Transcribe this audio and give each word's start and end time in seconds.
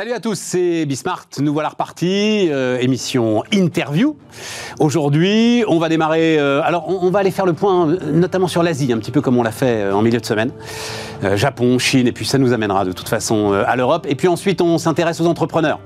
Salut 0.00 0.12
à 0.14 0.20
tous, 0.20 0.38
c'est 0.38 0.86
Bismart. 0.86 1.26
Nous 1.40 1.52
voilà 1.52 1.68
repartis, 1.68 2.48
euh, 2.48 2.78
émission 2.78 3.44
interview. 3.52 4.16
Aujourd'hui, 4.78 5.62
on 5.68 5.78
va 5.78 5.90
démarrer. 5.90 6.38
euh, 6.38 6.62
alors, 6.64 6.88
on, 6.88 7.10
va 7.10 7.18
aller 7.18 7.30
faire 7.30 7.44
le 7.44 7.52
point, 7.52 7.98
notamment 8.10 8.48
sur 8.48 8.62
l'Asie, 8.62 8.94
un 8.94 8.96
petit 8.96 9.10
peu 9.10 9.20
comme 9.20 9.36
on 9.36 9.42
l'a 9.42 9.50
fait 9.50 9.82
euh, 9.82 9.94
en 9.94 10.00
milieu 10.00 10.18
de 10.18 10.24
semaine. 10.24 10.52
Japon, 11.34 11.78
Chine, 11.78 12.06
et 12.06 12.12
puis 12.12 12.24
ça 12.24 12.38
nous 12.38 12.54
amènera 12.54 12.86
de 12.86 12.92
toute 12.92 13.10
façon 13.10 13.52
à 13.52 13.76
l'Europe. 13.76 14.06
Et 14.08 14.14
puis 14.14 14.26
ensuite, 14.26 14.62
on 14.62 14.78
s'intéresse 14.78 15.20
aux 15.20 15.26
entrepreneurs. 15.26 15.80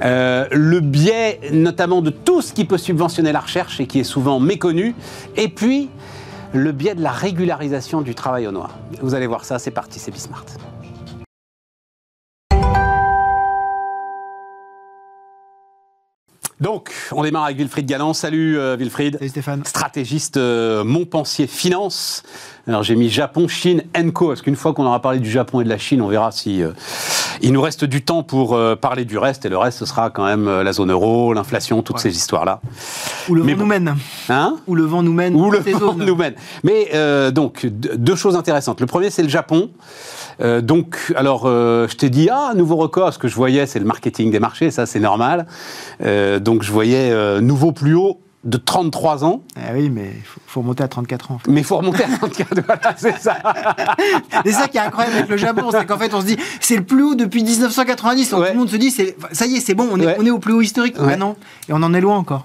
Le 0.00 0.80
biais, 0.80 1.38
notamment, 1.52 2.02
de 2.02 2.10
tout 2.10 2.42
ce 2.42 2.52
qui 2.52 2.64
peut 2.64 2.76
subventionner 2.76 3.30
la 3.30 3.38
recherche 3.38 3.78
et 3.78 3.86
qui 3.86 4.00
est 4.00 4.04
souvent 4.04 4.40
méconnu. 4.40 4.96
Et 5.36 5.46
puis, 5.46 5.90
le 6.52 6.72
biais 6.72 6.96
de 6.96 7.02
la 7.04 7.12
régularisation 7.12 8.00
du 8.00 8.16
travail 8.16 8.48
au 8.48 8.50
noir. 8.50 8.70
Vous 9.00 9.14
allez 9.14 9.28
voir 9.28 9.44
ça, 9.44 9.60
c'est 9.60 9.70
parti, 9.70 10.00
c'est 10.00 10.10
Bismart. 10.10 10.44
Donc, 16.60 16.92
on 17.10 17.24
démarre 17.24 17.44
avec 17.44 17.56
Wilfried 17.56 17.84
Galland. 17.86 18.14
Salut 18.14 18.58
euh, 18.58 18.76
Wilfried. 18.76 19.16
Salut 19.18 19.28
Stéphane. 19.28 19.64
Stratégiste 19.64 20.36
euh, 20.36 20.84
Montpensier 20.84 21.48
Finance. 21.48 22.22
Alors 22.68 22.82
j'ai 22.82 22.94
mis 22.94 23.10
Japon, 23.10 23.48
Chine, 23.48 23.82
Enco. 23.96 24.28
Parce 24.28 24.40
qu'une 24.40 24.54
fois 24.54 24.72
qu'on 24.72 24.86
aura 24.86 25.02
parlé 25.02 25.18
du 25.18 25.30
Japon 25.30 25.60
et 25.60 25.64
de 25.64 25.68
la 25.68 25.78
Chine, 25.78 26.00
on 26.00 26.06
verra 26.06 26.30
si 26.30 26.62
euh, 26.62 26.70
il 27.42 27.52
nous 27.52 27.60
reste 27.60 27.84
du 27.84 28.02
temps 28.02 28.22
pour 28.22 28.58
parler 28.80 29.04
du 29.04 29.18
reste. 29.18 29.44
Et 29.44 29.48
le 29.48 29.58
reste, 29.58 29.78
ce 29.78 29.84
sera 29.84 30.10
quand 30.10 30.24
même 30.24 30.48
la 30.48 30.72
zone 30.72 30.92
euro, 30.92 31.34
l'inflation, 31.34 31.82
toutes 31.82 31.96
Ouais. 31.96 32.02
ces 32.02 32.16
histoires-là. 32.16 32.60
Où 33.28 33.34
le 33.34 33.42
vent 33.42 33.48
bon. 33.48 33.56
nous 33.58 33.66
mène. 33.66 33.96
Hein? 34.28 34.56
Où 34.66 34.74
le 34.76 34.84
vent 34.84 35.02
nous 35.02 35.12
mène. 35.12 35.34
où 35.34 35.50
le 35.50 35.58
vent 35.58 35.78
zones. 35.78 36.04
nous 36.04 36.14
mène. 36.16 36.34
Mais 36.62 36.90
donc, 37.32 37.66
deux 37.66 38.14
choses 38.14 38.36
intéressantes. 38.36 38.80
Le 38.80 38.86
premier, 38.86 39.10
c'est 39.10 39.24
le 39.24 39.28
Japon. 39.28 39.70
Euh, 40.40 40.60
donc, 40.60 41.12
alors, 41.16 41.42
euh, 41.46 41.86
je 41.88 41.96
t'ai 41.96 42.10
dit, 42.10 42.28
ah, 42.30 42.52
nouveau 42.54 42.76
record, 42.76 43.12
ce 43.12 43.18
que 43.18 43.28
je 43.28 43.34
voyais, 43.34 43.66
c'est 43.66 43.78
le 43.78 43.84
marketing 43.84 44.30
des 44.30 44.40
marchés, 44.40 44.70
ça, 44.70 44.86
c'est 44.86 45.00
normal. 45.00 45.46
Euh, 46.02 46.38
donc, 46.44 46.62
je 46.62 46.70
voyais 46.70 47.10
euh, 47.10 47.40
nouveau 47.40 47.72
plus 47.72 47.94
haut 47.94 48.20
de 48.44 48.58
33 48.58 49.24
ans, 49.24 49.42
Ah 49.56 49.70
oui, 49.74 49.88
mais 49.88 50.12
il 50.14 50.22
faut, 50.22 50.38
faut 50.46 50.60
remonter 50.60 50.82
à 50.84 50.88
34 50.88 51.30
ans. 51.32 51.38
mais 51.48 51.62
il 51.62 51.64
faut 51.64 51.78
remonter 51.78 52.04
à 52.04 52.08
34, 52.18 52.60
voilà, 52.66 52.94
c'est 52.96 53.18
ça. 53.18 53.38
C'est 54.44 54.52
ça 54.52 54.68
qui 54.68 54.76
est 54.76 54.80
incroyable 54.82 55.16
avec 55.16 55.30
le 55.30 55.36
Japon, 55.38 55.70
c'est 55.70 55.86
qu'en 55.86 55.96
fait 55.96 56.12
on 56.12 56.20
se 56.20 56.26
dit 56.26 56.36
c'est 56.60 56.76
le 56.76 56.84
plus 56.84 57.02
haut 57.02 57.14
depuis 57.14 57.42
1990. 57.42 58.30
Donc, 58.30 58.40
Ouais. 58.40 58.48
Tout 58.48 58.52
le 58.52 58.58
monde 58.58 58.68
se 58.68 58.76
dit 58.76 58.90
ça 58.90 59.46
y 59.46 59.56
est, 59.56 59.60
c'est 59.60 59.74
bon, 59.74 59.88
on 59.90 59.98
est, 59.98 60.04
Ouais. 60.06 60.16
on 60.18 60.26
est 60.26 60.30
au 60.30 60.38
plus 60.38 60.52
haut 60.52 60.60
historique. 60.60 61.00
Ouais. 61.00 61.16
Non, 61.16 61.36
et 61.68 61.72
on 61.72 61.82
en 61.82 61.94
est 61.94 62.00
loin 62.02 62.18
encore. 62.18 62.44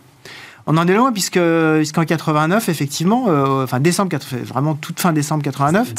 On 0.71 0.77
en 0.77 0.87
est 0.87 0.93
loin 0.93 1.11
puisque 1.11 1.39
puisqu'en 1.77 2.05
89 2.05 2.69
effectivement, 2.69 3.25
euh, 3.27 3.63
enfin 3.63 3.79
décembre 3.79 4.09
80 4.11 4.43
vraiment 4.43 4.75
toute 4.75 4.99
fin 4.99 5.11
décembre 5.13 5.41
89. 5.41 5.93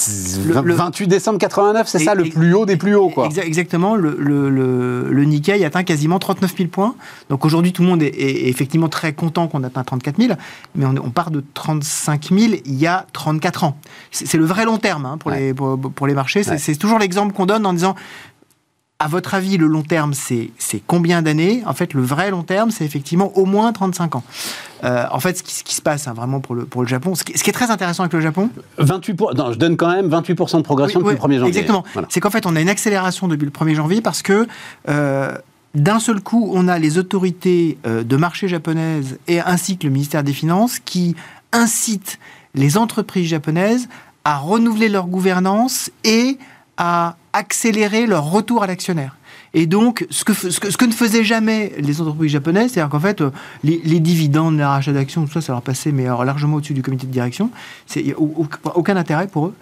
Le- 0.46 0.60
le- 0.62 0.74
28 0.74 1.08
décembre 1.08 1.38
89, 1.40 1.88
c'est 1.88 1.98
ça 1.98 2.14
le 2.14 2.22
plus 2.28 2.54
haut 2.54 2.66
des 2.66 2.76
plus 2.76 2.94
hauts, 2.94 3.08
quoi. 3.10 3.26
Exa- 3.28 3.42
Exactement, 3.44 3.96
le, 3.96 4.14
le, 4.16 4.48
le, 4.48 5.08
le 5.10 5.24
Nikkei 5.24 5.64
atteint 5.64 5.82
quasiment 5.82 6.20
39 6.20 6.54
000 6.56 6.68
points. 6.68 6.94
Donc 7.30 7.44
aujourd'hui, 7.44 7.72
tout 7.72 7.82
le 7.82 7.88
monde 7.88 8.00
est, 8.02 8.14
est 8.14 8.48
effectivement 8.48 8.88
très 8.88 9.12
content 9.12 9.48
qu'on 9.48 9.64
atteint 9.64 9.82
34 9.82 10.16
000, 10.22 10.34
mais 10.76 10.84
on, 10.86 10.94
on 11.04 11.10
part 11.10 11.32
de 11.32 11.42
35 11.54 12.28
000 12.32 12.52
il 12.64 12.74
y 12.76 12.86
a 12.86 13.06
34 13.12 13.64
ans. 13.64 13.76
C'est 14.12 14.38
le 14.38 14.44
vrai 14.44 14.64
long 14.66 14.78
terme 14.78 15.04
hein, 15.04 15.16
pour, 15.18 15.32
Ouais. 15.32 15.40
les, 15.40 15.54
pour, 15.54 15.78
pour 15.80 16.06
les 16.06 16.14
marchés. 16.14 16.48
Ouais. 16.48 16.58
c'est 16.58 16.76
toujours 16.76 17.00
l'exemple 17.00 17.32
qu'on 17.34 17.46
donne 17.46 17.66
en 17.66 17.72
disant, 17.72 17.96
à 19.00 19.08
votre 19.08 19.32
avis, 19.34 19.56
le 19.56 19.66
long 19.66 19.82
terme, 19.82 20.12
c'est 20.14 20.50
combien 20.86 21.22
d'années? 21.22 21.62
En 21.66 21.72
fait, 21.72 21.94
le 21.94 22.02
vrai 22.02 22.30
long 22.30 22.42
terme, 22.42 22.70
c'est 22.70 22.84
effectivement 22.84 23.32
au 23.36 23.46
moins 23.46 23.72
35 23.72 24.16
ans. 24.16 24.22
Euh, 24.84 25.06
en 25.10 25.18
fait, 25.20 25.38
ce 25.38 25.42
qui, 25.42 25.54
ce 25.54 25.64
qui 25.64 25.74
se 25.74 25.80
passe 25.80 26.06
hein, 26.06 26.12
vraiment 26.12 26.40
pour 26.40 26.54
le, 26.54 26.66
pour 26.66 26.82
le 26.82 26.88
Japon, 26.88 27.14
ce 27.14 27.24
qui, 27.24 27.36
ce 27.36 27.42
qui 27.42 27.48
est 27.48 27.54
très 27.54 27.70
intéressant 27.70 28.02
avec 28.02 28.12
le 28.12 28.20
Japon, 28.20 28.50
28 28.76 29.14
pour- 29.14 29.34
non, 29.34 29.52
je 29.52 29.58
donne 29.58 29.78
quand 29.78 29.90
même 29.90 30.08
28% 30.08 30.58
de 30.58 30.62
progression 30.62 31.00
oui, 31.00 31.14
depuis 31.14 31.28
le 31.28 31.34
1er 31.34 31.38
janvier. 31.38 31.48
Exactement. 31.48 31.82
Voilà. 31.94 32.08
C'est 32.10 32.20
qu'en 32.20 32.30
fait, 32.30 32.44
on 32.44 32.54
a 32.56 32.60
une 32.60 32.68
accélération 32.68 33.26
depuis 33.26 33.46
le 33.46 33.50
1er 33.50 33.74
janvier 33.74 34.02
parce 34.02 34.20
que 34.20 34.46
euh, 34.90 35.32
d'un 35.74 35.98
seul 35.98 36.20
coup, 36.20 36.50
on 36.54 36.68
a 36.68 36.78
les 36.78 36.98
autorités 36.98 37.78
euh, 37.86 38.02
de 38.02 38.16
marché 38.16 38.48
japonaises 38.48 39.18
et 39.28 39.40
ainsi 39.40 39.78
que 39.78 39.86
le 39.86 39.92
ministère 39.94 40.22
des 40.24 40.34
Finances 40.34 40.78
qui 40.78 41.16
incitent 41.52 42.18
les 42.54 42.76
entreprises 42.76 43.28
japonaises 43.28 43.88
à 44.24 44.36
renouveler 44.36 44.90
leur 44.90 45.06
gouvernance 45.06 45.90
et 46.04 46.36
à 46.82 47.16
accélérer 47.34 48.06
leur 48.06 48.24
retour 48.30 48.62
à 48.62 48.66
l'actionnaire. 48.66 49.14
Et 49.52 49.66
donc, 49.66 50.06
ce 50.10 50.24
que, 50.24 50.32
ce, 50.32 50.60
que, 50.60 50.84
ne 50.86 50.92
faisaient 50.92 51.24
jamais 51.24 51.72
les 51.78 52.00
entreprises 52.00 52.30
japonaises, 52.30 52.72
c'est-à-dire 52.72 52.88
qu'en 52.90 53.00
fait, 53.00 53.20
euh, 53.20 53.30
les, 53.64 54.00
dividendes, 54.00 54.56
les 54.56 54.64
rachats 54.64 54.92
d'actions, 54.92 55.26
tout 55.26 55.32
ça, 55.32 55.40
ça 55.40 55.52
leur 55.52 55.60
passait 55.62 55.92
mais 55.92 56.06
alors, 56.06 56.24
largement 56.24 56.56
au-dessus 56.56 56.72
du 56.72 56.82
comité 56.82 57.06
de 57.06 57.12
direction. 57.12 57.50
Il 57.96 58.04
n'y 58.06 58.12
a 58.12 58.18
au- 58.18 58.32
au- 58.44 58.70
aucun 58.76 58.96
intérêt 58.96 59.26
pour 59.26 59.46
eux. 59.48 59.54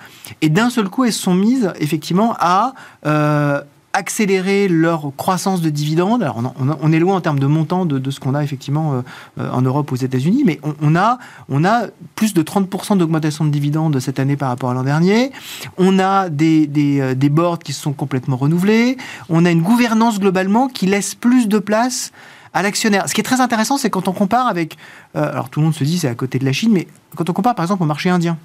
Et 0.43 0.49
d'un 0.51 0.71
seul 0.71 0.89
coup, 0.91 1.05
elles 1.05 1.13
sont 1.13 1.35
mises 1.35 1.73
effectivement 1.81 2.37
à 2.39 2.75
euh, 3.07 3.63
accélérer 3.99 4.69
leur 4.69 5.11
croissance 5.17 5.61
de 5.61 5.71
dividendes. 5.71 6.23
Alors, 6.23 6.41
on, 6.81 6.93
est 6.93 7.01
loin 7.01 7.17
en 7.17 7.21
termes 7.21 7.41
de 7.41 7.47
montant 7.47 7.85
de, 7.85 8.11
ce 8.11 8.21
qu'on 8.21 8.35
a 8.35 8.45
effectivement 8.45 8.95
euh, 8.95 9.01
euh, 9.41 9.51
en 9.51 9.61
Europe, 9.61 9.91
aux 9.91 9.97
États-Unis, 9.97 10.45
mais 10.47 10.61
on, 10.63 10.75
on 10.81 10.95
a, 10.95 11.19
on 11.49 11.65
a 11.65 11.89
plus 12.15 12.33
de 12.33 12.43
30% 12.43 12.97
d'augmentation 12.97 13.45
de 13.45 13.51
dividendes 13.51 13.99
cette 13.99 14.21
année 14.21 14.37
par 14.37 14.51
rapport 14.51 14.71
à 14.71 14.75
l'an 14.75 14.85
dernier. 14.85 15.33
On 15.79 15.99
a 15.99 16.29
des, 16.29 16.69
des, 16.69 17.01
euh, 17.01 17.15
des 17.15 17.29
boards 17.29 17.59
qui 17.59 17.73
se 17.73 17.83
sont 17.83 17.93
complètement 17.93 18.37
renouvelés. 18.37 18.97
On 19.29 19.45
a 19.45 19.51
une 19.51 19.63
gouvernance 19.63 20.21
globalement 20.21 20.69
qui 20.69 20.87
laisse 20.87 21.17
plus 21.17 21.49
de 21.49 21.59
place 21.59 22.13
à 22.55 22.63
l'actionnaire. 22.63 23.09
Ce 23.09 23.15
qui 23.15 23.21
est 23.21 23.25
très 23.25 23.41
intéressant, 23.41 23.77
c'est 23.79 23.91
quand 23.91 24.09
on 24.09 24.13
compare 24.13 24.47
avec... 24.47 24.77
euh, 25.17 25.31
alors 25.31 25.49
tout 25.51 25.61
le 25.61 25.65
monde 25.65 25.75
se 25.75 25.85
dit 25.85 25.99
c'est 25.99 26.09
à 26.09 26.15
côté 26.15 26.39
de 26.39 26.45
la 26.45 26.53
Chine, 26.53 26.71
mais 26.73 26.87
quand 27.17 27.29
on 27.31 27.33
compare 27.33 27.55
par 27.55 27.65
exemple 27.65 27.83
au 27.83 27.87
marché 27.87 28.11
indien. 28.11 28.37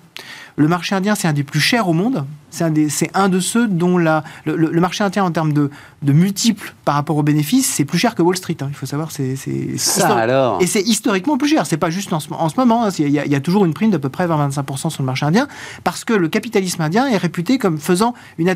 Le 0.56 0.68
marché 0.68 0.94
indien, 0.94 1.16
c'est 1.16 1.28
un 1.28 1.34
des 1.34 1.44
plus 1.44 1.60
chers 1.60 1.88
au 1.90 1.94
monde. 1.94 2.26
C'est 2.52 2.64
un, 2.64 2.72
un 3.16 3.28
de 3.30 3.40
ceux 3.40 3.68
dont 3.68 3.98
la, 3.98 4.24
le, 4.46 4.80
marché 4.80 5.04
indien, 5.04 5.24
en 5.24 5.32
termes 5.32 5.54
de, 5.54 5.72
de 6.04 6.14
multiples 6.14 6.76
par 6.86 6.94
rapport 6.94 7.18
aux 7.18 7.24
bénéfices, 7.24 7.68
c'est 7.68 7.86
plus 7.86 7.98
cher 7.98 8.14
que 8.14 8.22
Wall 8.22 8.38
Street. 8.38 8.58
hein. 8.62 8.68
Il 8.70 8.76
faut 8.76 8.86
savoir, 8.86 9.10
c'est... 9.10 9.36
Ça 9.78 10.16
alors 10.16 10.62
et 10.62 10.68
c'est 10.68 10.82
historiquement 10.82 11.40
plus 11.40 11.48
cher. 11.48 11.66
C'est 11.66 11.78
pas 11.78 11.90
juste 11.90 12.14
en 12.14 12.20
ce, 12.20 12.28
en 12.32 12.50
ce 12.50 12.56
moment. 12.60 12.86
hein. 12.86 12.90
Il 13.00 13.10
y, 13.10 13.18
a, 13.18 13.26
il 13.26 13.32
y 13.32 13.36
a 13.36 13.40
toujours 13.40 13.66
une 13.66 13.74
prime 13.74 13.90
d'à 13.90 13.98
peu 13.98 14.10
près 14.10 14.28
20-25% 14.28 14.92
sur 14.92 15.02
le 15.02 15.06
marché 15.08 15.26
indien 15.26 15.48
parce 15.84 16.06
que 16.06 16.14
le 16.14 16.28
capitalisme 16.28 16.82
indien 16.84 17.08
est 17.08 17.18
réputé 17.18 17.58
comme 17.58 17.80
faisant 17.80 18.14
une 18.38 18.54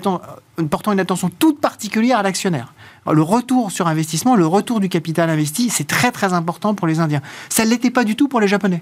portant 0.69 0.91
une 0.91 0.99
attention 0.99 1.31
toute 1.39 1.59
particulière 1.59 2.19
à 2.19 2.23
l'actionnaire. 2.23 2.73
Alors, 3.07 3.15
Le 3.15 3.21
retour 3.21 3.71
sur 3.71 3.87
investissement, 3.87 4.35
le 4.35 4.45
retour 4.45 4.81
du 4.81 4.89
capital 4.89 5.29
investi, 5.29 5.69
c'est 5.69 5.87
très 5.87 6.11
très 6.11 6.33
important 6.33 6.75
pour 6.75 6.87
les 6.87 6.99
Indiens. 6.99 7.21
Ça 7.47 7.63
ne 7.63 7.69
l'était 7.69 7.89
pas 7.89 8.03
du 8.03 8.17
tout 8.17 8.27
pour 8.27 8.41
les 8.41 8.49
Japonais. 8.49 8.81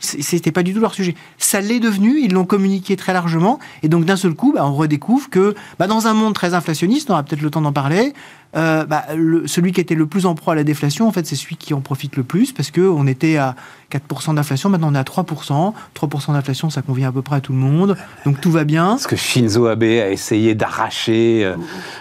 C'était 0.00 0.52
pas 0.52 0.62
du 0.62 0.74
tout 0.74 0.80
leur 0.80 0.94
sujet. 0.94 1.14
Ça 1.38 1.60
l'est 1.60 1.80
devenu, 1.80 2.20
ils 2.20 2.32
l'ont 2.32 2.44
communiqué 2.44 2.96
très 2.96 3.12
largement, 3.12 3.58
et 3.82 3.88
donc 3.88 4.04
d'un 4.04 4.16
seul 4.16 4.34
coup, 4.34 4.52
bah, 4.54 4.66
on 4.66 4.74
redécouvre 4.74 5.30
que 5.30 5.54
bah, 5.78 5.86
dans 5.86 6.06
un 6.06 6.14
monde 6.14 6.34
très 6.34 6.52
inflationniste, 6.54 7.10
on 7.10 7.14
aura 7.14 7.22
peut-être 7.22 7.42
le 7.42 7.50
temps 7.50 7.62
d'en 7.62 7.72
parler, 7.72 8.12
euh, 8.56 8.84
bah, 8.84 9.04
le- 9.16 9.46
celui 9.48 9.72
qui 9.72 9.80
était 9.80 9.94
le 9.96 10.06
plus 10.06 10.26
en 10.26 10.34
proie 10.34 10.52
à 10.52 10.56
la 10.56 10.62
déflation, 10.64 11.08
en 11.08 11.12
fait, 11.12 11.26
c'est 11.26 11.34
celui 11.36 11.56
qui 11.56 11.74
en 11.74 11.80
profite 11.80 12.16
le 12.16 12.22
plus, 12.22 12.52
parce 12.52 12.70
qu'on 12.70 13.06
était 13.06 13.36
à 13.36 13.56
4% 13.90 14.34
d'inflation, 14.34 14.68
maintenant 14.70 14.90
on 14.92 14.94
est 14.94 14.98
à 14.98 15.02
3%. 15.04 15.74
3% 15.94 16.32
d'inflation, 16.32 16.70
ça 16.70 16.82
convient 16.82 17.08
à 17.08 17.12
peu 17.12 17.22
près 17.22 17.36
à 17.36 17.40
tout 17.40 17.52
le 17.52 17.58
monde, 17.58 17.96
donc 18.24 18.40
tout 18.40 18.50
va 18.50 18.64
bien. 18.64 18.96
Ce 18.98 19.08
que 19.08 19.16
Shinzo 19.16 19.66
Abe 19.66 19.82
a 19.84 20.10
essayé 20.10 20.54
d'arracher, 20.54 21.42
euh, 21.44 21.54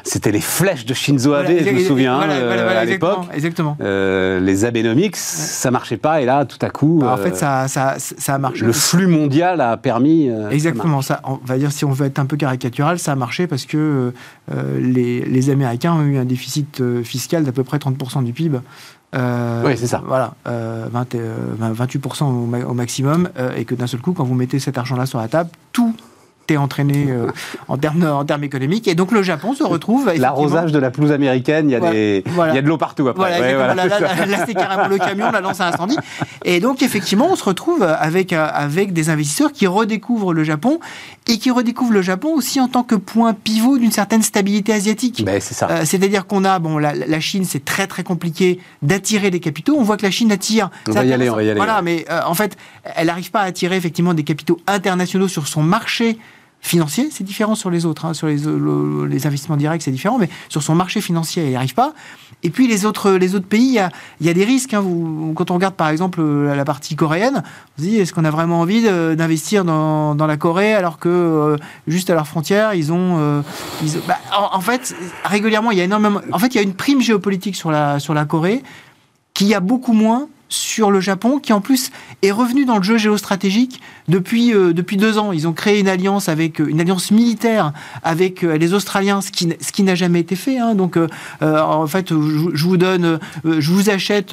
c'était 0.03 0.31
les 0.31 0.41
flèches 0.41 0.85
de 0.85 0.93
Shinzo 0.93 1.33
Abe, 1.33 1.45
Voilà, 1.51 1.63
je 1.63 1.69
me 1.71 1.79
souviens, 1.83 2.17
voilà, 2.17 2.33
euh, 2.33 2.45
voilà, 2.63 2.79
à 2.79 2.85
l'époque. 2.85 3.19
Exactement. 3.33 3.75
exactement. 3.79 4.39
Les 4.45 4.65
Abenomics, 4.65 5.15
ça 5.15 5.71
marchait 5.71 5.97
pas, 5.97 6.21
et 6.21 6.25
là, 6.25 6.45
tout 6.45 6.63
à 6.63 6.69
coup, 6.69 7.01
en 7.03 7.17
fait, 7.17 7.35
ça, 7.35 7.67
ça, 7.67 7.82
ça 7.99 8.35
a 8.35 8.37
marché. 8.37 8.65
le 8.65 8.71
flux 8.73 9.07
mondial 9.07 9.61
a 9.61 9.77
permis. 9.77 10.29
euh, 10.29 10.49
Exactement, 10.49 11.01
ça, 11.01 11.21
on 11.23 11.39
va 11.45 11.57
dire 11.57 11.71
si 11.71 11.85
on 11.85 11.91
veut 11.91 12.05
être 12.05 12.19
un 12.19 12.25
peu 12.25 12.37
caricatural, 12.37 12.99
ça 12.99 13.11
a 13.11 13.15
marché 13.15 13.47
parce 13.47 13.65
que 13.65 14.11
euh, 14.53 14.79
les, 14.79 15.21
les 15.25 15.49
Américains 15.49 15.93
ont 15.93 16.01
eu 16.03 16.17
un 16.17 16.25
déficit 16.25 16.81
euh, 16.81 17.03
fiscal 17.03 17.43
d'à 17.43 17.51
peu 17.51 17.63
près 17.63 17.77
30% 17.77 18.23
du 18.23 18.33
PIB. 18.33 18.59
Euh, 19.15 19.61
Oui, 19.65 19.73
c'est 19.77 19.87
ça. 19.87 20.01
Voilà, 20.05 20.33
euh, 20.47 20.87
20, 20.91 21.15
euh, 21.15 21.35
20, 21.59 21.85
28% 21.85 22.23
au, 22.25 22.45
ma- 22.45 22.65
au 22.65 22.73
maximum, 22.73 23.29
euh, 23.37 23.55
et 23.55 23.63
que 23.65 23.75
d'un 23.75 23.85
seul 23.87 24.01
coup, 24.01 24.13
quand 24.13 24.23
vous 24.23 24.33
mettez 24.33 24.57
cet 24.59 24.77
argent-là 24.77 25.05
sur 25.05 25.19
la 25.19 25.27
table, 25.27 25.49
tout 25.71 25.93
est 26.49 26.57
entraîné 26.57 27.07
euh, 27.09 27.27
en, 27.67 27.77
termes, 27.77 28.03
en 28.03 28.25
termes 28.25 28.43
économiques. 28.43 28.87
Et 28.87 28.95
donc 28.95 29.11
le 29.11 29.23
Japon 29.23 29.53
se 29.53 29.63
retrouve. 29.63 30.11
L'arrosage 30.17 30.71
de 30.71 30.79
la 30.79 30.91
pelouse 30.91 31.11
américaine, 31.11 31.69
il 31.69 31.73
y 31.73 31.75
a, 31.75 31.79
Voilà, 31.79 31.93
des, 31.93 32.23
voilà. 32.27 32.53
il 32.53 32.55
y 32.55 32.59
a 32.59 32.61
de 32.61 32.67
l'eau 32.67 32.77
partout 32.77 33.07
après. 33.07 33.21
Voilà, 33.21 33.39
Ouais, 33.39 33.55
voilà, 33.55 33.75
là, 33.75 33.83
c'est 33.83 33.89
là, 34.01 34.09
ça. 34.09 34.15
là, 34.15 34.25
là, 34.25 34.43
c'est 34.45 34.53
carrément 34.53 34.87
le 34.87 34.97
camion, 34.97 35.31
la 35.31 35.41
lance 35.41 35.61
à 35.61 35.67
incendie. 35.67 35.97
Et 36.45 36.59
donc, 36.59 36.81
effectivement, 36.81 37.27
on 37.31 37.35
se 37.35 37.43
retrouve 37.43 37.83
avec, 37.83 38.33
avec 38.33 38.93
des 38.93 39.09
investisseurs 39.09 39.51
qui 39.51 39.67
redécouvrent 39.67 40.33
le 40.33 40.43
Japon 40.43 40.79
et 41.27 41.37
qui 41.37 41.51
redécouvrent 41.51 41.93
le 41.93 42.01
Japon 42.01 42.29
aussi 42.35 42.59
en 42.59 42.67
tant 42.67 42.83
que 42.83 42.95
point 42.95 43.33
pivot 43.33 43.77
d'une 43.77 43.91
certaine 43.91 44.21
stabilité 44.23 44.73
asiatique. 44.73 45.23
Ben, 45.25 45.39
c'est 45.39 45.53
ça. 45.53 45.67
Euh, 45.69 45.81
C'est-à-dire 45.85 46.25
qu'on 46.27 46.43
a, 46.45 46.59
bon, 46.59 46.77
la, 46.77 46.93
la 46.93 47.19
Chine, 47.19 47.45
c'est 47.45 47.63
très 47.63 47.87
très 47.87 48.03
compliqué 48.03 48.59
d'attirer 48.81 49.31
des 49.31 49.39
capitaux. 49.39 49.75
On 49.77 49.83
voit 49.83 49.97
que 49.97 50.03
la 50.03 50.11
Chine 50.11 50.31
attire. 50.31 50.69
On 50.87 50.91
va 50.91 51.05
y 51.05 51.13
aller, 51.13 51.29
on 51.29 51.35
va 51.35 51.43
y 51.43 51.49
aller. 51.49 51.57
Voilà, 51.57 51.81
mais 51.81 52.05
euh, 52.09 52.19
en 52.25 52.33
fait, 52.33 52.57
elle 52.95 53.07
n'arrive 53.07 53.31
pas 53.31 53.41
à 53.41 53.45
attirer 53.45 53.75
effectivement 53.77 54.13
des 54.13 54.23
capitaux 54.23 54.59
internationaux 54.67 55.27
sur 55.27 55.47
son 55.47 55.63
marché 55.63 56.17
financier, 56.65 57.09
c'est 57.11 57.25
différent 57.25 57.55
sur 57.55 57.69
les 57.69 57.85
autres. 57.85 58.05
hein. 58.05 58.13
Sur 58.13 58.27
les, 58.27 58.37
le- 58.37 59.05
les 59.05 59.27
investissements 59.27 59.57
directs, 59.57 59.81
c'est 59.83 59.91
différent, 59.91 60.17
mais 60.17 60.29
sur 60.49 60.63
son 60.63 60.73
marché 60.75 61.01
financier, 61.01 61.43
il 61.43 61.49
n'y 61.49 61.55
arrive 61.57 61.73
pas. 61.75 61.93
Et 62.41 62.49
puis 62.49 62.67
les 62.67 62.85
autres, 62.85 63.11
les 63.11 63.35
autres 63.35 63.45
pays, 63.45 63.67
il 63.67 63.73
y 63.73 63.79
a, 63.79 63.89
y 64.21 64.29
a 64.29 64.33
des 64.33 64.45
risques. 64.45 64.73
hein. 64.73 64.79
Vous- 64.79 65.33
quand 65.35 65.51
on 65.51 65.55
regarde 65.55 65.75
par 65.75 65.89
exemple 65.89 66.19
euh, 66.21 66.55
la 66.55 66.63
partie 66.65 66.95
coréenne, 66.95 67.43
on 67.77 67.81
se 67.81 67.87
dit 67.87 67.97
est-ce 67.97 68.13
qu'on 68.13 68.23
a 68.25 68.31
vraiment 68.31 68.61
envie 68.61 68.81
d'investir 68.81 69.65
dans, 69.65 70.15
dans 70.15 70.25
la 70.25 70.37
Corée 70.37 70.73
alors 70.73 70.99
que 70.99 71.09
euh, 71.09 71.57
juste 71.87 72.09
à 72.09 72.15
leurs 72.15 72.27
frontières, 72.27 72.73
ils 72.73 72.91
ont. 72.93 73.17
euh, 73.19 73.41
ils- 73.83 73.99
bah, 74.07 74.17
en, 74.37 74.57
en 74.57 74.61
fait, 74.61 74.95
régulièrement, 75.25 75.71
il 75.71 75.77
y 75.77 75.81
a 75.81 75.83
énormément. 75.83 76.21
En 76.31 76.39
fait, 76.39 76.47
il 76.47 76.55
y 76.55 76.59
a 76.59 76.63
une 76.63 76.73
prime 76.75 77.01
géopolitique 77.01 77.55
sur 77.57 77.71
la, 77.71 77.99
sur 77.99 78.13
la 78.13 78.23
Corée 78.25 78.63
qu'il 79.33 79.47
y 79.47 79.53
a 79.53 79.59
beaucoup 79.59 79.93
moins 79.93 80.27
sur 80.53 80.91
le 80.91 80.99
Japon, 81.01 81.39
qui 81.39 81.51
en 81.51 81.61
plus 81.61 81.89
est 82.21 82.31
revenu 82.31 82.63
dans 82.65 82.77
le 82.77 82.83
jeu 82.83 82.97
géostratégique 82.97 83.81
depuis, 84.07 84.53
euh, 84.53 84.71
depuis 84.71 84.97
deux 84.97 85.17
ans. 85.17 85.31
Ils 85.31 85.47
ont 85.47 85.53
créé 85.53 85.79
une 85.79 85.87
alliance 85.87 86.29
avec 86.29 86.61
euh, 86.61 86.67
une 86.69 86.79
alliance 86.79 87.09
militaire 87.09 87.73
avec 88.03 88.43
euh, 88.43 88.57
les 88.57 88.73
Australiens, 88.73 89.21
ce 89.21 89.31
qui, 89.31 89.49
ce 89.59 89.71
qui 89.71 89.81
n'a 89.83 89.95
jamais 89.95 90.19
été 90.19 90.35
fait. 90.35 90.59
hein. 90.59 90.75
Donc, 90.75 90.95
euh, 90.97 91.07
en 91.41 91.87
fait, 91.87 92.09
je, 92.09 92.49
je 92.53 92.65
vous 92.65 92.77
donne, 92.77 93.19
je 93.43 93.71
vous 93.71 93.89
achète, 93.89 94.31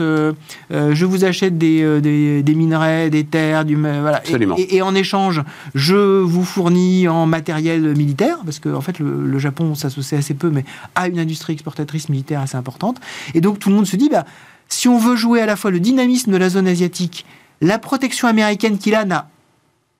je 0.70 1.05
vous 1.05 1.25
achète 1.25 1.56
des, 1.56 2.00
des, 2.00 2.43
des 2.43 2.55
minerais, 2.55 3.08
des 3.11 3.25
terres, 3.25 3.64
du, 3.64 3.76
voilà. 3.76 4.19
Et- 4.19 4.28
Absolument. 4.28 4.56
Et, 4.58 4.76
et 4.76 4.82
en 4.82 4.94
échange, 4.94 5.43
je 5.75 6.20
vous 6.20 6.44
fournis 6.44 7.08
en 7.08 7.25
matériel 7.26 7.96
militaire, 7.96 8.38
parce 8.44 8.58
que 8.58 8.69
en 8.69 8.81
fait, 8.82 8.99
le, 8.99 9.25
le 9.26 9.38
Japon 9.38 9.75
s'associe 9.75 10.19
assez 10.19 10.34
peu, 10.34 10.50
mais 10.50 10.64
a 10.94 11.08
une 11.08 11.19
industrie 11.19 11.55
exportatrice 11.55 12.08
militaire 12.11 12.40
assez 12.40 12.56
importante. 12.56 12.99
Et 13.34 13.40
donc, 13.40 13.58
tout 13.58 13.70
le 13.70 13.75
monde 13.76 13.87
se 13.87 13.96
dit, 13.96 14.08
bah, 14.11 14.25
si 14.70 14.88
on 14.88 14.99
veut 14.99 15.17
jouer 15.17 15.43
à 15.43 15.46
la 15.46 15.56
fois 15.56 15.70
le 15.70 15.81
dynamisme 15.81 16.32
de 16.32 16.37
la 16.37 16.49
zone 16.49 16.67
asiatique, 16.67 17.26
la 17.61 17.78
protection 17.78 18.28
américaine 18.28 18.78
qu'il 18.78 18.94
a 18.94 19.05
n'a 19.05 19.28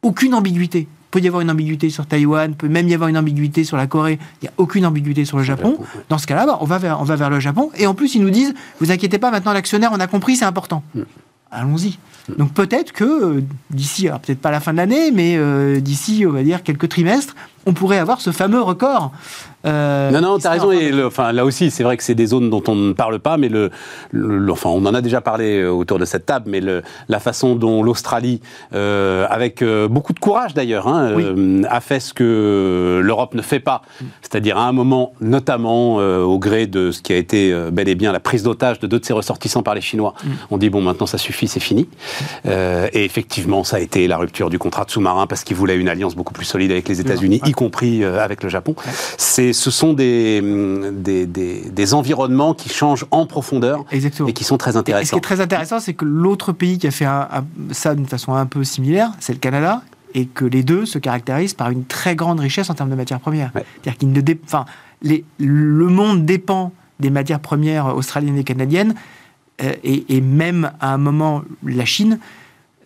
aucune 0.03 0.35
ambiguïté. 0.35 0.89
Il 0.89 1.11
peut 1.11 1.21
y 1.21 1.27
avoir 1.27 1.43
une 1.43 1.51
ambiguïté 1.51 1.91
sur 1.91 2.07
Taïwan, 2.07 2.55
peut 2.55 2.69
même 2.69 2.89
y 2.89 2.95
avoir 2.95 3.09
une 3.09 3.19
ambiguïté 3.19 3.65
sur 3.65 3.77
la 3.77 3.89
Corée. 3.89 4.19
Il 4.41 4.45
n'y 4.45 4.49
a 4.49 4.53
aucune 4.57 4.87
ambiguïté 4.87 5.25
sur 5.25 5.39
le 5.39 5.43
Japon. 5.43 5.77
Dans 6.09 6.19
ce 6.19 6.27
cas-là, 6.27 6.47
bah, 6.47 6.59
on, 6.61 6.65
va 6.65 6.79
vers, 6.79 7.01
on 7.01 7.05
va 7.05 7.17
vers 7.17 7.31
le 7.31 7.41
Japon. 7.41 7.71
Et 7.77 7.87
en 7.89 7.95
plus, 7.95 8.15
ils 8.15 8.23
nous 8.23 8.31
disent, 8.31 8.55
vous 8.81 8.93
inquiétez 8.93 9.19
pas, 9.19 9.33
maintenant 9.33 9.53
l'actionnaire, 9.53 9.91
on 9.93 9.99
a 9.99 10.07
compris, 10.07 10.37
c'est 10.37 10.45
important. 10.45 10.85
Mm. 10.95 11.03
Allons-y. 11.51 11.99
Donc 12.39 12.53
peut-être 12.53 12.93
que 12.93 13.05
euh, 13.39 13.41
d'ici, 13.71 14.09
peut-être 14.09 14.41
pas 14.41 14.51
la 14.51 14.61
fin 14.61 14.73
de 14.73 14.77
l'année, 14.79 15.11
mais 15.13 15.37
euh, 15.37 15.81
d'ici, 15.81 16.25
on 16.27 16.33
va 16.33 16.43
dire, 16.43 16.63
quelques 16.63 16.89
trimestres, 16.89 17.35
on 17.67 17.73
pourrait 17.75 17.99
avoir 17.99 18.21
ce 18.21 18.31
fameux 18.31 18.61
record. 18.63 19.13
Euh, 19.67 20.11
Non, 20.11 20.23
non, 20.23 20.39
t'as 20.39 20.53
raison. 20.53 20.73
Et 20.73 20.91
le- 20.91 21.05
enfin, 21.07 21.33
là 21.33 21.45
aussi, 21.45 21.71
c'est 21.71 21.83
vrai 21.83 21.99
que 21.99 22.03
c'est 22.03 22.15
des 22.15 22.25
zones 22.29 22.49
dont 22.49 22.63
on 22.69 22.75
ne 22.75 22.93
parle 22.95 23.19
pas, 23.19 23.37
mais 23.37 23.51
le, 23.51 23.71
enfin, 24.51 24.71
on 24.71 24.87
en 24.87 24.95
a 24.95 25.03
déjà 25.03 25.21
parlé 25.21 25.67
autour 25.67 25.99
de 25.99 26.07
cette 26.07 26.25
table, 26.25 26.47
mais 26.49 26.61
le, 26.61 26.83
la 27.11 27.21
façon 27.21 27.55
dont 27.57 27.83
l'Australie, 27.83 28.41
euh, 28.73 29.27
avec 29.29 29.63
beaucoup 29.91 30.15
de 30.15 30.19
courage 30.19 30.55
d'ailleurs, 30.55 30.89
hein, 30.89 31.13
Oui. 31.15 31.25
euh, 31.27 31.63
a 31.69 31.81
fait 31.83 32.01
ce 32.01 32.15
que 32.15 33.03
l'Europe 33.05 33.35
ne 33.35 33.43
fait 33.43 33.61
pas. 33.61 33.83
C'est-à-dire 34.23 34.57
à 34.57 34.67
un 34.67 34.73
moment, 34.73 35.13
notamment 35.21 35.97
au 35.97 36.39
gré 36.39 36.67
de 36.67 36.91
ce 36.93 37.03
qui 37.03 37.13
a 37.13 37.17
été 37.17 37.55
bel 37.71 37.89
et 37.91 37.95
bien 37.95 38.13
la 38.13 38.21
prise 38.21 38.43
d'otage 38.43 38.79
de 38.81 38.87
deux 38.87 39.01
de 39.01 39.05
ses 39.05 39.13
ressortissants 39.13 39.63
par 39.63 39.75
les 39.75 39.83
Chinois, 39.83 40.15
on 40.51 40.57
dit 40.57 40.71
bon, 40.71 40.81
maintenant 40.81 41.07
ça 41.07 41.19
suffit, 41.19 41.47
c'est 41.49 41.61
fini. 41.61 41.87
Euh, 42.47 42.89
et 42.93 43.05
effectivement, 43.05 43.65
ça 43.65 43.77
a 43.77 43.81
été 43.81 44.07
la 44.09 44.17
rupture 44.17 44.51
du 44.51 44.59
contrat 44.59 44.85
de 44.85 44.91
sous-marin 44.91 45.27
parce 45.27 45.45
qu'ils 45.45 45.57
voulaient 45.57 45.77
une 45.77 45.89
alliance 45.89 46.15
beaucoup 46.17 46.33
plus 46.33 46.45
solide 46.45 46.71
avec 46.71 46.89
les 46.89 47.01
États-Unis, 47.01 47.41
y 47.45 47.53
compris 47.53 48.03
euh, 48.05 48.23
avec 48.23 48.43
le 48.43 48.49
Japon. 48.49 48.75
C'est, 49.19 49.53
ce 49.53 49.71
sont 49.71 49.93
des, 49.93 50.41
hum, 50.43 51.03
des, 51.03 51.27
des, 51.27 51.63
des 51.71 51.95
environnements 51.95 52.55
qui 52.55 52.69
changent 52.69 53.07
en 53.11 53.27
profondeur 53.27 53.85
Exactement. 53.91 54.29
et 54.29 54.33
qui 54.33 54.45
sont 54.45 54.57
très 54.59 54.71
Et 54.71 54.73
ce 54.73 54.79
qui 54.79 54.81
intéressants. 54.81 55.17
est 55.17 55.21
très 55.21 55.41
intéressant, 55.41 55.81
c'est 55.81 55.95
que 55.95 56.05
l'autre 56.05 56.53
pays 56.53 56.79
qui 56.79 56.87
a 56.87 56.91
fait 56.91 57.05
un- 57.05 57.29
un- 57.33 57.45
ça 57.73 57.95
d'une 57.95 58.07
façon 58.07 58.35
un 58.35 58.47
peu 58.47 58.65
similaire, 58.65 59.11
c'est 59.21 59.33
le 59.33 59.39
Canada, 59.39 59.83
et 60.15 60.27
que 60.27 60.45
les 60.45 60.63
deux 60.63 60.87
se 60.87 60.99
caractérisent 60.99 61.55
par 61.55 61.71
une 61.71 61.85
très 61.85 62.17
grande 62.17 62.41
richesse 62.41 62.69
en 62.71 62.75
termes 62.75 62.91
de 62.91 62.97
matières 62.97 63.21
premières. 63.21 63.51
Ouais. 63.55 63.65
C'est-à-dire 63.83 63.99
qu'il 63.99 64.11
ne 64.13 64.21
dé- 64.21 64.41
enfin, 64.45 64.65
les- 65.03 65.25
le 65.39 65.87
monde 65.87 66.25
dépend 66.27 66.73
des 66.99 67.11
matières 67.11 67.41
premières 67.41 67.95
australiennes 67.97 68.37
et 68.39 68.45
canadiennes, 68.45 68.95
et, 69.83 70.17
et 70.17 70.21
même 70.21 70.71
à 70.81 70.95
un 70.95 70.99
moment, 70.99 71.43
la 71.65 71.85
Chine 71.85 72.19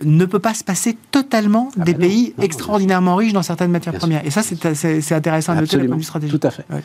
ne 0.02 0.24
peut 0.24 0.38
pas 0.38 0.54
se 0.54 0.64
passer 0.64 0.96
totalement 1.10 1.70
Ah 1.78 1.84
des 1.84 1.92
bah 1.94 2.00
pays 2.00 2.28
non, 2.28 2.34
non, 2.38 2.44
extraordinairement 2.44 3.16
riches 3.16 3.32
dans 3.32 3.42
certaines 3.42 3.70
matières 3.70 3.92
Bien 3.92 4.00
premières. 4.00 4.26
Et 4.26 4.30
ça, 4.30 4.42
c'est 4.42 5.12
intéressant 5.12 5.52
à 5.52 5.60
noter 5.60 5.78
vue 5.78 6.02
stratégique. 6.02 6.40
tout 6.40 6.46
à 6.46 6.50
fait. 6.50 6.64
Ouais. 6.70 6.82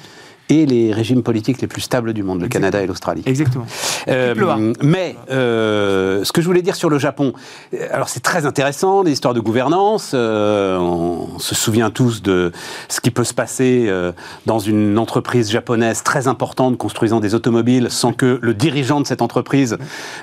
Et 0.52 0.66
les 0.66 0.92
régimes 0.92 1.22
politiques 1.22 1.62
les 1.62 1.68
plus 1.68 1.82
stables 1.82 2.12
du 2.12 2.24
monde, 2.24 2.42
le. 2.42 2.48
Canada 2.48 2.82
et 2.82 2.88
l'Australie. 2.88 3.22
Exactement. 3.28 3.68
Euh, 4.08 4.34
pleura. 4.34 4.58
mais 4.82 5.16
euh, 5.30 6.24
ce 6.24 6.32
que 6.32 6.42
je 6.42 6.48
voulais 6.48 6.64
dire 6.64 6.76
sur 6.76 6.90
le 6.90 6.98
Japon, 6.98 7.34
euh, 7.76 7.88
alors 7.92 8.10
c'est 8.10 8.22
très 8.22 8.48
intéressant, 8.48 9.04
les 9.04 9.12
histoires 9.12 9.36
de 9.36 9.42
gouvernance. 9.42 10.14
euh, 10.16 10.80
on 10.80 11.38
se 11.38 11.54
souvient 11.54 11.92
tous 11.92 12.24
de 12.24 12.52
ce 12.88 13.00
qui 13.00 13.12
peut 13.12 13.24
se 13.26 13.36
passer 13.36 13.86
euh, 13.90 14.12
dans 14.48 14.58
une 14.58 14.98
entreprise 14.98 15.52
japonaise 15.52 16.02
très 16.02 16.28
importante 16.28 16.80
construisant 16.80 17.20
des 17.20 17.36
automobiles 17.36 17.92
sans 17.92 18.12
que 18.12 18.40
le 18.42 18.54
dirigeant 18.56 19.02
de 19.02 19.06
cette 19.06 19.22
entreprise 19.22 19.78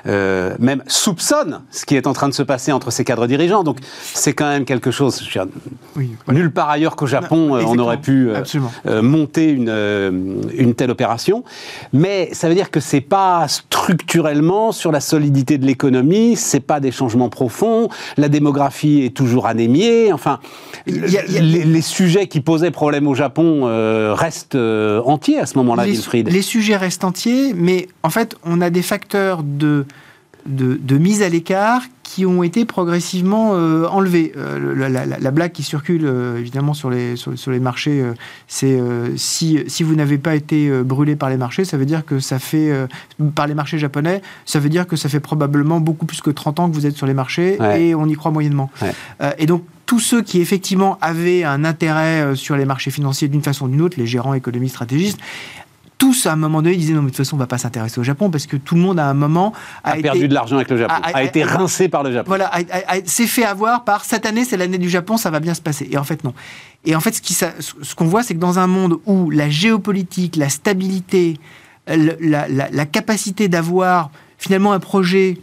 euh, 0.07 0.55
même 0.59 0.83
soupçonne 0.87 1.61
ce 1.71 1.85
qui 1.85 1.95
est 1.95 2.05
en 2.05 2.11
train 2.11 2.27
de 2.27 2.33
se 2.33 2.43
passer 2.43 2.73
entre 2.77 2.91
ses 2.91 3.03
cadres 3.03 3.27
dirigeants. 3.27 3.63
Donc 3.63 3.79
c'est 4.13 4.33
quand 4.33 4.47
même 4.47 4.63
quelque 4.63 4.91
chose. 4.91 5.19
je 5.19 5.25
veux 5.39 5.45
dire, 5.45 5.53
Oui, 5.97 6.11
voilà. 6.25 6.39
Nulle 6.39 6.51
part 6.51 6.69
ailleurs 6.69 6.95
qu'au 6.95 7.07
Japon, 7.07 7.47
Non, 7.49 7.55
euh, 7.57 7.63
on 7.67 7.77
aurait 7.79 7.99
pu 7.99 8.29
euh, 8.29 8.41
euh, 8.85 9.01
monter 9.01 9.49
une, 9.49 9.67
euh, 9.69 10.11
une 10.57 10.73
telle 10.75 10.91
opération. 10.91 11.43
Mais 11.91 12.29
ça 12.31 12.47
veut 12.47 12.55
dire 12.55 12.71
que 12.71 12.79
c'est 12.79 13.01
pas 13.01 13.47
structurellement 13.47 14.71
sur 14.71 14.91
la 14.91 14.99
solidité 15.01 15.57
de 15.57 15.65
l'économie, 15.65 16.35
c'est 16.35 16.59
pas 16.59 16.79
des 16.79 16.91
changements 16.91 17.29
profonds, 17.29 17.89
la 18.17 18.29
démographie 18.29 19.03
est 19.03 19.15
toujours 19.15 19.47
anémiée. 19.47 20.13
Enfin, 20.13 20.39
Il 20.85 21.09
y 21.09 21.17
a- 21.17 21.25
il 21.25 21.33
y 21.33 21.37
a- 21.37 21.41
les, 21.41 21.63
les 21.65 21.81
sujets 21.81 22.27
qui 22.27 22.39
posaient 22.41 22.71
problème 22.71 23.07
au 23.07 23.15
Japon 23.15 23.61
euh, 23.65 24.13
restent 24.13 24.55
entiers 24.55 25.39
à 25.39 25.45
ce 25.45 25.57
moment-là, 25.57 25.85
Wilfried. 25.85 26.29
les 26.31 26.41
sujets 26.41 26.77
restent 26.77 27.03
entiers, 27.03 27.53
mais 27.55 27.87
en 28.03 28.09
fait, 28.09 28.35
on 28.45 28.61
a 28.61 28.69
des 28.69 28.81
facteurs 28.81 29.41
de, 29.43 29.85
de, 30.47 30.79
de 30.81 30.97
mise 30.97 31.21
à 31.21 31.29
l'écart 31.29 31.83
qui 32.03 32.25
ont 32.25 32.41
été 32.41 32.63
progressivement 32.63 33.51
euh, 33.55 33.85
enlevés. 33.87 34.31
Euh, 34.37 34.73
la, 34.75 34.87
la- 34.89 35.05
la 35.19 35.31
blague 35.31 35.51
qui 35.51 35.61
circule 35.63 36.05
euh, 36.05 36.39
évidemment 36.39 36.73
sur 36.73 36.89
les, 36.89 37.15
sur, 37.17 37.37
sur 37.37 37.51
les 37.51 37.59
marchés, 37.59 38.01
euh, 38.01 38.13
c'est 38.47 38.79
euh, 38.79 39.15
si, 39.17 39.59
si 39.67 39.83
vous 39.83 39.93
n'avez 39.95 40.17
pas 40.17 40.33
été 40.35 40.69
brûlé 40.83 41.15
par 41.17 41.29
les 41.29 41.37
marchés, 41.37 41.65
ça 41.65 41.75
veut 41.77 41.85
dire 41.85 42.05
que 42.05 42.19
ça 42.19 42.39
fait, 42.39 42.71
par 43.35 43.45
les 43.47 43.53
marchés 43.53 43.77
japonais, 43.77 44.21
ça 44.45 44.59
veut 44.59 44.69
dire 44.69 44.87
que 44.87 44.95
ça 44.95 45.09
fait 45.09 45.19
probablement 45.19 45.79
beaucoup 45.81 46.05
plus 46.05 46.21
que 46.21 46.29
30 46.31 46.59
ans 46.61 46.69
que 46.69 46.75
vous 46.75 46.85
êtes 46.85 46.95
sur 46.95 47.07
les 47.07 47.13
marchés 47.13 47.57
Ouais. 47.59 47.87
et 47.87 47.95
on 47.95 48.05
y 48.07 48.13
croit 48.13 48.31
moyennement. 48.31 48.71
Ouais. 48.81 49.35
Et 49.37 49.45
donc, 49.45 49.63
tous 49.85 49.99
ceux 49.99 50.21
qui 50.21 50.41
effectivement 50.41 50.97
avaient 51.01 51.43
un 51.43 51.63
intérêt 51.65 52.35
sur 52.35 52.57
les 52.57 52.65
marchés 52.65 52.91
financiers 52.91 53.27
d'une 53.29 53.41
façon 53.41 53.65
ou 53.65 53.69
d'une 53.69 53.81
autre, 53.81 53.97
les 53.97 54.05
gérants, 54.07 54.33
économistes, 54.33 54.73
stratégistes, 54.75 55.19
tous 55.97 56.25
à 56.27 56.33
un 56.33 56.35
moment 56.35 56.61
donné 56.61 56.75
disaient 56.75 56.93
non 56.93 57.01
mais 57.01 57.07
de 57.07 57.15
toute 57.15 57.25
façon 57.25 57.35
on 57.35 57.39
va 57.39 57.47
pas 57.47 57.57
s'intéresser 57.57 57.99
au 57.99 58.03
Japon 58.03 58.29
parce 58.29 58.45
que 58.45 58.55
tout 58.55 58.75
le 58.75 58.81
monde 58.81 58.99
à 58.99 59.07
un 59.09 59.13
moment 59.15 59.51
a, 59.83 59.91
a 59.91 59.93
été 59.95 60.03
perdu 60.03 60.27
de 60.27 60.33
l'argent 60.33 60.55
avec 60.57 60.69
le 60.69 60.77
Japon, 60.77 60.93
a- 60.93 61.07
a, 61.07 61.17
a- 61.17 61.23
été 61.23 61.43
rincé 61.43 61.89
par 61.89 62.03
le 62.03 62.11
Japon. 62.11 62.27
voilà, 62.27 62.51
s'est 63.05 63.25
fait 63.27 63.45
avoir 63.45 63.83
par 63.83 64.05
cette 64.05 64.25
année, 64.25 64.45
c'est 64.45 64.57
l'année 64.57 64.77
du 64.77 64.89
Japon, 64.89 65.17
ça 65.17 65.29
va 65.31 65.39
bien 65.39 65.53
se 65.53 65.61
passer. 65.61 65.87
Et 65.91 65.97
en 65.97 66.03
fait, 66.03 66.23
non. 66.23 66.33
Et 66.85 66.95
en 66.95 66.99
fait, 66.99 67.19
ce 67.23 67.95
qu'on 67.95 68.05
voit, 68.05 68.21
c'est 68.23 68.35
que 68.35 68.39
dans 68.39 68.59
un 68.59 68.67
monde 68.67 68.99
où 69.05 69.29
la 69.31 69.49
géopolitique, 69.49 70.35
la 70.35 70.49
stabilité, 70.49 71.37
le- 71.87 72.15
la, 72.19 72.47
la- 72.47 72.69
la 72.69 72.85
capacité 72.85 73.47
d'avoir 73.47 74.11
finalement 74.37 74.73
un 74.73 74.79
projet 74.79 75.39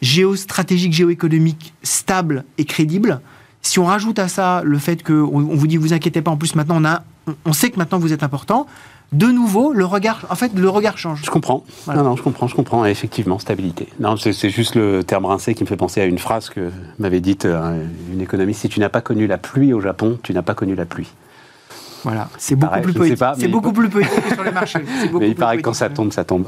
géostratégique, 0.00 0.92
géoéconomique 0.92 1.74
stable 1.82 2.44
et 2.56 2.64
crédible, 2.64 3.20
si 3.62 3.78
on 3.78 3.84
rajoute 3.84 4.18
à 4.18 4.28
ça 4.28 4.62
le 4.64 4.78
fait 4.78 5.02
qu'on 5.02 5.12
on 5.24 5.56
vous 5.56 5.66
dit 5.66 5.76
vous 5.76 5.92
inquiétez 5.92 6.22
pas, 6.22 6.30
en 6.30 6.36
plus 6.36 6.54
maintenant 6.54 6.76
on, 6.80 6.84
a, 6.84 7.02
on- 7.44 7.52
sait 7.52 7.70
que 7.70 7.78
maintenant 7.78 7.98
vous 7.98 8.12
êtes 8.12 8.22
important, 8.22 8.66
de 9.12 9.26
nouveau 9.26 9.72
le 9.72 9.84
regard, 9.84 10.26
en 10.30 10.34
fait 10.34 10.52
le 10.54 10.68
regard 10.68 10.98
change. 10.98 11.22
Je 11.24 11.30
comprends. 11.30 11.64
Voilà. 11.86 12.02
Non, 12.02 12.10
non, 12.10 12.16
je 12.16 12.22
comprends, 12.22 12.46
je 12.46 12.54
comprends. 12.54 12.84
Et 12.84 12.90
effectivement, 12.90 13.38
stabilité. 13.38 13.88
Non, 14.00 14.16
c'est 14.16 14.32
c'est 14.32 14.50
juste 14.50 14.74
le 14.74 15.02
terme 15.02 15.24
rincé 15.24 15.54
qui 15.54 15.62
me 15.64 15.68
fait 15.68 15.76
penser 15.76 16.00
à 16.00 16.04
une 16.04 16.18
phrase 16.18 16.50
que 16.50 16.70
m'avait 16.98 17.20
dite 17.20 17.44
euh, 17.46 17.82
une 18.12 18.20
économiste. 18.20 18.60
Si 18.60 18.68
tu 18.68 18.80
n'as 18.80 18.90
pas 18.90 19.00
connu 19.00 19.26
la 19.26 19.38
pluie 19.38 19.72
au 19.72 19.80
Japon, 19.80 20.18
tu 20.22 20.32
n'as 20.34 20.42
pas 20.42 20.54
connu 20.54 20.74
la 20.74 20.84
pluie. 20.84 21.08
Voilà, 22.04 22.28
c'est 22.38 22.54
beaucoup 22.54 22.80
plus 22.80 22.92
poétique. 22.92 23.18
pas, 23.18 23.34
C'est 23.34 23.42
mais- 23.42 23.48
beaucoup 23.48 23.72
plus 23.72 23.88
poétique 23.88 24.22
que 24.28 24.34
sur 24.34 24.44
les 24.44 24.52
marchés. 24.52 24.78
C'est 25.00 25.06
beaucoup 25.08 25.18
Mais 25.18 25.28
il 25.28 25.34
plus 25.34 25.40
paraît 25.40 25.56
que 25.56 25.62
quand 25.62 25.72
ça 25.72 25.88
tombe, 25.90 26.12
ça 26.12 26.22
tombe. 26.24 26.46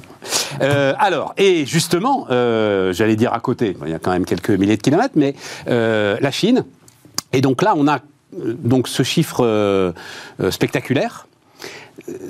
Euh, 0.63 0.95
alors, 0.99 1.35
et 1.39 1.67
justement, 1.67 2.27
euh, 2.31 2.93
j'allais 2.93 3.17
dire 3.17 3.33
à 3.35 3.41
côté, 3.41 3.77
il 3.85 3.91
y 3.91 3.95
a 3.95 3.99
quand 3.99 4.13
même 4.13 4.25
quelques 4.25 4.51
milliers 4.51 4.77
de 4.77 4.83
kilomètres, 4.83 5.15
mais 5.17 5.35
euh, 5.69 6.17
la 6.21 6.31
Chine. 6.31 6.65
Et 7.33 7.41
donc 7.41 7.63
là, 7.63 7.75
on 7.77 7.89
a 7.89 7.99
donc 8.33 8.89
ce 8.89 9.03
chiffre 9.03 9.45
euh, 9.45 9.93
euh, 10.41 10.51
spectaculaire, 10.51 11.27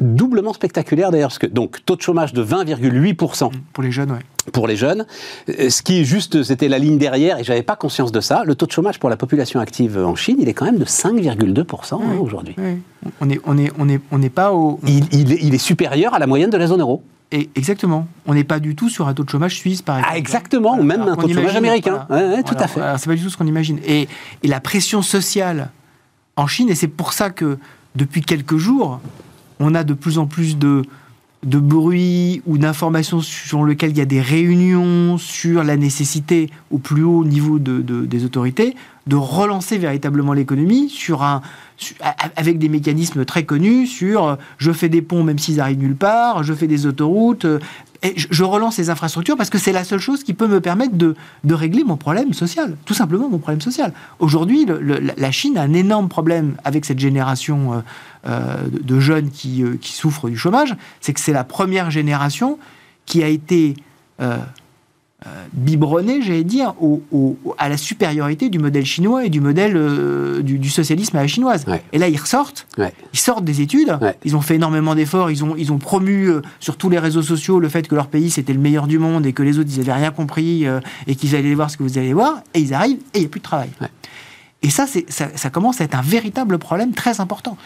doublement 0.01 0.53
spectaculaire 0.53 1.11
d'ailleurs, 1.11 1.29
parce 1.29 1.39
que 1.39 1.47
donc 1.47 1.85
taux 1.85 1.97
de 1.97 2.03
chômage 2.03 2.33
de 2.33 2.45
20,8% 2.45 3.51
Pour 3.73 3.83
les 3.83 3.93
jeunes, 3.93 4.11
ouais. 4.13 4.19
pour 4.53 4.67
les 4.67 4.77
jeunes, 4.77 5.07
Euh, 5.49 5.71
ce 5.71 5.83
qui 5.83 6.01
est 6.01 6.05
juste, 6.05 6.43
c'était 6.43 6.69
la 6.69 6.79
ligne 6.79 6.99
derrière, 6.99 7.39
et 7.39 7.45
j'avais 7.45 7.63
pas 7.63 7.77
conscience 7.77 8.11
de 8.13 8.21
ça. 8.21 8.43
Le 8.45 8.55
taux 8.55 8.67
de 8.67 8.73
chômage 8.73 8.99
pour 8.99 9.09
la 9.11 9.17
population 9.17 9.61
active 9.61 9.97
en 9.99 10.17
Chine, 10.17 10.39
il 10.41 10.49
est 10.49 10.55
quand 10.55 10.65
même 10.65 10.79
de 10.79 10.85
5,2% 10.85 11.95
hein, 11.95 12.19
aujourd'hui. 12.21 12.55
Ouais. 12.59 12.79
On 13.21 13.31
est, 13.31 13.41
on 13.45 13.57
est, 13.59 13.71
on 13.79 13.89
est, 13.89 14.01
on 14.11 14.19
n'est 14.19 14.31
pas 14.31 14.53
au. 14.53 14.81
Il, 14.87 15.05
il 15.13 15.33
est, 15.33 15.39
il 15.43 15.55
est 15.55 15.59
supérieur 15.59 16.15
à 16.15 16.19
la 16.19 16.27
moyenne 16.27 16.51
de 16.51 16.57
la 16.57 16.67
zone 16.67 16.81
euro. 16.81 17.03
Et 17.33 17.49
exactement. 17.55 18.09
On 18.27 18.35
n'est 18.35 18.43
pas 18.43 18.59
du 18.59 18.75
tout 18.75 18.89
sur 18.89 19.07
un 19.07 19.15
taux 19.15 19.23
de 19.23 19.31
chômage 19.31 19.55
suisse, 19.57 19.83
par 19.83 19.99
exemple. 19.99 20.15
Ah, 20.15 20.19
exactement, 20.19 20.77
ou 20.77 20.83
même 20.83 21.03
Alors 21.03 21.13
un 21.13 21.17
taux 21.17 21.29
de 21.29 21.33
chômage 21.33 21.43
imagine, 21.53 21.59
américain. 21.59 22.07
voilà. 22.09 22.27
Ouais, 22.27 22.35
ouais, 22.37 22.43
tout 22.43 22.55
Voilà. 22.55 22.65
à 22.65 22.69
fait. 22.69 22.81
Alors, 22.81 22.99
c'est 22.99 23.09
pas 23.09 23.15
du 23.15 23.23
tout 23.23 23.31
ce 23.31 23.37
qu'on 23.37 23.47
imagine. 23.47 23.79
Et, 23.87 24.09
et 24.43 24.49
la 24.49 24.59
pression 24.59 25.01
sociale 25.01 25.71
en 26.41 26.47
Chine, 26.47 26.71
et 26.71 26.75
c'est 26.75 26.89
pour 26.89 27.13
ça 27.13 27.31
que 27.31 27.59
depuis 27.95 28.23
quelques 28.23 28.57
jours, 28.57 29.01
on 29.59 29.75
a 29.75 29.85
de 29.85 29.95
plus 29.95 30.19
en 30.19 30.27
plus 30.27 30.57
de, 30.57 30.83
de 31.45 31.59
bruit 31.59 32.43
ou 32.47 32.59
d'informations 32.59 33.21
sur 33.21 33.65
lesquelles 33.65 33.91
il 33.91 33.99
y 33.99 34.03
a 34.03 34.07
des 34.07 34.21
réunions 34.21 35.19
sur 35.19 35.63
la 35.65 35.77
nécessité 35.77 36.51
au 36.71 36.79
plus 36.79 37.03
haut 37.03 37.25
niveau 37.25 37.59
de, 37.59 37.81
des 37.81 38.25
autorités 38.25 38.75
de 39.07 39.17
relancer 39.17 39.77
véritablement 39.79 40.33
l'économie 40.33 40.89
sur 40.89 41.23
un, 41.23 41.43
avec 42.37 42.59
des 42.59 42.69
mécanismes 42.69 43.25
très 43.25 43.45
connus 43.45 43.87
sur 43.87 44.25
euh, 44.25 44.37
je 44.59 44.73
fais 44.73 44.89
des 44.89 45.03
ponts 45.03 45.23
même 45.23 45.39
s'ils 45.39 45.61
arrivent 45.61 45.79
nulle 45.79 45.97
part, 45.97 46.43
je 46.43 46.53
fais 46.53 46.67
des 46.67 46.87
autoroutes, 46.87 47.45
euh, 47.45 47.59
je 48.03 48.45
relance 48.45 48.79
les 48.79 48.91
infrastructures 48.91 49.37
parce 49.37 49.51
que 49.51 49.59
c'est 49.59 49.73
la 49.73 49.85
seule 49.85 49.99
chose 49.99 50.25
qui 50.25 50.33
peut 50.33 50.47
me 50.47 50.61
permettre 50.61 50.95
de, 50.95 51.15
de, 51.45 51.55
régler 51.55 51.85
mon 51.85 51.97
problème 51.97 52.33
social, 52.33 52.77
tout 52.87 52.95
simplement 52.95 53.29
mon 53.29 53.39
problème 53.39 53.61
social. 53.61 53.93
Aujourd'hui, 54.19 54.67
la 55.19 55.31
Chine 55.31 55.59
a 55.59 55.63
un 55.63 55.75
énorme 55.75 56.09
problème 56.09 56.55
avec 56.65 56.87
cette 56.87 56.99
génération 56.99 57.83
euh, 58.27 58.57
de 58.71 59.01
jeunes 59.01 59.31
qui, 59.31 59.63
qui, 59.83 59.93
souffrent 59.93 60.31
du 60.31 60.39
chômage, 60.39 60.77
c'est 61.03 61.13
que 61.13 61.21
c'est 61.21 61.35
la 61.35 61.45
première 61.45 61.91
génération 61.91 62.59
qui 63.05 63.23
a 63.23 63.29
été 63.29 63.77
biberonné, 65.53 66.23
j'allais 66.23 66.45
dire, 66.45 66.75
à 67.59 67.69
la 67.69 67.77
supériorité 67.77 68.49
du 68.49 68.59
modèle 68.59 68.87
chinois 68.87 69.25
et 69.25 69.29
du 69.31 69.41
modèle 69.41 69.73
euh, 69.77 70.43
du, 70.43 70.71
socialisme 70.71 71.17
à 71.17 71.23
la 71.23 71.27
chinoise. 71.27 71.67
Et 71.93 71.99
là, 71.99 72.09
ils 72.09 72.17
ressortent, 72.19 72.67
ils 72.79 73.19
sortent 73.19 73.45
des 73.45 73.61
études, 73.61 73.99
ils 74.25 74.37
ont 74.37 74.41
fait 74.41 74.55
énormément 74.55 74.95
d'efforts, 74.95 75.31
ils 75.31 75.45
ont, 75.45 75.57
ils 75.57 75.73
ont 75.73 75.79
promu 75.79 76.29
euh, 76.29 76.43
sur 76.59 76.77
tous 76.77 76.89
les 76.89 76.99
réseaux 76.99 77.23
sociaux 77.23 77.61
le 77.61 77.69
fait 77.69 77.87
que 77.87 77.95
leur 77.95 78.09
pays 78.09 78.31
c'était 78.31 78.53
le 78.53 78.61
meilleur 78.61 78.87
du 78.87 78.99
monde 78.99 79.27
et 79.27 79.33
que 79.33 79.43
les 79.43 79.59
autres 79.59 79.71
ils 79.73 79.79
n'avaient 79.79 79.93
rien 79.93 80.11
compris 80.11 80.67
et 81.07 81.15
qu'ils 81.15 81.37
allaient 81.37 81.55
voir 81.55 81.71
ce 81.71 81.77
que 81.77 81.83
vous 81.83 81.99
allez 81.99 82.13
voir, 82.13 82.43
et 82.55 82.61
ils 82.61 82.75
arrivent 82.75 83.01
et 83.15 83.19
il 83.19 83.21
n'y 83.21 83.27
a 83.27 83.29
plus 83.29 83.41
de 83.41 83.45
travail. 83.45 83.71
Et 84.63 84.71
ça, 84.71 84.87
ça, 84.87 85.29
ça, 85.35 85.51
commence 85.51 85.81
à 85.81 85.85
être 85.85 85.95
un 85.95 86.03
véritable 86.03 86.59
problème 86.59 86.93
très 86.93 87.21
important. 87.21 87.57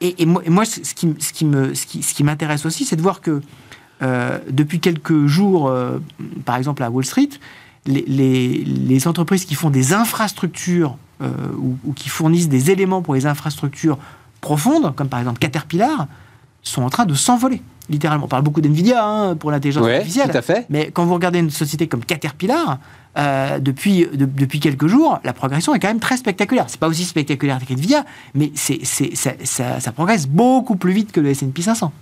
Et, 0.00 0.26
moi, 0.26 0.42
moi, 0.48 0.64
ce 0.64 0.80
qui, 0.94 1.14
ce 1.18 1.32
qui 1.32 1.44
m'intéresse 1.44 1.86
ce 2.00 2.14
qui, 2.14 2.24
m'intéresse 2.24 2.66
aussi, 2.66 2.84
c'est 2.84 2.96
de 2.96 3.02
voir 3.02 3.20
que 3.20 3.40
euh, 4.04 4.38
depuis 4.50 4.80
quelques 4.80 5.26
jours, 5.26 5.68
euh, 5.68 5.98
par 6.44 6.56
exemple 6.56 6.82
à 6.82 6.90
Wall 6.90 7.04
Street, 7.04 7.30
les, 7.86 9.06
entreprises 9.06 9.44
qui 9.44 9.54
font 9.54 9.70
des 9.70 9.92
infrastructures 9.92 10.96
euh, 11.22 11.30
ou, 11.58 11.92
qui 11.92 12.08
fournissent 12.08 12.48
des 12.48 12.70
éléments 12.70 13.02
pour 13.02 13.14
les 13.14 13.26
infrastructures 13.26 13.98
profondes, 14.40 14.94
comme 14.94 15.08
par 15.08 15.20
exemple 15.20 15.38
Caterpillar, 15.38 16.06
sont 16.62 16.82
en 16.82 16.90
train 16.90 17.06
de 17.06 17.14
s'envoler. 17.14 17.62
Littéralement, 17.90 18.24
on 18.24 18.28
parle 18.28 18.42
beaucoup 18.42 18.62
d'NVIDIA 18.62 19.04
hein, 19.04 19.36
pour 19.36 19.50
l'intelligence 19.50 19.86
artificielle. 19.86 20.30
Tout 20.30 20.38
à 20.38 20.42
fait. 20.42 20.66
Mais 20.70 20.90
quand 20.90 21.04
vous 21.04 21.14
regardez 21.14 21.38
une 21.38 21.50
société 21.50 21.86
comme 21.86 22.04
Caterpillar, 22.04 22.78
depuis, 23.60 24.08
depuis 24.12 24.58
quelques 24.58 24.86
jours, 24.86 25.20
la 25.22 25.32
progression 25.32 25.74
est 25.74 25.78
quand 25.78 25.88
même 25.88 26.00
très 26.00 26.16
spectaculaire. 26.16 26.64
C'est 26.68 26.80
pas 26.80 26.88
aussi 26.88 27.04
spectaculaire 27.04 27.60
qu'NVIDIA, 27.60 28.04
mais 28.34 28.50
c'est, 28.54 28.84
ça, 28.84 29.32
ça, 29.44 29.80
ça, 29.80 29.92
progresse 29.92 30.26
beaucoup 30.26 30.76
plus 30.76 30.92
vite 30.92 31.12
que 31.12 31.20
le 31.20 31.28
S&P 31.28 31.62
500. 31.62 31.92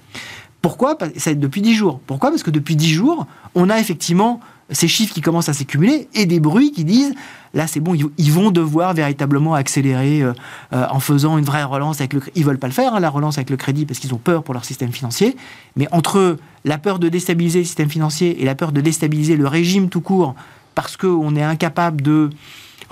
Pourquoi 0.63 0.97
C'est 1.17 1.39
depuis 1.39 1.61
10 1.61 1.75
jours. 1.75 2.01
Pourquoi 2.07 2.31
Parce 2.31 2.45
que 2.45 2.51
depuis 2.51 2.77
10 2.77 2.93
jours, 2.93 3.27
on 3.55 3.69
a 3.69 3.79
effectivement 3.79 4.41
ces 4.71 4.89
chiffres 4.89 5.13
qui 5.13 5.21
commencent 5.21 5.49
à 5.49 5.53
s'accumuler 5.53 6.09
et 6.15 6.25
des 6.25 6.41
bruits 6.41 6.73
qui 6.73 6.85
disent 6.85 7.15
là 7.53 7.67
c'est 7.67 7.81
bon, 7.81 7.95
ils 7.95 8.33
vont 8.33 8.51
devoir 8.51 8.95
véritablement 8.95 9.55
accélérer 9.55 10.23
euh, 10.23 10.33
euh, 10.73 10.87
en 10.89 11.01
faisant 11.01 11.37
une 11.37 11.45
vraie 11.45 11.65
relance 11.65 12.01
avec 12.01 12.13
le. 12.15 12.23
Ils 12.35 12.45
veulent 12.45 12.59
pas 12.59 12.69
le 12.69 12.73
faire, 12.73 12.95
hein, 12.95 13.01
la 13.01 13.11
relance 13.11 13.37
avec 13.37 13.51
le 13.51 13.57
crédit, 13.57 13.85
parce 13.85 13.99
qu'ils 13.99 14.15
ont 14.15 14.19
peur 14.19 14.43
pour 14.43 14.55
leur 14.55 14.65
système 14.65 14.93
financier. 14.93 15.37
Mais 15.77 15.89
entre 15.93 16.39
la 16.65 16.79
peur 16.79 16.99
de 16.99 17.09
déstabiliser 17.09 17.59
le 17.59 17.65
système 17.65 17.91
financier 17.91 18.41
et 18.41 18.45
la 18.45 18.55
peur 18.55 18.73
de 18.73 18.81
déstabiliser 18.81 19.37
le 19.37 19.47
régime 19.47 19.89
tout 19.89 20.01
court, 20.01 20.35
parce 20.75 20.97
qu'on 20.97 21.37
est 21.37 21.43
incapable 21.43 22.01
de 22.01 22.31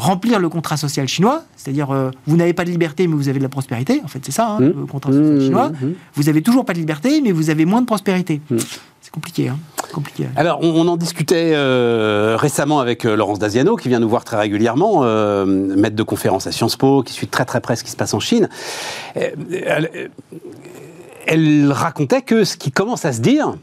remplir 0.00 0.38
le 0.38 0.48
contrat 0.48 0.76
social 0.76 1.06
chinois, 1.06 1.44
c'est-à-dire 1.56 1.90
euh, 1.90 2.10
vous 2.26 2.36
n'avez 2.36 2.52
pas 2.52 2.64
de 2.64 2.70
liberté 2.70 3.06
mais 3.06 3.14
vous 3.14 3.28
avez 3.28 3.38
de 3.38 3.44
la 3.44 3.48
prospérité, 3.48 4.00
en 4.04 4.08
fait 4.08 4.20
c'est 4.22 4.32
ça 4.32 4.48
hein, 4.48 4.60
mmh. 4.60 4.64
le 4.64 4.86
contrat 4.86 5.12
social 5.12 5.36
mmh, 5.36 5.40
chinois, 5.40 5.68
mmh, 5.68 5.86
vous 6.14 6.28
avez 6.28 6.42
toujours 6.42 6.64
pas 6.64 6.72
de 6.72 6.78
liberté 6.78 7.20
mais 7.20 7.32
vous 7.32 7.50
avez 7.50 7.64
moins 7.64 7.80
de 7.80 7.86
prospérité. 7.86 8.40
C'est 9.02 9.12
compliqué, 9.12 9.48
hein 9.48 9.58
compliqué. 9.92 10.26
Alors, 10.36 10.60
on, 10.62 10.86
en 10.86 10.96
discutait 10.96 11.52
euh, 11.54 12.36
récemment 12.38 12.78
avec 12.78 13.04
euh, 13.04 13.16
Laurence 13.16 13.40
Daziano, 13.40 13.74
qui 13.74 13.88
vient 13.88 13.98
nous 13.98 14.08
voir 14.08 14.24
très 14.24 14.36
régulièrement, 14.36 15.00
maître 15.44 15.96
de 15.96 16.02
conférence 16.04 16.46
à 16.46 16.52
Sciences 16.52 16.76
Po, 16.76 17.02
qui 17.02 17.12
suit 17.12 17.26
très 17.26 17.44
très 17.44 17.60
près 17.60 17.74
ce 17.74 17.82
qui 17.82 17.90
se 17.90 17.96
passe 17.96 18.14
en 18.14 18.20
Chine. 18.20 18.48
elle 21.26 21.72
racontait 21.72 22.22
que 22.22 22.44
ce 22.44 22.56
qui 22.56 22.70
commence 22.70 23.04
à 23.04 23.12
se 23.12 23.20
dire, 23.20 23.56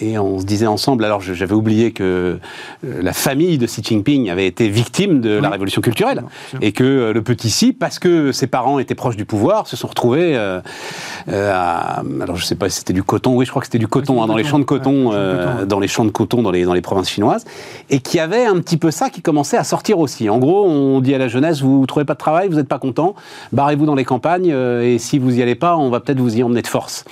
et 0.00 0.18
on 0.18 0.38
se 0.38 0.44
disait 0.44 0.66
ensemble, 0.66 1.04
alors 1.04 1.20
j'avais 1.20 1.54
oublié 1.54 1.92
que 1.92 2.38
euh, 2.84 3.02
la 3.02 3.12
famille 3.12 3.58
de 3.58 3.66
Xi 3.66 3.82
Jinping 3.82 4.30
avait 4.30 4.46
été 4.46 4.68
victime 4.68 5.20
de 5.20 5.38
la 5.38 5.50
révolution 5.50 5.82
culturelle. 5.82 6.22
et 6.60 6.72
que 6.72 6.84
euh, 6.84 7.12
le 7.12 7.22
petit 7.22 7.48
Xi, 7.48 7.72
parce 7.72 7.98
que 7.98 8.30
ses 8.30 8.46
parents 8.46 8.78
étaient 8.78 8.94
proches 8.94 9.16
du 9.16 9.24
pouvoir, 9.24 9.66
se 9.66 9.76
sont 9.76 9.88
retrouvés 9.88 10.36
euh, 10.36 10.60
à. 11.28 12.02
Alors 12.20 12.36
je 12.36 12.42
ne 12.42 12.46
sais 12.46 12.54
pas 12.54 12.68
si 12.68 12.78
c'était 12.78 12.92
du 12.92 13.02
coton, 13.02 13.36
oui, 13.36 13.46
je 13.46 13.50
crois 13.50 13.60
que 13.60 13.66
c'était 13.66 13.78
du 13.78 13.88
coton, 13.88 14.22
hein, 14.22 14.26
dans, 14.26 14.36
les 14.36 14.44
champs 14.44 14.58
de 14.58 14.64
coton, 14.64 15.10
dans 15.66 15.80
les 15.80 15.88
champs 15.88 16.04
de 16.04 16.10
coton 16.10 16.42
dans 16.42 16.50
les, 16.50 16.64
dans 16.64 16.74
les 16.74 16.82
provinces 16.82 17.10
chinoises. 17.10 17.44
Et 17.90 17.98
qui 17.98 18.20
avait 18.20 18.44
un 18.44 18.58
petit 18.60 18.76
peu 18.76 18.90
ça 18.90 19.10
qui 19.10 19.22
commençait 19.22 19.56
à 19.56 19.64
sortir 19.64 19.98
aussi. 19.98 20.28
En 20.30 20.38
gros, 20.38 20.66
on 20.66 21.00
dit 21.00 21.14
à 21.14 21.18
la 21.18 21.28
jeunesse 21.28 21.62
vous 21.62 21.80
ne 21.80 21.86
trouvez 21.86 22.04
pas 22.04 22.14
de 22.14 22.18
travail, 22.18 22.48
vous 22.48 22.56
n'êtes 22.56 22.68
pas 22.68 22.78
content, 22.78 23.14
barrez-vous 23.52 23.86
dans 23.86 23.96
les 23.96 24.04
campagnes, 24.04 24.54
et 24.82 24.98
si 24.98 25.18
vous 25.18 25.32
n'y 25.32 25.42
allez 25.42 25.56
pas, 25.56 25.76
on 25.76 25.90
va 25.90 26.00
peut-être 26.00 26.20
vous 26.20 26.36
y 26.36 26.42
emmener 26.42 26.62
de 26.62 26.68
force 26.68 27.04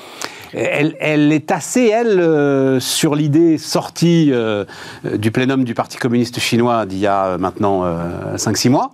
elle, 0.52 1.32
est 1.32 1.50
assez, 1.50 1.87
elle, 1.87 2.21
euh, 2.21 2.80
sur 2.80 3.14
l'idée 3.14 3.59
sortie 3.59 4.30
euh, 4.32 4.64
du 5.04 5.30
plénum 5.30 5.64
du 5.64 5.75
Parti 5.75 5.97
communiste 5.97 6.40
chinois 6.40 6.87
d'il 6.87 6.99
y 6.99 7.06
a 7.06 7.26
euh, 7.26 7.38
maintenant 7.38 7.85
5-6 8.37 8.71
mois, 8.71 8.92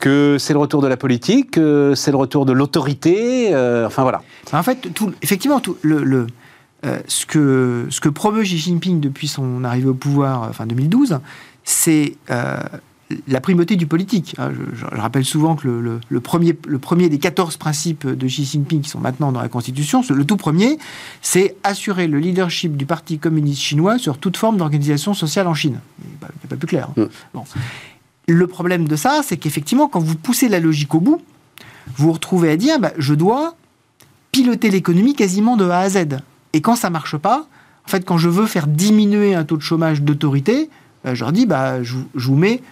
que 0.00 0.36
c'est 0.38 0.52
le 0.52 0.58
retour 0.58 0.82
de 0.82 0.88
la 0.88 0.96
politique, 0.96 1.52
que 1.52 1.94
c'est 1.94 2.10
le 2.10 2.16
retour 2.16 2.46
de 2.46 2.52
l'autorité, 2.52 3.48
enfin 3.86 4.02
voilà. 4.02 4.22
En 4.52 4.62
fait, 4.62 4.92
tout, 4.94 5.12
effectivement, 5.22 5.60
tout, 5.60 5.76
le, 5.82 6.26
ce, 7.06 7.26
que, 7.26 7.86
ce 7.90 8.00
que 8.00 8.08
promeut 8.08 8.42
Xi 8.42 8.58
Jinping 8.58 9.00
depuis 9.00 9.28
son 9.28 9.64
arrivée 9.64 9.88
au 9.88 9.94
pouvoir, 9.94 10.46
enfin 10.48 10.66
2012, 10.66 11.20
c'est 11.64 12.16
la 13.28 13.40
primauté 13.40 13.76
du 13.76 13.86
politique. 13.86 14.34
Hein, 14.38 14.50
je, 14.74 14.84
rappelle 14.86 15.24
souvent 15.24 15.56
que 15.56 15.68
le, 15.68 16.20
premier, 16.20 16.56
le 16.66 16.78
premier 16.78 17.08
des 17.08 17.18
14 17.18 17.56
principes 17.56 18.06
de 18.06 18.26
Xi 18.26 18.44
Jinping 18.44 18.82
qui 18.82 18.90
sont 18.90 19.00
maintenant 19.00 19.32
dans 19.32 19.42
la 19.42 19.48
Constitution, 19.48 20.02
le 20.08 20.24
tout 20.24 20.36
premier, 20.36 20.78
c'est 21.20 21.56
assurer 21.64 22.06
le 22.06 22.18
leadership 22.18 22.76
du 22.76 22.86
Parti 22.86 23.18
communiste 23.18 23.60
chinois 23.60 23.98
sur 23.98 24.18
toute 24.18 24.36
forme 24.36 24.56
d'organisation 24.56 25.14
sociale 25.14 25.46
en 25.46 25.54
Chine. 25.54 25.80
Il 26.02 26.10
n'y 26.10 26.26
a 26.44 26.48
pas 26.48 26.56
plus 26.56 26.68
clair. 26.68 26.90
Hein. 26.96 27.08
Mm. 27.34 27.40
Le 28.28 28.46
problème 28.46 28.86
de 28.86 28.96
ça, 28.96 29.20
c'est 29.24 29.36
qu'effectivement, 29.36 29.88
quand 29.88 30.00
vous 30.00 30.14
poussez 30.14 30.48
la 30.48 30.60
logique 30.60 30.94
au 30.94 31.00
bout, 31.00 31.20
vous 31.96 32.06
vous 32.06 32.12
retrouvez 32.12 32.50
à 32.50 32.56
dire, 32.56 32.78
bah, 32.78 32.92
je 32.96 33.14
dois 33.14 33.56
piloter 34.30 34.70
l'économie 34.70 35.14
quasiment 35.14 35.56
de 35.56 35.68
A 35.68 35.80
à 35.80 35.88
Z. 35.88 36.18
Et 36.52 36.60
quand 36.60 36.76
ça 36.76 36.90
marche 36.90 37.16
pas, 37.16 37.46
en 37.86 37.90
fait, 37.90 38.04
quand 38.04 38.18
je 38.18 38.28
veux 38.28 38.46
faire 38.46 38.66
diminuer 38.66 39.34
un 39.34 39.44
taux 39.44 39.56
de 39.56 39.62
chômage 39.62 40.02
d'autorité, 40.02 40.70
euh, 41.06 41.14
je 41.14 41.20
leur 41.24 41.32
dis, 41.32 41.46
bah, 41.46 41.82
je 41.82 41.96
vous 42.14 42.36
mets 42.36 42.62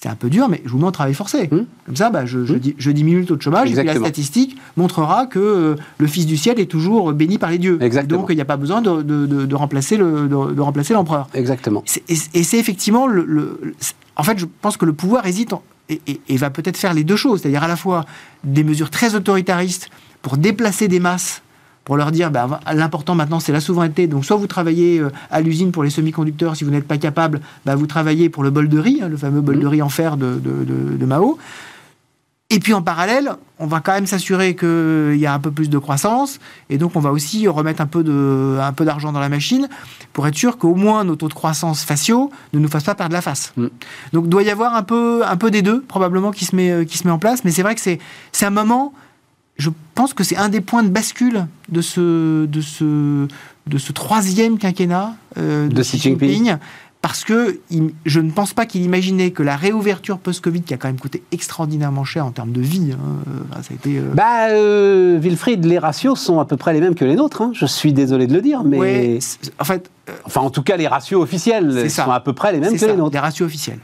c'est 0.00 0.08
un 0.08 0.16
peu 0.16 0.28
dur, 0.28 0.48
mais 0.48 0.60
je 0.64 0.70
vous 0.70 0.78
mets 0.78 0.86
au 0.86 0.90
travail 0.90 1.14
forcé. 1.14 1.48
Mmh. 1.50 1.60
Comme 1.86 1.96
ça, 1.96 2.10
bah, 2.10 2.26
je, 2.26 2.40
mmh. 2.40 2.60
je, 2.76 2.90
diminue 2.90 3.20
le 3.20 3.26
taux 3.26 3.36
de 3.36 3.42
chômage 3.42 3.70
et 3.70 3.82
la 3.82 3.94
statistique 3.94 4.56
montrera 4.76 5.26
que 5.26 5.38
euh, 5.38 5.76
le 5.98 6.06
Fils 6.06 6.26
du 6.26 6.36
ciel 6.36 6.58
est 6.60 6.70
toujours 6.70 7.12
béni 7.12 7.38
par 7.38 7.50
les 7.50 7.58
dieux. 7.58 7.78
donc, 8.06 8.26
il 8.30 8.34
n'y 8.34 8.42
a 8.42 8.46
pas 8.46 8.56
besoin 8.56 8.82
de, 8.82 9.02
de, 9.02 9.26
de, 9.46 9.54
remplacer 9.54 9.96
l'empereur. 9.96 11.28
Exactement. 11.32 11.84
Et, 12.08 12.16
c'est 12.16 12.58
effectivement 12.58 13.06
le, 13.06 13.74
En 14.16 14.24
fait, 14.24 14.38
je 14.38 14.46
pense 14.60 14.76
que 14.76 14.84
le 14.84 14.92
pouvoir 14.92 15.26
hésite 15.26 15.54
et, 15.88 16.00
et, 16.28 16.36
va 16.36 16.50
peut-être 16.50 16.76
faire 16.76 16.94
les 16.94 17.04
deux 17.04 17.16
choses, 17.16 17.42
c'est-à-dire 17.42 17.62
à 17.62 17.68
la 17.68 17.76
fois 17.76 18.04
des 18.42 18.64
mesures 18.64 18.90
très 18.90 19.14
autoritaristes 19.14 19.90
pour 20.22 20.36
déplacer 20.38 20.88
des 20.88 21.00
masses 21.00 21.42
pour 21.84 21.96
leur 21.96 22.10
dire 22.10 22.30
bah, 22.30 22.60
l'important 22.72 23.14
maintenant 23.14 23.40
c'est 23.40 23.52
la 23.52 23.60
souveraineté. 23.60 24.06
Donc 24.06 24.24
soit 24.24 24.36
vous 24.36 24.46
travaillez 24.46 24.98
euh, 24.98 25.10
à 25.30 25.40
l'usine 25.40 25.70
pour 25.70 25.84
les 25.84 25.90
semi-conducteurs, 25.90 26.56
si 26.56 26.64
vous 26.64 26.70
n'êtes 26.70 26.88
pas 26.88 26.98
capable, 26.98 27.40
bah, 27.64 27.76
vous 27.76 27.86
travaillez 27.86 28.28
pour 28.28 28.42
le 28.42 28.50
bol 28.50 28.68
de 28.68 28.78
riz, 28.78 29.00
hein, 29.02 29.08
le 29.08 29.16
fameux 29.16 29.40
bol 29.40 29.58
de 29.58 29.64
mmh. 29.64 29.68
riz 29.68 29.82
en 29.82 29.88
fer 29.88 30.16
de, 30.16 30.40
de, 30.42 31.06
Mao. 31.06 31.38
Et 32.50 32.58
puis 32.60 32.72
en 32.72 32.82
parallèle, 32.82 33.32
on 33.58 33.66
va 33.66 33.80
quand 33.80 33.92
même 33.92 34.06
s'assurer 34.06 34.54
qu'il 34.54 35.16
y 35.16 35.26
a 35.26 35.34
un 35.34 35.38
peu 35.38 35.50
plus 35.50 35.68
de 35.68 35.78
croissance, 35.78 36.38
et 36.70 36.78
donc 36.78 36.94
on 36.94 37.00
va 37.00 37.10
aussi 37.10 37.48
remettre 37.48 37.80
un 37.80 37.86
peu, 37.86 38.02
de, 38.02 38.58
un 38.60 38.72
peu 38.72 38.84
d'argent 38.84 39.12
dans 39.12 39.20
la 39.20 39.28
machine 39.28 39.68
pour 40.12 40.26
être 40.26 40.36
sûr 40.36 40.56
qu'au 40.56 40.74
moins 40.74 41.04
nos 41.04 41.16
taux 41.16 41.28
de 41.28 41.34
croissance 41.34 41.84
faciaux 41.84 42.30
ne 42.52 42.58
nous 42.58 42.68
fassent 42.68 42.84
pas 42.84 42.94
perdre 42.94 43.12
la 43.12 43.22
face. 43.22 43.52
Mmh. 43.56 43.66
Donc 44.12 44.24
il 44.24 44.30
doit 44.30 44.42
y 44.42 44.50
avoir 44.50 44.74
un 44.74 44.82
peu, 44.82 45.22
un 45.26 45.36
peu 45.36 45.50
des 45.50 45.62
deux, 45.62 45.82
probablement, 45.82 46.30
qui 46.30 46.44
se 46.44 46.54
met, 46.54 46.70
euh, 46.70 46.84
qui 46.84 46.96
se 46.96 47.06
met 47.06 47.12
en 47.12 47.18
place, 47.18 47.44
mais 47.44 47.50
c'est 47.50 47.62
vrai 47.62 47.74
que 47.74 47.80
c'est, 47.80 47.98
c'est 48.32 48.46
un 48.46 48.50
moment 48.50 48.94
je 49.56 49.70
pense 49.94 50.14
que 50.14 50.24
c'est 50.24 50.36
un 50.36 50.48
des 50.48 50.60
points 50.60 50.82
de 50.82 50.88
bascule 50.88 51.46
de 51.68 51.80
ce, 51.80 52.46
de 52.46 52.60
ce, 52.60 53.28
de 53.66 53.78
ce 53.78 53.92
troisième 53.92 54.58
quinquennat 54.58 55.14
euh, 55.38 55.68
de, 55.68 55.82
Xi 55.82 55.98
Jinping. 55.98 56.56
Parce 57.00 57.22
que 57.22 57.60
je 58.06 58.20
ne 58.20 58.30
pense 58.30 58.54
pas 58.54 58.64
qu'il 58.64 58.80
imaginait 58.80 59.30
que 59.30 59.42
la 59.42 59.56
réouverture 59.56 60.18
post-Covid, 60.18 60.62
qui 60.62 60.72
a 60.72 60.78
quand 60.78 60.88
même 60.88 60.98
coûté 60.98 61.22
extraordinairement 61.32 62.04
cher 62.04 62.24
en 62.24 62.30
termes 62.30 62.52
de 62.52 62.62
vie, 62.62 62.92
hein, 62.92 63.60
ça 63.60 63.72
a 63.72 63.74
été. 63.74 63.98
Euh, 63.98 64.14
bah, 64.14 64.48
euh, 64.48 65.18
Wilfried, 65.18 65.66
les 65.66 65.78
ratios 65.78 66.18
sont 66.18 66.40
à 66.40 66.46
peu 66.46 66.56
près 66.56 66.72
les 66.72 66.80
mêmes 66.80 66.94
que 66.94 67.04
les 67.04 67.16
nôtres. 67.16 67.42
Hein. 67.42 67.50
Je 67.52 67.66
suis 67.66 67.92
désolé 67.92 68.26
de 68.26 68.32
le 68.32 68.40
dire, 68.40 68.64
mais. 68.64 69.18
en 69.58 69.64
fait. 69.64 69.90
enfin, 70.24 70.40
en 70.40 70.48
tout 70.48 70.62
cas, 70.62 70.78
les 70.78 70.88
ratios 70.88 71.22
officiels 71.22 71.90
sont 71.90 72.10
à 72.10 72.20
peu 72.20 72.32
près 72.32 72.52
les 72.52 72.58
mêmes 72.58 72.74
que 72.74 72.86
les 72.86 72.96
nôtres. 72.96 73.12
Les 73.12 73.20
ratios 73.20 73.46
officiels. 73.46 73.80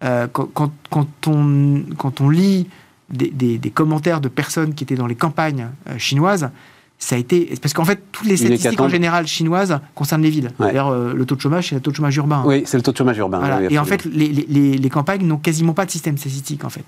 quand, 0.00 0.48
quand, 0.88 1.28
on, 1.28 1.82
quand 1.98 2.22
on 2.22 2.30
lit 2.30 2.66
des, 3.10 3.30
des- 3.30 3.58
des 3.58 3.70
commentaires 3.70 4.20
de 4.20 4.28
personnes 4.28 4.74
qui 4.74 4.84
étaient 4.84 4.94
dans 4.96 5.06
les 5.06 5.14
campagnes 5.14 5.68
euh, 5.88 5.98
chinoises, 5.98 6.50
ça 6.98 7.16
a 7.16 7.18
été. 7.18 7.52
Parce 7.60 7.74
qu'en 7.74 7.84
fait, 7.84 8.00
toutes 8.12 8.26
les 8.26 8.36
statistiques 8.36 8.80
en 8.80 8.88
général 8.88 9.26
chinoises 9.26 9.78
concernent 9.94 10.22
les 10.22 10.30
villes. 10.30 10.50
Ouais. 10.58 10.68
D'ailleurs, 10.68 10.88
euh, 10.88 11.12
le 11.12 11.26
taux 11.26 11.34
de 11.34 11.40
chômage, 11.40 11.68
c'est 11.68 11.74
le 11.74 11.80
taux 11.80 11.90
de 11.90 11.96
chômage 11.96 12.16
urbain. 12.16 12.42
Oui, 12.46 12.62
c'est 12.66 12.76
le 12.78 12.82
taux 12.82 12.92
de 12.92 12.96
chômage 12.96 13.18
urbain. 13.18 13.40
Voilà. 13.40 13.58
oui, 13.58 13.66
et 13.74 13.78
en 13.78 13.84
fait, 13.84 14.04
les, 14.06 14.28
les- 14.28 14.46
les- 14.48 14.78
les 14.78 14.90
campagnes 14.90 15.26
n'ont 15.26 15.36
quasiment 15.36 15.74
pas 15.74 15.84
de 15.84 15.90
système 15.90 16.16
statistique, 16.16 16.64
en 16.64 16.70
fait. 16.70 16.84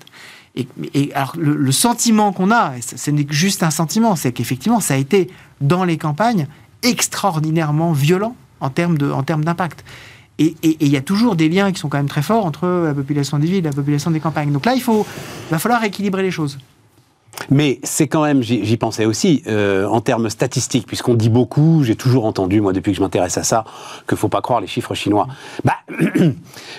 Et, 0.55 0.67
et 0.95 1.13
alors, 1.13 1.33
le, 1.37 1.55
le 1.55 1.71
sentiment 1.71 2.31
qu'on 2.33 2.49
a, 2.51 2.73
ce 2.81 3.11
n'est 3.11 3.25
que 3.25 3.33
juste 3.33 3.61
un 3.61 3.69
sentiment, 3.69 4.15
c'est 4.15 4.31
qu'effectivement, 4.31 4.79
ça 4.79 4.95
a 4.95 4.97
été, 4.97 5.29
dans 5.61 5.83
les 5.83 5.97
campagnes, 5.97 6.47
extraordinairement 6.81 7.91
violent 7.91 8.35
en 8.59 8.69
termes 8.69 8.97
d'impact. 8.97 9.83
Et 10.39 10.55
il 10.63 10.87
y 10.89 10.97
a 10.97 11.01
toujours 11.01 11.35
des 11.35 11.49
liens 11.49 11.71
qui 11.71 11.79
sont 11.79 11.89
quand 11.89 11.97
même 11.97 12.07
très 12.09 12.21
forts 12.21 12.45
entre 12.45 12.67
la 12.67 12.93
population 12.93 13.39
des 13.39 13.47
villes 13.47 13.55
et 13.57 13.61
la 13.61 13.71
population 13.71 14.11
des 14.11 14.19
campagnes. 14.19 14.51
Donc 14.51 14.65
là, 14.67 14.75
il 14.75 14.81
faut, 14.81 15.05
va 15.49 15.57
falloir 15.57 15.83
équilibrer 15.83 16.21
les 16.21 16.29
choses. 16.31 16.59
Mais 17.51 17.79
c'est 17.83 18.07
quand 18.07 18.23
même, 18.23 18.41
j'y 18.41 18.77
pensais 18.77 19.05
aussi, 19.05 19.43
euh, 19.45 19.85
en 19.87 20.01
termes 20.01 20.27
statistiques, 20.29 20.87
puisqu'on 20.87 21.13
dit 21.13 21.29
beaucoup, 21.29 21.83
j'ai 21.83 21.95
toujours 21.95 22.25
entendu, 22.25 22.61
moi, 22.61 22.73
depuis 22.73 22.91
que 22.93 22.97
je 22.97 23.01
m'intéresse 23.01 23.37
à 23.37 23.43
ça, 23.43 23.63
qu'il 24.09 24.17
faut 24.17 24.27
pas 24.27 24.41
croire 24.41 24.59
les 24.59 24.65
chiffres 24.65 24.95
chinois. 24.95 25.27
Bah, 25.63 25.75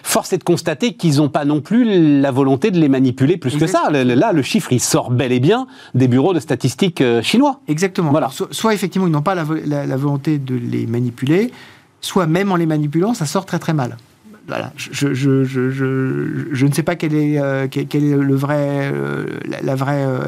force 0.03 0.33
est 0.33 0.39
de 0.39 0.45
constater 0.45 0.95
qu'ils 0.95 1.17
n'ont 1.19 1.29
pas 1.29 1.45
non 1.45 1.61
plus 1.61 2.21
la 2.21 2.31
volonté 2.33 2.71
de 2.71 2.79
les 2.79 2.89
manipuler 2.89 3.37
plus 3.37 3.57
que 3.57 3.67
ça. 3.67 3.89
Là, 3.91 4.33
le 4.33 4.43
chiffre, 4.43 4.73
il 4.73 4.81
sort 4.81 5.11
bel 5.11 5.31
et 5.33 5.41
bien 5.41 5.67
des 5.95 6.09
bureaux 6.09 6.35
de 6.35 6.41
statistiques 6.41 7.01
euh, 7.01 7.23
chinois. 7.23 7.61
Exactement. 7.69 8.11
Voilà. 8.11 8.29
So- 8.31 8.49
soit 8.51 8.75
effectivement, 8.75 9.07
ils 9.07 9.13
n'ont 9.13 9.23
pas 9.23 9.35
la, 9.37 9.45
vo- 9.45 9.57
la- 9.65 9.87
la 9.87 9.97
volonté 9.97 10.39
de 10.39 10.55
les 10.57 10.87
manipuler, 10.87 11.53
soit 12.01 12.27
même 12.27 12.53
en 12.53 12.57
les 12.57 12.67
manipulant, 12.67 13.15
ça 13.15 13.27
sort 13.27 13.47
très 13.47 13.59
très 13.59 13.75
mal. 13.75 13.97
Voilà. 14.47 14.73
Je, 14.77 15.13
je, 15.13 15.45
je, 15.45 15.71
je, 15.71 16.47
je 16.53 16.67
ne 16.67 16.73
sais 16.73 16.83
pas 16.83 16.97
quel 16.97 17.15
est, 17.15 17.39
euh, 17.39 17.69
quel, 17.71 17.87
quel 17.87 18.03
est 18.05 18.17
le 18.17 18.35
vrai, 18.35 18.91
euh, 18.93 19.27
la, 19.45 19.61
la 19.61 19.75
vraie, 19.75 20.03
euh, 20.07 20.21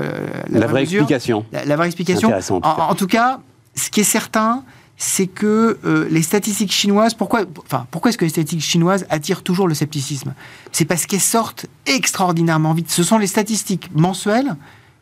La, 0.51 0.67
vraie 0.67 0.83
mesure. 0.83 1.01
explication. 1.01 1.47
La, 1.53 1.65
la 1.65 1.77
vraie 1.77 1.87
explication. 1.87 2.31
En 2.31 2.61
tout 2.61 2.67
En, 2.69 2.95
tout 2.95 3.07
cas, 3.07 3.41
ce 3.75 3.89
qui 3.89 4.01
est 4.01 4.05
certain, 4.05 4.63
c'est 4.99 5.27
que 5.27 5.79
les 6.11 6.21
statistiques 6.21 6.73
chinoises, 6.73 7.15
pourquoi, 7.15 7.45
enfin, 7.65 7.87
pourquoi 7.91 8.11
est-ce 8.11 8.19
que 8.19 8.27
les 8.27 8.31
statistiques 8.31 8.61
chinoises 8.61 9.07
attirent 9.09 9.43
toujours 9.43 9.67
le 9.69 9.75
scepticisme? 9.75 10.35
C'est 10.73 10.85
parce 10.85 11.07
qu'elles 11.07 11.21
sortent 11.21 11.65
extraordinairement 11.87 12.75
vite. 12.75 12.91
Ce 12.91 13.03
sont 13.03 13.17
les 13.17 13.27
statistiques 13.27 13.91
mensuelles 13.95 14.55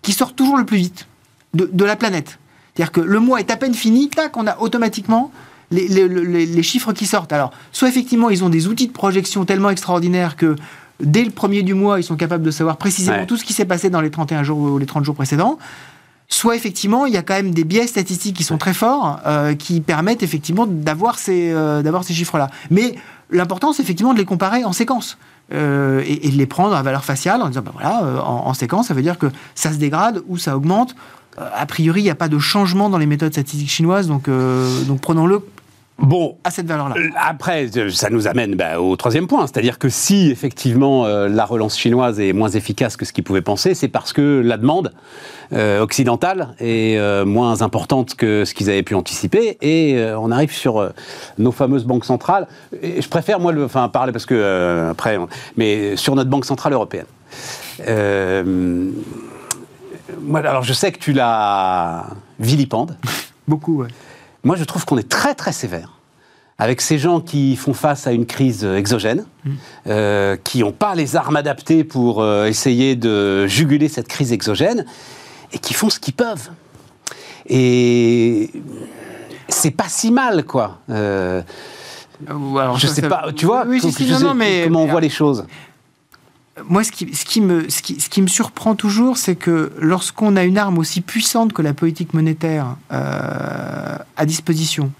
qui 0.03 0.13
sortent 0.13 0.37
toujours 0.37 0.57
le 0.59 0.65
plus 0.65 0.77
vite 0.77 1.09
de, 1.55 1.69
de 1.73 1.85
la 1.85 1.97
planète. 1.97 2.39
C'est-à-dire 2.77 2.93
que 2.93 3.01
le 3.01 3.19
mois 3.19 3.41
est 3.41 3.51
à 3.51 3.57
peine 3.57 3.75
fini, 3.75 4.09
tac, 4.09 4.37
on 4.37 4.47
a 4.47 4.59
automatiquement 4.61 5.33
les, 5.71 5.87
les- 5.89 6.09
les- 6.09 6.47
les 6.47 6.63
chiffres 6.63 6.93
qui 6.93 7.07
sortent. 7.07 7.33
Alors, 7.33 7.53
soit 7.73 7.89
effectivement, 7.89 8.31
ils 8.31 8.43
ont 8.45 8.49
des 8.49 8.67
outils 8.69 8.87
de 8.89 8.93
projection 8.93 9.45
tellement 9.45 9.71
extraordinaires 9.71 10.37
que 10.37 10.57
dès 11.01 11.25
le 11.25 11.31
premier 11.31 11.63
du 11.63 11.75
mois, 11.75 12.01
ils 12.01 12.05
sont 12.05 12.17
capables 12.17 12.43
de 12.45 12.51
savoir 12.51 12.77
précisément 12.77 13.19
Ouais. 13.19 13.27
tout 13.27 13.37
ce 13.37 13.45
qui 13.45 13.53
s'est 13.53 13.65
passé 13.67 13.91
dans 13.91 14.01
les 14.01 14.11
31 14.11 14.43
jours 14.43 14.59
ou 14.59 14.79
les 14.79 14.87
30 14.87 15.05
jours 15.05 15.15
précédents. 15.15 15.59
Soit 16.31 16.57
effectivement, 16.57 17.07
il 17.07 17.15
y 17.15 17.17
a 17.17 17.23
quand 17.23 17.35
même 17.35 17.53
des 17.53 17.65
biais 17.65 17.87
statistiques 17.87 18.37
qui 18.37 18.45
sont 18.45 18.59
très 18.59 18.75
forts, 18.75 19.21
euh, 19.27 19.55
qui 19.55 19.81
permettent 19.81 20.23
effectivement 20.23 20.67
d'avoir 20.67 21.19
ces, 21.19 21.51
euh, 21.53 22.03
ces 22.03 22.13
chiffres-là. 22.13 22.51
Mais 22.71 22.97
l'important, 23.31 23.73
c'est 23.73 23.83
effectivement 23.83 24.13
de 24.13 24.19
les 24.19 24.27
comparer 24.27 24.65
en 24.65 24.73
séquence. 24.73 25.17
euh, 25.55 26.03
et, 26.07 26.27
et 26.27 26.31
de 26.31 26.37
les 26.37 26.45
prendre 26.45 26.75
à 26.77 26.83
valeur 26.83 27.07
faciale 27.07 27.41
en 27.41 27.49
disant, 27.49 27.63
ben 27.63 27.71
voilà, 27.73 28.23
en, 28.23 28.49
en 28.49 28.53
séquence, 28.53 28.89
ça 28.89 28.93
veut 28.95 29.01
dire 29.01 29.17
que 29.17 29.29
ça 29.55 29.73
se 29.73 29.79
dégrade 29.79 30.23
ou 30.29 30.37
ça 30.37 30.55
augmente. 30.55 30.95
A 31.39 31.65
priori, 31.65 32.03
il 32.03 32.05
n'y 32.05 32.11
a 32.11 32.15
pas 32.15 32.29
de 32.29 32.39
changement 32.39 32.91
dans 32.91 32.99
les 32.99 33.07
méthodes 33.07 33.33
statistiques 33.33 33.71
chinoises, 33.71 34.09
donc, 34.09 34.29
euh, 34.29 34.83
donc 34.83 35.01
prenons-le 35.01 35.41
Bon, 35.99 36.39
à 36.45 36.51
cette 36.53 36.67
valeur-là. 36.67 36.95
Euh, 36.97 37.09
Après, 37.21 37.77
euh, 37.77 37.91
ça 37.91 38.09
nous 38.09 38.29
amène 38.29 38.55
bah, 38.55 38.81
au 38.81 38.95
troisième 38.95 39.27
point, 39.27 39.47
c'est-à-dire 39.49 39.81
que 39.81 39.89
si 39.89 40.31
effectivement 40.31 41.07
euh, 41.07 41.29
la 41.29 41.45
relance 41.45 41.77
chinoise 41.77 42.21
est 42.21 42.33
moins 42.33 42.51
efficace 42.51 42.97
que 42.97 43.05
ce 43.05 43.13
qu'ils 43.13 43.25
pouvaient 43.25 43.43
penser, 43.43 43.75
c'est 43.75 43.89
parce 43.89 44.13
que 44.13 44.41
la 44.45 44.57
demande 44.59 44.93
euh, 45.53 45.81
occidentale 45.81 46.55
est 46.61 46.97
euh, 46.99 47.25
moins 47.25 47.63
importante 47.63 48.15
que 48.15 48.45
ce 48.45 48.55
qu'ils 48.55 48.71
avaient 48.71 48.85
pu 48.85 48.95
anticiper, 48.95 49.59
et 49.61 50.01
on 50.17 50.31
arrive 50.31 50.53
sur 50.53 50.89
nos 51.37 51.51
fameuses 51.51 51.85
banques 51.85 52.05
centrales. 52.05 52.47
Et 52.81 53.03
je 53.03 53.09
préfère 53.09 53.41
moi, 53.41 53.51
le, 53.51 53.65
enfin 53.65 53.89
parler 53.89 54.13
parce 54.13 54.27
que 54.27 54.91
après, 54.91 55.17
on- 55.17 55.29
mais 55.57 55.97
sur 55.97 56.15
notre 56.15 56.31
banque 56.31 56.45
centrale 56.45 56.75
européenne. 56.75 57.07
Euh, 57.89 58.91
moi, 60.23 60.41
alors 60.41 60.63
je 60.63 60.73
sais 60.73 60.93
que 60.93 60.99
tu 60.99 61.13
la 61.13 62.07
vilipendes. 62.39 62.97
Beaucoup, 63.49 63.83
ouais. 63.83 63.89
Moi, 64.49 64.57
je 64.57 64.65
trouve 64.65 64.87
qu'on 64.87 64.97
est 64.97 65.07
très 65.11 65.35
très 65.35 65.53
sévère 65.53 65.99
avec 66.57 66.81
ces 66.81 66.97
gens 66.99 67.21
qui 67.21 67.55
font 67.55 67.75
face 67.75 68.07
à 68.07 68.13
une 68.13 68.25
crise 68.25 68.65
exogène, 68.65 69.27
euh, 69.87 70.37
qui 70.43 70.61
n'ont 70.61 70.73
pas 70.73 70.95
les 70.95 71.17
armes 71.17 71.37
adaptées 71.37 71.85
pour 71.85 72.23
euh, 72.23 72.47
essayer 72.47 72.97
de 72.97 73.47
juguler 73.47 73.89
cette 73.89 74.09
crise 74.09 74.33
exogène, 74.33 74.87
et 75.53 75.59
qui 75.59 75.75
font 75.75 75.91
ce 75.91 76.01
qu'ils 76.01 76.15
peuvent. 76.15 76.49
Et 77.47 78.51
c'est 79.51 79.71
pas 79.71 79.89
si 79.89 80.11
mal, 80.11 80.45
quoi. 80.45 80.79
Euh, 80.89 81.43
alors, 82.27 82.79
je 82.79 82.87
ça, 82.87 82.95
sais 82.95 83.01
ça- 83.03 83.09
pas, 83.09 83.27
tu 83.37 83.45
vois, 83.45 83.65
Oui, 83.67 83.81
si, 83.81 83.87
donc 83.89 83.95
si, 83.97 84.07
je 84.07 84.13
non, 84.15 84.19
sais 84.19 84.25
non, 84.25 84.35
mais 84.35 84.63
comment 84.65 84.83
on 84.83 84.87
voit 84.87 85.03
les 85.03 85.11
choses. 85.11 85.45
Moi, 86.69 86.85
ce 86.85 86.93
qui, 86.93 87.15
ce 87.15 87.25
qui 87.25 87.41
me, 87.41 87.69
ce 87.69 87.83
qui, 87.83 88.01
ce 88.01 88.09
qui 88.09 88.23
me 88.23 88.27
surprend 88.27 88.75
toujours, 88.75 89.17
c'est 89.17 89.37
que 89.37 89.73
lorsqu'on 89.79 90.37
a 90.37 90.45
une 90.45 90.59
arme 90.59 90.79
aussi 90.79 91.01
puissante 91.01 91.53
que 91.53 91.63
la 91.63 91.75
politique 91.75 92.15
monétaire 92.15 92.77
euh, 92.93 93.97
à 94.17 94.27
disposition, 94.27 94.91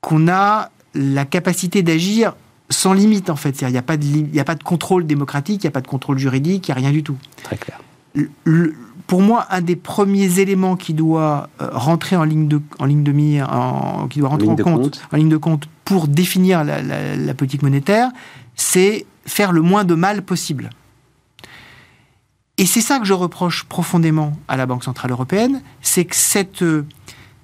qu'on 0.00 0.28
a 0.28 0.70
la 0.94 1.24
capacité 1.24 1.82
d'agir 1.82 2.34
sans 2.70 2.92
limite, 2.92 3.30
en 3.30 3.36
fait. 3.36 3.60
Il 3.62 3.68
n'y 3.68 3.76
a, 3.78 3.82
pas 3.82 3.96
de 3.96 4.04
y 4.04 4.40
a 4.40 4.44
pas 4.44 4.54
de 4.54 4.62
contrôle 4.62 5.06
démocratique, 5.06 5.62
il 5.64 5.66
n'y 5.66 5.70
a 5.70 5.72
pas 5.72 5.80
de 5.80 5.88
contrôle 5.88 6.18
juridique, 6.18 6.68
il 6.68 6.70
n'y 6.72 6.78
a 6.78 6.80
rien 6.80 6.92
du 6.92 7.02
tout. 7.02 7.16
Très 7.42 7.56
clair. 7.56 7.80
Le- 8.14 8.30
le- 8.44 8.74
pour 9.06 9.22
moi, 9.22 9.46
un 9.50 9.62
des 9.62 9.76
premiers 9.76 10.38
éléments 10.38 10.76
qui 10.76 10.92
doit 10.92 11.48
euh, 11.62 11.68
rentrer 11.72 12.14
en 12.16 12.24
ligne 12.24 12.46
de, 12.46 12.60
en 12.78 12.84
ligne 12.84 13.02
de 13.02 13.12
mire, 13.12 13.50
en- 13.50 14.06
qui 14.08 14.18
doit 14.18 14.28
rentrer 14.28 14.48
en 14.48 14.56
compte, 14.56 14.82
compte. 14.82 15.00
en 15.12 15.16
ligne 15.16 15.30
de 15.30 15.36
compte 15.38 15.66
pour 15.86 16.08
définir 16.08 16.62
la, 16.62 16.82
la- 16.82 17.16
la 17.16 17.34
politique 17.34 17.62
monétaire, 17.62 18.10
c'est 18.54 19.06
faire 19.28 19.52
le 19.52 19.62
moins 19.62 19.84
de 19.84 19.94
mal 19.94 20.22
possible. 20.22 20.70
Et 22.56 22.66
c'est 22.66 22.80
ça 22.80 22.98
que 22.98 23.04
je 23.04 23.12
reproche 23.14 23.64
profondément 23.64 24.36
à 24.48 24.56
la 24.56 24.66
Banque 24.66 24.82
Centrale 24.82 25.12
Européenne, 25.12 25.62
c'est 25.80 26.04
que 26.04 26.16
cette, 26.16 26.62
euh, 26.62 26.84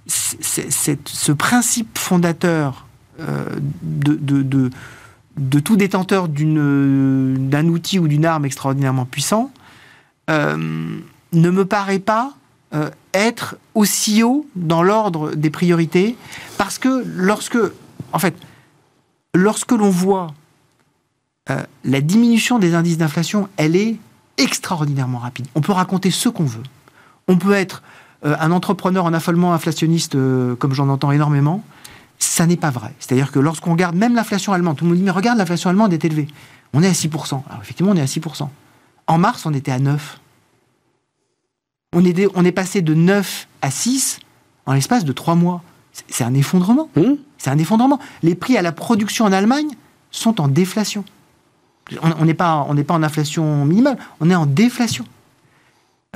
ce 0.08 1.32
principe 1.32 1.96
fondateur 1.98 2.86
euh, 3.20 3.44
de, 3.82 4.14
de- 4.14 4.42
de- 4.42 5.60
tout 5.60 5.76
détenteur 5.76 6.28
d'un 6.28 7.66
outil 7.68 7.98
ou 8.00 8.08
d'une 8.08 8.24
arme 8.24 8.44
extraordinairement 8.44 9.04
puissant 9.04 9.52
euh, 10.30 10.56
ne 11.32 11.50
me 11.50 11.64
paraît 11.64 11.98
pas 12.00 12.32
être 13.12 13.56
aussi 13.76 14.24
haut 14.24 14.48
dans 14.56 14.82
l'ordre 14.82 15.32
des 15.36 15.50
priorités, 15.50 16.16
parce 16.58 16.78
que 16.78 17.04
lorsque, 17.06 17.56
en 18.12 18.18
fait, 18.18 18.34
lorsque 19.32 19.70
l'on 19.70 19.90
voit 19.90 20.34
euh, 21.50 21.62
la 21.84 22.00
diminution 22.00 22.58
des 22.58 22.74
indices 22.74 22.98
d'inflation, 22.98 23.48
elle 23.56 23.76
est 23.76 23.96
extraordinairement 24.38 25.18
rapide. 25.18 25.46
On 25.54 25.60
peut 25.60 25.72
raconter 25.72 26.10
ce 26.10 26.28
qu'on 26.28 26.44
veut. 26.44 26.62
On 27.28 27.36
peut 27.36 27.52
être 27.52 27.82
euh, 28.24 28.36
un 28.40 28.50
entrepreneur 28.50 29.04
en 29.04 29.12
affolement 29.12 29.52
inflationniste, 29.54 30.14
euh, 30.14 30.56
comme 30.56 30.72
j'en 30.74 30.88
entends 30.88 31.12
énormément. 31.12 31.62
Ça 32.18 32.46
n'est 32.46 32.56
pas 32.56 32.70
vrai. 32.70 32.94
C'est-à-dire 32.98 33.30
que 33.30 33.38
lorsqu'on 33.38 33.72
regarde 33.72 33.94
même 33.96 34.14
l'inflation 34.14 34.52
allemande, 34.52 34.76
tout 34.76 34.84
le 34.84 34.90
monde 34.90 34.98
dit, 34.98 35.04
mais 35.04 35.10
regarde, 35.10 35.38
l'inflation 35.38 35.68
allemande 35.70 35.92
est 35.92 36.04
élevée. 36.04 36.28
On 36.72 36.82
est 36.82 36.88
à 36.88 36.92
6%. 36.92 37.42
Alors 37.48 37.60
effectivement, 37.62 37.92
on 37.92 37.96
est 37.96 38.00
à 38.00 38.06
6%. 38.06 38.48
En 39.06 39.18
mars, 39.18 39.44
on 39.46 39.52
était 39.52 39.72
à 39.72 39.78
9. 39.78 40.20
On 41.92 42.04
est, 42.04 42.26
on 42.34 42.44
est 42.44 42.52
passé 42.52 42.82
de 42.82 42.94
9 42.94 43.46
à 43.62 43.70
6 43.70 44.20
en 44.66 44.72
l'espace 44.72 45.04
de 45.04 45.12
3 45.12 45.34
mois. 45.34 45.62
C'est- 46.08 46.24
un 46.24 46.34
effondrement. 46.34 46.88
Hum 46.96 47.18
C'est 47.38 47.50
un 47.50 47.58
effondrement. 47.58 48.00
Les 48.22 48.34
prix 48.34 48.56
à 48.56 48.62
la 48.62 48.72
production 48.72 49.26
en 49.26 49.32
Allemagne 49.32 49.68
sont 50.10 50.40
en 50.40 50.48
déflation. 50.48 51.04
On 52.02 52.24
n'est 52.24 52.34
pas, 52.34 52.66
en 52.66 53.02
inflation 53.02 53.64
minimale, 53.64 53.98
on 54.20 54.30
est 54.30 54.34
en 54.34 54.46
déflation. 54.46 55.04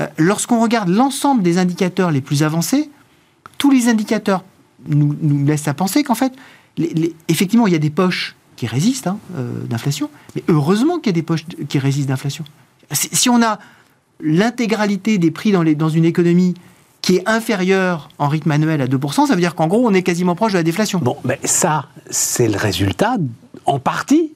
Euh, 0.01 0.07
Lorsqu'on 0.17 0.61
regarde 0.61 0.89
l'ensemble 0.89 1.43
des 1.43 1.59
indicateurs 1.59 2.11
les 2.11 2.21
plus 2.21 2.43
avancés, 2.43 2.91
tous 3.59 3.71
les 3.71 3.89
indicateurs 3.89 4.45
nous, 4.87 5.15
laissent 5.45 5.69
à 5.69 5.75
penser 5.75 6.05
qu'en 6.05 6.15
fait, 6.15 6.33
effectivement, 7.29 7.67
il 7.67 7.73
y 7.73 7.77
a 7.77 7.81
des 7.81 7.91
poches 7.91 8.37
qui 8.57 8.67
résistent 8.67 9.09
hein, 9.09 9.19
euh, 9.37 9.65
d'inflation, 9.65 10.11
mais 10.35 10.43
heureusement 10.49 10.99
qu'il 10.99 11.07
y 11.07 11.11
a 11.11 11.21
des 11.21 11.23
poches 11.23 11.45
qui 11.69 11.79
résistent 11.79 12.09
d'inflation. 12.09 12.45
Si, 12.93 13.29
on 13.29 13.43
a 13.43 13.59
l'intégralité 14.21 15.19
des 15.19 15.31
prix 15.31 15.53
dans 15.53 15.89
une 15.89 16.05
économie 16.05 16.55
qui 17.03 17.17
est 17.17 17.29
inférieure 17.29 18.09
en 18.19 18.29
rythme 18.29 18.51
annuel 18.51 18.81
à 18.81 18.87
2%, 18.87 19.27
ça 19.27 19.35
veut 19.35 19.41
dire 19.41 19.55
qu'en 19.55 19.67
gros, 19.67 19.87
on 19.87 19.95
est 19.95 20.03
quasiment 20.03 20.35
proche 20.35 20.53
de 20.53 20.59
la 20.59 20.63
déflation. 20.63 20.99
Bon, 20.99 21.17
mais 21.25 21.39
ça, 21.45 21.87
c'est 22.11 22.49
le 22.49 22.57
résultat, 22.57 23.17
en 23.67 23.79
partie. 23.79 24.33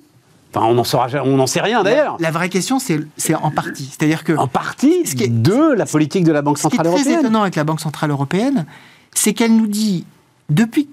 Enfin, 0.55 0.67
on 0.67 0.75
n'en 0.75 0.85
saura 0.85 1.07
on 1.25 1.37
n'en 1.37 1.47
sait 1.47 1.61
rien 1.63 1.83
d'ailleurs. 1.83 2.17
La 2.21 2.31
vraie 2.31 2.49
question, 2.51 2.79
c'est 2.79 3.35
en 3.35 3.51
partie. 3.51 3.87
C'est-à-dire 3.87 4.23
que 4.25 4.33
En 4.37 4.49
partie 4.49 5.07
Ce 5.07 5.15
qui 5.15 5.25
est- 5.25 5.29
de 5.29 5.73
la 5.75 5.87
politique 5.87 6.25
de 6.25 6.33
la 6.33 6.43
Banque 6.43 6.59
ce 6.59 6.63
qui 6.63 6.67
est 6.69 6.71
Centrale 6.77 6.87
très 6.93 7.01
Européenne. 7.03 7.21
étonnant 7.21 7.43
avec 7.43 7.57
la 7.57 7.65
Banque 7.65 7.81
Centrale 7.81 8.11
Européenne, 8.11 8.67
c'est 9.15 9.33
qu'elle 9.33 9.57
nous 9.57 9.67
dit, 9.67 10.05
depuis 10.51 10.89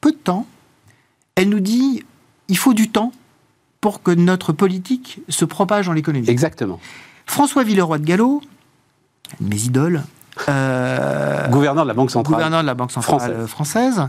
peu 0.00 0.12
de 0.12 0.16
temps, 0.16 0.46
elle 1.34 1.48
nous 1.48 1.60
dit, 1.60 2.04
il 2.48 2.56
faut 2.56 2.72
du 2.74 2.88
temps 2.90 3.12
pour 3.80 4.02
que 4.02 4.10
notre 4.12 4.52
politique 4.52 5.20
se 5.28 5.44
propage 5.44 5.86
dans 5.86 5.92
l'économie. 5.92 6.28
Exactement. 6.28 6.78
François 7.26 7.64
Villeroy 7.64 7.98
de 7.98 8.04
Gallo 8.04 8.40
mes 9.40 9.56
idoles, 9.64 10.02
euh, 10.48 11.48
gouverneur 11.48 11.84
de 11.84 11.88
la 11.88 11.94
Banque 11.94 12.10
centrale, 12.10 12.34
gouverneur 12.34 12.62
de 12.62 12.66
la 12.66 12.74
Banque 12.74 12.92
centrale 12.92 13.46
française, 13.46 14.08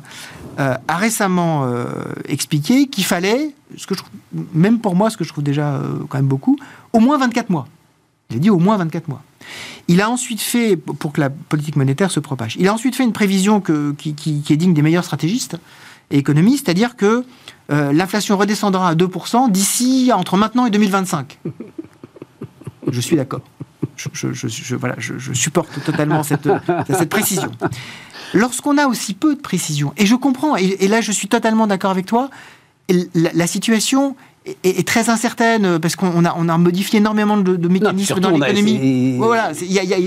euh, 0.60 0.76
a 0.88 0.98
récemment 0.98 1.66
euh, 1.66 1.86
expliqué 2.28 2.88
qu'il 2.88 3.06
fallait, 3.06 3.54
ce 3.78 3.88
que 3.88 3.96
je, 3.96 4.02
même 4.54 4.80
pour 4.80 4.96
moi, 4.96 5.10
ce 5.10 5.18
que 5.18 5.24
je 5.24 5.30
trouve 5.30 5.44
déjà 5.44 5.80
quand 6.10 6.18
même 6.18 6.28
beaucoup, 6.28 6.58
au 6.94 7.00
moins 7.00 7.18
24 7.18 7.50
mois. 7.50 7.68
Il 8.30 8.38
a 8.38 8.40
dit 8.40 8.50
au 8.50 8.60
moins 8.60 8.78
24 8.78 9.08
mois. 9.08 9.22
Il 9.88 10.02
a 10.02 10.10
ensuite 10.10 10.42
fait, 10.42 10.78
pour 10.78 11.12
que 11.12 11.20
la 11.20 11.30
politique 11.30 11.76
monétaire 11.76 12.12
se 12.12 12.20
propage, 12.20 12.56
il 12.60 12.68
a 12.68 12.74
ensuite 12.74 12.96
fait 12.96 13.04
une 13.04 13.14
prévision 13.14 13.60
que, 13.60 13.92
qui, 13.94 14.14
qui, 14.14 14.44
est 14.50 14.58
digne 14.58 14.74
des 14.74 14.82
meilleurs 14.82 15.04
stratégistes 15.04 15.58
et 16.12 16.20
économistes, 16.20 16.66
c'est-à-dire 16.66 16.96
que 16.96 17.26
l'inflation 17.70 18.38
redescendra 18.38 18.90
à 18.90 18.96
2% 18.96 19.50
d'ici 19.50 20.12
entre 20.14 20.38
maintenant 20.38 20.66
et 20.66 20.70
2025. 20.70 21.40
Je 22.90 23.02
suis 23.02 23.16
d'accord 23.16 23.42
je, 23.96 24.76
voilà, 24.76 24.96
je, 24.98 25.34
supporte 25.34 25.84
totalement 25.84 26.24
cette, 26.24 26.50
cette 26.88 27.10
précision. 27.10 27.52
Lorsqu'on 28.34 28.78
a 28.78 28.88
aussi 28.88 29.14
peu 29.14 29.36
de 29.36 29.42
précision, 29.42 29.94
et 29.98 30.06
je 30.06 30.16
comprends, 30.16 30.56
et, 30.56 30.88
là 30.88 31.02
je 31.02 31.12
suis 31.12 31.28
totalement 31.28 31.68
d'accord 31.68 31.92
avec 31.92 32.06
toi, 32.06 32.30
la, 33.14 33.48
situation 33.48 34.16
est, 34.46 34.88
très 34.88 35.10
incertaine 35.10 35.80
parce 35.80 35.96
qu'on 35.96 36.26
a, 36.26 36.34
on 36.38 36.50
a 36.50 36.58
modifié 36.58 37.00
énormément 37.00 37.38
de, 37.38 37.68
mécanismes 37.68 38.20
dans 38.20 38.32
l'économie. 38.32 39.18
Voilà, 39.18 39.52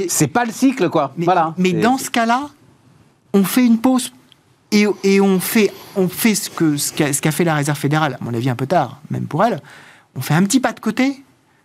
c'est 0.09 0.29
pas 0.29 0.45
le 0.45 0.53
cycle, 0.53 0.89
quoi. 0.89 1.13
Mais, 1.17 1.25
voilà. 1.25 1.55
mais 1.59 1.73
dans 1.73 1.99
ce 1.99 2.11
cas-là, 2.11 2.49
on 3.33 3.45
fait 3.45 3.65
une 3.65 3.79
pause 3.79 4.13
et, 4.73 4.87
et, 5.05 5.21
on 5.21 5.41
fait, 5.41 5.73
on 5.97 6.09
fait 6.09 6.35
ce 6.35 6.51
qu'a 6.51 7.13
ce 7.13 7.21
qu'a 7.21 7.31
fait 7.31 7.45
la 7.45 7.55
Réserve 7.55 7.79
fédérale, 7.79 8.19
à 8.21 8.25
mon 8.25 8.35
avis 8.35 8.49
un 8.49 8.57
peu 8.57 8.67
tard, 8.67 9.01
même 9.11 9.27
pour 9.27 9.45
elle. 9.45 9.61
On 10.17 10.21
fait 10.21 10.35
un 10.35 10.43
petit 10.45 10.61
pas 10.61 10.73
de 10.73 10.81
côté 10.81 11.23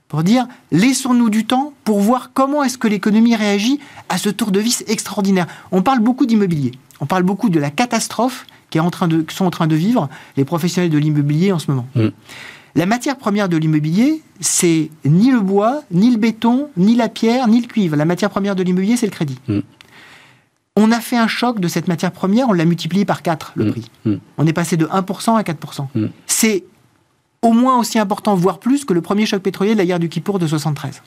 pour 0.09 0.23
dire 0.23 0.47
laissons-nous 0.71 1.29
du 1.29 1.45
temps 1.45 1.71
pour 1.85 2.01
voir 2.01 2.31
comment 2.33 2.63
est-ce 2.63 2.77
que 2.77 2.89
l'économie 2.89 3.35
réagit 3.35 3.79
à 4.09 4.17
ce 4.17 4.29
tour 4.29 4.51
de 4.51 4.59
vis 4.59 4.83
extraordinaire. 4.87 5.47
On 5.71 5.81
parle 5.81 5.99
beaucoup 5.99 6.25
d'immobilier, 6.25 6.71
on 6.99 7.05
parle 7.05 7.23
beaucoup 7.23 7.49
de 7.49 7.59
la 7.59 7.69
catastrophe 7.69 8.45
qui 8.69 8.77
est 8.77 8.81
en 8.81 8.89
train 8.89 9.07
de, 9.07 9.21
que 9.21 9.31
sont 9.31 9.45
en 9.45 9.51
train 9.51 9.67
de 9.67 9.75
vivre 9.75 10.09
les 10.35 10.43
professionnels 10.43 10.91
de 10.91 10.97
l'immobilier 10.97 11.53
en 11.53 11.59
ce 11.59 11.71
moment. 11.71 11.87
Mm. 11.95 12.07
La 12.75 12.85
matière 12.85 13.17
première 13.17 13.49
de 13.49 13.57
l'immobilier, 13.57 14.21
c'est 14.41 14.91
ni 15.05 15.31
le 15.31 15.39
bois, 15.39 15.81
ni 15.91 16.11
le 16.11 16.17
béton, 16.17 16.69
ni 16.77 16.95
la 16.95 17.09
pierre, 17.09 17.47
ni 17.47 17.61
le 17.61 17.67
cuivre. 17.67 17.95
La 17.95 18.05
matière 18.05 18.29
première 18.29 18.55
de 18.55 18.61
l'immobilier, 18.61 18.95
c'est 18.95 19.07
le 19.07 19.11
crédit. 19.11 19.39
Mm. 19.47 19.59
On 20.75 20.91
a 20.91 20.99
fait 20.99 21.17
un 21.17 21.27
choc 21.27 21.59
de 21.59 21.67
cette 21.67 21.87
matière 21.87 22.11
première, 22.11 22.47
on 22.49 22.53
l'a 22.53 22.65
multiplié 22.65 23.05
par 23.05 23.21
4, 23.21 23.53
le 23.55 23.65
mm. 23.65 23.71
prix. 23.71 23.91
On 24.37 24.47
est 24.47 24.53
passé 24.53 24.77
de 24.77 24.85
1% 24.85 25.35
à 25.35 25.41
4%. 25.41 25.87
C'est 26.25 26.63
au 27.41 27.53
moins 27.53 27.79
aussi 27.79 27.99
important, 27.99 28.35
voire 28.35 28.59
plus, 28.59 28.85
que 28.85 28.93
le 28.93 29.01
premier 29.01 29.25
choc 29.25 29.41
pétrolier 29.41 29.73
de 29.73 29.77
la 29.77 29.85
guerre 29.85 29.99
du 29.99 30.09
Kippour 30.09 30.39
de 30.39 30.47
73. 30.47 31.01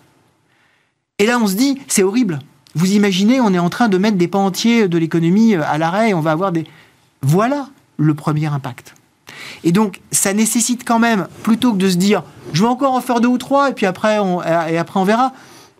Et 1.18 1.27
là, 1.27 1.38
on 1.38 1.47
se 1.47 1.55
dit, 1.55 1.79
c'est 1.88 2.03
horrible. 2.03 2.40
Vous 2.75 2.92
imaginez, 2.92 3.40
on 3.40 3.53
est 3.53 3.59
en 3.59 3.71
train 3.71 3.88
de 3.88 3.99
mettre 3.99 4.16
des 4.16 4.29
pans 4.29 4.47
entiers 4.47 4.88
de 4.88 4.99
l'économie 4.99 5.55
euh, 5.55 5.62
à 5.66 5.79
l'arrêt 5.79 6.14
on 6.14 6.21
va 6.21 6.33
avoir 6.33 6.53
des... 6.53 6.64
Voilà 7.21 7.68
le 7.99 8.14
premier 8.14 8.47
impact. 8.47 8.95
Et 9.64 9.73
donc, 9.73 10.01
ça 10.11 10.33
nécessite 10.33 10.85
quand 10.85 10.99
même, 10.99 11.29
plutôt 11.42 11.73
que 11.73 11.79
de 11.79 11.88
se 11.88 11.97
dire, 11.97 12.23
je 12.53 12.62
vais 12.62 12.68
encore 12.68 12.95
en 12.95 13.01
faire 13.01 13.21
deux 13.21 13.29
ou 13.29 13.38
trois 13.38 13.71
et 13.71 13.75
puis 13.75 13.87
après 13.87 14.18
on, 14.18 14.38
verra, 15.05 15.33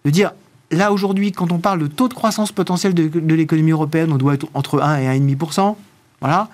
de 0.05 0.11
dire, 0.11 0.33
là 0.71 0.93
aujourd'hui, 0.93 1.33
quand 1.33 1.51
on 1.51 1.59
parle 1.59 1.81
de 1.81 1.87
taux 1.87 2.09
de 2.09 2.15
croissance 2.15 2.53
potentiel 2.53 2.95
de, 2.95 3.35
l'économie 3.35 3.73
européenne, 3.73 4.12
on 4.12 4.19
doit 4.19 4.35
être 4.35 4.47
entre 4.55 4.81
1 4.81 4.99
et 4.99 5.19
1,5%. 5.19 5.75
Voilà. 6.21 6.49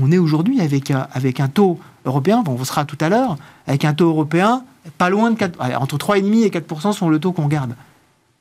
On 0.00 0.10
est 0.10 0.18
aujourd'hui 0.18 0.60
avec 0.60 0.90
avec 0.90 1.40
un 1.40 1.48
taux 1.48 1.78
européen, 2.06 2.42
bon, 2.42 2.56
on 2.58 2.64
sera 2.64 2.84
tout 2.84 2.98
à 3.00 3.08
l'heure, 3.08 3.36
avec 3.66 3.84
un 3.84 3.94
taux 3.94 4.08
européen 4.08 4.64
pas 4.98 5.10
loin 5.10 5.30
de 5.30 5.36
4, 5.36 5.58
entre 5.80 5.96
3,5 5.96 6.44
et 6.44 6.50
4 6.50 6.92
sont 6.92 7.08
le 7.08 7.18
taux 7.18 7.32
qu'on 7.32 7.46
garde. 7.46 7.74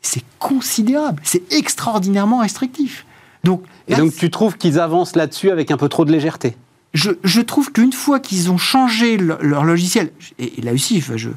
C'est 0.01 0.23
considérable, 0.39 1.21
c'est 1.23 1.51
extraordinairement 1.51 2.39
restrictif. 2.39 3.06
Donc, 3.43 3.63
et 3.88 3.95
donc 3.95 4.15
tu 4.15 4.30
trouves 4.30 4.58
qu'ils 4.58 4.80
avancent 4.80 5.15
là-dessus 5.15 5.51
avec 5.51 5.71
un 5.71 5.78
peu 5.78 5.89
trop 5.89 6.06
de 6.06 6.12
légèreté? 6.12 6.56
Je, 6.93 7.12
je, 7.23 7.41
trouve 7.41 7.71
qu'une 7.71 7.91
fois 7.91 8.19
qu'ils 8.19 8.51
ont 8.51 8.58
changé 8.58 9.17
leur, 9.17 9.65
logiciel, 9.65 10.12
et, 10.39 10.62
là 10.62 10.71
aussi, 10.71 11.01
je, 11.01 11.17
je, 11.17 11.30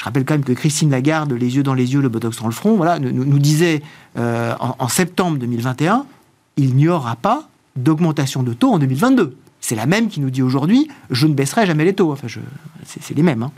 rappelle 0.00 0.24
quand 0.24 0.34
même 0.34 0.44
que 0.44 0.52
Christine 0.52 0.90
Lagarde, 0.90 1.32
les 1.32 1.56
yeux 1.56 1.62
dans 1.62 1.74
les 1.74 1.92
yeux, 1.92 2.00
le 2.00 2.08
botox 2.08 2.38
dans 2.40 2.46
le 2.46 2.52
front, 2.52 2.74
voilà, 2.74 2.98
nous, 2.98 3.12
nous 3.12 3.38
disait 3.38 3.82
euh, 4.18 4.54
en, 4.58 4.74
en 4.78 4.88
septembre 4.88 5.38
2021, 5.38 6.04
il 6.56 6.74
n'y 6.74 6.88
aura 6.88 7.16
pas 7.16 7.48
d'augmentation 7.76 8.42
de 8.42 8.52
taux 8.54 8.72
en 8.72 8.78
2022 8.78 9.36
c'est 9.64 9.76
la 9.76 9.86
même 9.86 10.08
qui 10.08 10.20
nous 10.20 10.28
dit 10.28 10.42
aujourd'hui 10.42 10.88
je 11.10 11.26
ne 11.26 11.32
baisserai 11.32 11.64
jamais 11.64 11.86
les 11.86 11.94
taux. 11.94 12.12
Enfin, 12.12 12.26
c'est 12.84 13.16
les 13.16 13.22
mêmes. 13.22 13.42
Hein. 13.42 13.50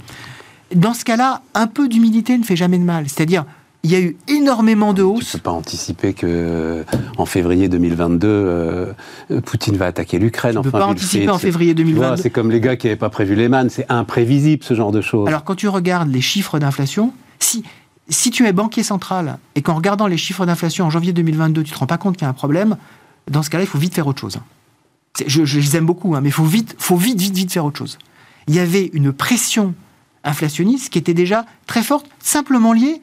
Dans 0.73 0.95
ce 0.95 1.05
cas-là, 1.05 1.42
un 1.55 1.66
peu 1.66 1.88
d'humilité 1.88 2.38
ne 2.38 2.45
fait 2.45 2.55
jamais 2.55 2.79
de 2.79 2.85
mal. 2.85 3.09
C'est-à-dire, 3.09 3.45
il 3.83 3.90
y 3.90 3.97
a 3.97 4.01
eu 4.01 4.16
énormément 4.29 4.92
de 4.92 5.03
hausses. 5.03 5.31
Tu 5.31 5.37
ne 5.37 5.40
peux 5.40 5.45
pas 5.45 5.51
anticiper 5.51 6.12
que 6.12 6.27
euh, 6.29 6.85
en 7.19 7.27
février 7.27 7.69
2022, 7.69 8.29
euh, 8.29 8.92
Poutine 9.45 9.77
va 9.77 9.87
attaquer 9.87 10.21
l'Ukraine. 10.21 10.53
Tu 10.53 10.59
ne 10.59 10.62
peux 10.62 10.71
pas 10.71 10.87
anticiper 10.87 11.29
en 11.29 11.38
février 11.38 11.75
2022. 11.75 12.23
C'est 12.23 12.31
comme 12.31 12.53
les 12.53 12.61
gars 12.61 12.77
qui 12.77 12.87
n'avaient 12.87 12.97
pas 12.97 13.11
prévu 13.11 13.35
les 13.35 13.49
mannes. 13.49 13.69
C'est 13.69 13.87
imprévisible 13.88 14.62
ce 14.62 14.75
genre 14.75 14.92
de 14.92 15.01
choses. 15.01 15.27
Alors 15.27 15.42
quand 15.42 15.57
tu 15.57 15.66
regardes 15.66 16.12
les 16.12 16.21
chiffres 16.21 16.61
d'inflation, 16.61 17.12
si 17.40 17.64
si 18.09 18.31
tu 18.31 18.47
es 18.47 18.53
banquier 18.53 18.85
central 18.85 19.38
et 19.57 19.62
qu'en 19.62 19.75
regardant 19.75 20.07
les 20.07 20.19
chiffres 20.19 20.47
d'inflation 20.47 20.85
en 20.85 20.90
janvier 20.90 21.12
2022, 21.12 21.64
tu 21.64 21.73
te 21.73 21.79
rends 21.79 21.88
pas 21.88 21.99
compte 21.99 22.16
qu'il 22.16 22.23
y 22.23 22.27
a 22.27 22.31
un 22.31 22.35
problème, 22.35 22.77
dans 23.29 23.42
ce 23.42 23.51
cas-là, 23.51 23.64
il 23.64 23.66
faut 23.66 23.79
vite 23.79 23.95
faire 23.95 24.07
autre 24.07 24.21
chose 24.21 24.38
je, 25.26 25.59
les 25.59 25.76
aime 25.76 25.87
beaucoup, 25.87 26.14
hein, 26.14 26.20
mais 26.20 26.29
il 26.29 26.33
faut 26.33 26.44
vite, 26.44 26.74
faut 26.79 26.96
vite, 26.96 27.20
vite, 27.20 27.35
vite 27.35 27.52
faire 27.52 27.64
autre 27.64 27.79
chose. 27.79 27.98
Il 28.48 28.55
y 28.55 28.59
avait 28.59 28.90
une 28.92 29.12
pression 29.12 29.74
inflationniste 30.24 30.90
qui 30.90 30.98
était 30.98 31.14
déjà 31.14 31.46
très 31.66 31.83
forte, 31.83 32.07
simplement 32.20 32.72
liée 32.72 33.00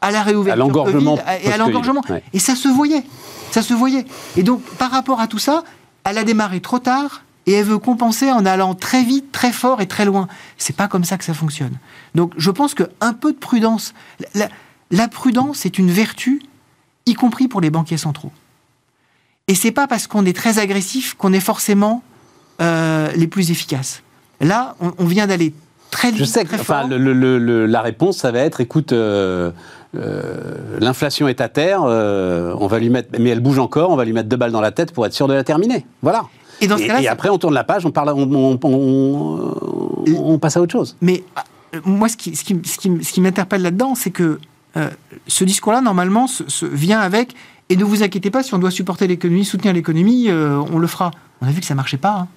à 0.00 0.10
la 0.10 0.22
réouverture 0.22 0.52
à 0.52 0.66
l'engorgement 0.66 1.18
et 1.42 1.52
à 1.52 1.56
l'engorgement. 1.56 2.02
Et 2.32 2.38
ça 2.38 2.54
se 2.54 2.68
voyait, 2.68 3.04
ça 3.50 3.62
se 3.62 3.72
voyait. 3.72 4.04
Et 4.36 4.42
donc, 4.42 4.62
par 4.78 4.90
rapport 4.90 5.20
à 5.20 5.26
tout 5.26 5.38
ça, 5.38 5.64
elle 6.04 6.18
a 6.18 6.24
démarré 6.24 6.60
trop 6.60 6.78
tard 6.78 7.22
et 7.46 7.52
elle 7.52 7.64
veut 7.64 7.78
compenser 7.78 8.30
en 8.30 8.44
allant 8.44 8.74
très 8.74 9.02
vite, 9.02 9.32
très 9.32 9.52
fort 9.52 9.80
et 9.80 9.86
très 9.86 10.04
loin. 10.04 10.28
C'est 10.58 10.76
pas 10.76 10.88
comme 10.88 11.04
ça 11.04 11.16
que 11.16 11.24
ça 11.24 11.34
fonctionne. 11.34 11.78
Donc, 12.14 12.32
je 12.36 12.50
pense 12.50 12.74
qu'un 12.74 13.12
peu 13.12 13.32
de 13.32 13.38
prudence, 13.38 13.94
la 14.90 15.08
prudence 15.08 15.64
est 15.64 15.78
une 15.78 15.90
vertu, 15.90 16.42
y 17.06 17.14
compris 17.14 17.48
pour 17.48 17.60
les 17.60 17.70
banquiers 17.70 17.96
centraux. 17.96 18.32
Et 19.46 19.54
c'est 19.54 19.72
pas 19.72 19.86
parce 19.86 20.06
qu'on 20.06 20.24
est 20.24 20.34
très 20.34 20.58
agressif 20.58 21.14
qu'on 21.18 21.34
est 21.34 21.40
forcément 21.40 22.02
euh, 22.62 23.10
les 23.14 23.26
plus 23.26 23.50
efficaces. 23.50 24.02
Là, 24.40 24.74
on, 24.80 25.04
vient 25.04 25.26
d'aller 25.26 25.52
très 25.90 26.10
vite. 26.10 26.20
Je 26.20 26.24
sais 26.24 26.44
que 26.44 26.54
enfin, 26.54 26.88
la 26.88 27.82
réponse, 27.82 28.18
ça 28.18 28.32
va 28.32 28.40
être 28.40 28.60
écoute, 28.60 28.92
euh, 28.92 29.50
euh, 29.96 30.78
l'inflation 30.80 31.28
est 31.28 31.42
à 31.42 31.48
terre, 31.48 31.82
on 31.82 32.66
va 32.66 32.78
lui 32.78 32.88
mettre, 32.88 33.10
mais 33.20 33.30
elle 33.30 33.40
bouge 33.40 33.58
encore, 33.58 33.90
on 33.90 33.96
va 33.96 34.04
lui 34.04 34.14
mettre 34.14 34.28
deux 34.28 34.36
balles 34.36 34.50
dans 34.50 34.62
la 34.62 34.72
tête 34.72 34.92
pour 34.92 35.04
être 35.04 35.12
sûr 35.12 35.28
de 35.28 35.34
la 35.34 35.44
terminer. 35.44 35.86
Voilà. 36.02 36.24
Et, 36.60 36.66
dans 36.66 36.78
ce 36.78 36.82
et, 36.82 37.02
et 37.02 37.08
après, 37.08 37.28
on 37.28 37.36
tourne 37.36 37.54
la 37.54 37.64
page, 37.64 37.84
on, 37.84 37.90
parle, 37.90 38.10
on, 38.10 38.58
on, 38.62 40.38
passe 40.38 40.56
à 40.56 40.62
autre 40.62 40.72
chose. 40.72 40.96
Mais 41.02 41.22
moi, 41.84 42.08
ce 42.08 42.16
qui, 42.16 42.34
ce 42.34 42.44
qui, 42.44 42.60
ce 42.64 42.78
qui, 42.78 43.04
ce 43.04 43.12
qui 43.12 43.20
m'interpelle 43.20 43.62
là-dedans, 43.62 43.94
c'est 43.94 44.10
que 44.10 44.38
ce 45.26 45.44
discours-là, 45.44 45.80
normalement, 45.80 46.26
se, 46.26 46.64
vient 46.64 47.00
avec 47.00 47.34
et 47.68 47.76
ne 47.76 47.84
vous 47.84 48.02
inquiétez 48.02 48.30
pas, 48.30 48.42
si 48.42 48.54
on 48.54 48.58
doit 48.58 48.70
supporter 48.70 49.06
l'économie, 49.06 49.44
soutenir 49.44 49.72
l'économie, 49.72 50.28
euh, 50.28 50.62
on 50.72 50.78
le 50.78 50.86
fera. 50.86 51.10
On 51.40 51.46
a 51.46 51.50
vu 51.50 51.60
que 51.60 51.66
ça 51.66 51.74
marchait 51.74 51.96
pas. 51.96 52.18
Hein. 52.20 52.28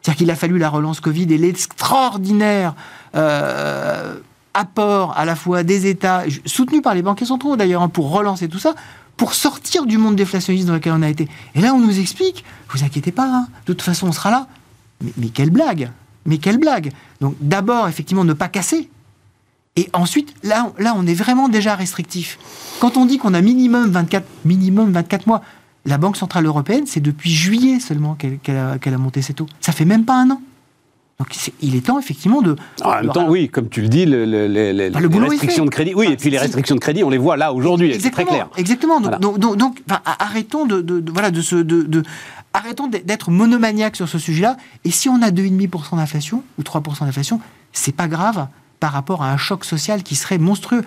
C'est-à-dire 0.00 0.18
qu'il 0.18 0.30
a 0.30 0.36
fallu 0.36 0.58
la 0.58 0.68
relance 0.68 1.00
Covid 1.00 1.32
et 1.32 1.38
l'extraordinaire 1.38 2.74
euh, 3.16 4.16
apport 4.54 5.16
à 5.16 5.24
la 5.24 5.34
fois 5.34 5.64
des 5.64 5.86
États, 5.86 6.22
soutenus 6.44 6.82
par 6.82 6.94
les 6.94 7.02
banquiers 7.02 7.26
centraux 7.26 7.56
d'ailleurs, 7.56 7.82
hein, 7.82 7.88
pour 7.88 8.10
relancer 8.12 8.48
tout 8.48 8.60
ça, 8.60 8.74
pour 9.16 9.34
sortir 9.34 9.86
du 9.86 9.98
monde 9.98 10.14
déflationniste 10.14 10.66
dans 10.68 10.74
lequel 10.74 10.92
on 10.92 11.02
a 11.02 11.08
été. 11.08 11.28
Et 11.54 11.60
là, 11.60 11.74
on 11.74 11.80
nous 11.80 11.98
explique, 11.98 12.44
vous 12.70 12.84
inquiétez 12.84 13.12
pas, 13.12 13.26
hein, 13.26 13.48
de 13.66 13.72
toute 13.72 13.82
façon, 13.82 14.06
on 14.06 14.12
sera 14.12 14.30
là. 14.30 14.46
Mais 15.16 15.28
quelle 15.28 15.50
blague 15.50 15.90
Mais 16.24 16.38
quelle 16.38 16.58
blague 16.58 16.92
Donc 17.20 17.34
d'abord, 17.40 17.88
effectivement, 17.88 18.24
ne 18.24 18.32
pas 18.32 18.48
casser. 18.48 18.88
Et 19.76 19.88
ensuite, 19.92 20.34
là, 20.42 20.72
là, 20.78 20.94
on 20.96 21.06
est 21.06 21.14
vraiment 21.14 21.48
déjà 21.48 21.76
restrictif. 21.76 22.38
Quand 22.80 22.96
on 22.96 23.04
dit 23.04 23.18
qu'on 23.18 23.34
a 23.34 23.42
minimum 23.42 23.90
24, 23.90 24.26
minimum 24.44 24.92
24 24.92 25.26
mois, 25.26 25.42
la 25.84 25.98
Banque 25.98 26.16
Centrale 26.16 26.46
Européenne, 26.46 26.84
c'est 26.86 27.00
depuis 27.00 27.30
juillet 27.30 27.78
seulement 27.78 28.16
qu'elle 28.16 28.38
a, 28.56 28.98
monté 28.98 29.22
ses 29.22 29.34
taux. 29.34 29.46
Ça 29.60 29.72
fait 29.72 29.84
même 29.84 30.04
pas 30.04 30.14
un 30.14 30.30
an. 30.30 30.42
Donc 31.18 31.28
il 31.62 31.74
est 31.74 31.86
temps 31.86 31.98
effectivement 31.98 32.42
de. 32.42 32.56
En 32.82 32.90
même 32.96 33.10
temps, 33.10 33.28
oui, 33.28 33.48
comme 33.48 33.70
tu 33.70 33.80
le 33.80 33.88
dis, 33.88 34.04
le, 34.04 34.24
les 34.24 34.90
restrictions 34.90 35.64
de 35.64 35.70
crédit. 35.70 35.94
Oui, 35.94 36.08
et 36.10 36.16
puis 36.16 36.28
les 36.28 36.36
restrictions 36.36 36.74
de 36.74 36.80
crédit, 36.80 37.04
on 37.04 37.08
les 37.08 37.16
voit 37.16 37.38
là 37.38 37.54
aujourd'hui, 37.54 37.96
c'est 37.98 38.10
très 38.10 38.26
clair. 38.26 38.48
Exactement. 38.58 39.00
Donc, 39.00 39.38
donc, 39.38 39.82
arrêtons 40.04 40.66
de, 40.66 41.04
voilà 41.10 41.30
de 41.30 41.40
se 41.40 41.56
de, 41.56 42.02
arrêtons 42.52 42.88
d'être 42.88 43.30
monomaniaques 43.30 43.96
sur 43.96 44.08
ce 44.08 44.18
sujet-là. 44.18 44.58
Et 44.84 44.90
si 44.90 45.08
on 45.08 45.22
a 45.22 45.30
2,5% 45.30 45.96
d'inflation 45.96 46.42
ou 46.58 46.62
3% 46.62 47.06
d'inflation, 47.06 47.40
c'est 47.72 47.94
pas 47.94 48.08
grave 48.08 48.48
par 48.80 48.92
rapport 48.92 49.22
à 49.22 49.32
un 49.32 49.36
choc 49.36 49.64
social 49.64 50.02
qui 50.02 50.16
serait 50.16 50.38
monstrueux 50.38 50.84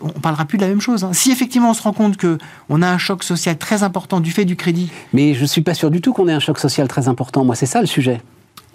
on 0.00 0.10
parlera 0.10 0.44
plus 0.44 0.58
de 0.58 0.62
la 0.62 0.68
même 0.68 0.80
chose. 0.80 1.04
Hein. 1.04 1.12
Si 1.12 1.32
effectivement 1.32 1.70
on 1.70 1.74
se 1.74 1.82
rend 1.82 1.92
compte 1.92 2.16
qu'on 2.16 2.82
a 2.82 2.88
un 2.88 2.98
choc 2.98 3.24
social 3.24 3.58
très 3.58 3.82
important 3.82 4.20
du 4.20 4.30
fait 4.30 4.44
du 4.44 4.56
crédit. 4.56 4.90
Mais 5.12 5.34
je 5.34 5.42
ne 5.42 5.46
suis 5.46 5.62
pas 5.62 5.74
sûr 5.74 5.90
du 5.90 6.00
tout 6.00 6.12
qu'on 6.12 6.28
ait 6.28 6.32
un 6.32 6.40
choc 6.40 6.58
social 6.58 6.86
très 6.88 7.08
important. 7.08 7.44
Moi, 7.44 7.56
c'est 7.56 7.66
ça 7.66 7.80
le 7.80 7.86
sujet. 7.86 8.20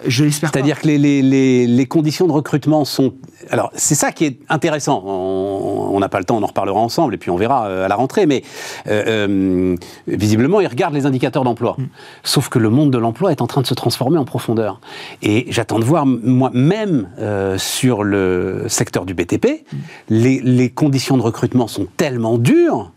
Je 0.06 0.24
l'espère. 0.24 0.50
C'est-à-dire 0.52 0.80
que 0.80 0.86
les, 0.86 0.98
les- 0.98 1.22
les- 1.22 1.66
les 1.66 1.86
conditions 1.86 2.26
de 2.26 2.32
recrutement 2.32 2.84
sont. 2.84 3.14
Alors, 3.50 3.70
c'est 3.74 3.94
ça 3.94 4.12
qui 4.12 4.24
est 4.26 4.38
intéressant. 4.48 5.02
On 5.04 5.98
n'a 6.00 6.08
pas 6.08 6.18
le 6.18 6.24
temps, 6.24 6.36
on 6.36 6.42
en 6.42 6.46
reparlera 6.46 6.78
ensemble, 6.80 7.14
et 7.14 7.18
puis 7.18 7.30
on 7.30 7.36
verra 7.36 7.66
euh, 7.66 7.84
à 7.84 7.88
la 7.88 7.94
rentrée. 7.96 8.26
Mais 8.26 8.42
euh, 8.86 9.26
euh, 9.28 9.76
visiblement, 10.06 10.60
ils 10.60 10.66
regardent 10.68 10.94
les 10.94 11.06
indicateurs 11.06 11.44
d'emploi. 11.44 11.76
Sauf 12.22 12.48
que 12.48 12.58
le 12.58 12.70
monde 12.70 12.90
de 12.90 12.98
l'emploi 12.98 13.32
est 13.32 13.42
en 13.42 13.46
train 13.46 13.62
de 13.62 13.66
se 13.66 13.74
transformer 13.74 14.18
en 14.18 14.24
profondeur. 14.24 14.80
Et 15.22 15.46
j'attends 15.50 15.78
de 15.78 15.84
voir, 15.84 16.06
moi, 16.06 16.50
même 16.54 17.08
euh, 17.18 17.58
sur 17.58 18.02
le 18.04 18.64
secteur 18.68 19.04
du 19.04 19.14
BTP, 19.14 19.64
les, 20.10 20.40
les 20.40 20.70
conditions 20.70 21.16
de 21.16 21.22
recrutement 21.22 21.66
sont 21.66 21.86
tellement 21.96 22.38
dures 22.38 22.92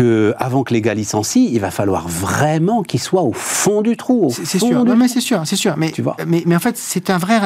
que 0.00 0.34
avant 0.38 0.62
que 0.64 0.72
les 0.72 0.80
gars 0.80 0.94
licencient, 0.94 1.42
il 1.50 1.60
va 1.60 1.70
falloir 1.70 2.08
vraiment 2.08 2.82
qu'ils 2.82 3.00
soient 3.00 3.22
au 3.22 3.32
fond 3.32 3.82
du 3.82 3.96
trou. 3.96 4.30
C'est 4.30 4.58
sûr. 4.58 4.84
Non, 4.84 4.96
mais 4.96 5.08
c'est 5.08 5.20
sûr, 5.20 5.42
c'est 5.44 5.56
sûr. 5.56 5.74
Mais, 5.76 5.90
Tu 5.90 6.00
vois? 6.02 6.16
mais, 6.26 6.42
mais 6.46 6.56
en 6.56 6.60
fait, 6.60 6.76
c'est 6.76 7.10
un 7.10 7.18
vrai. 7.18 7.38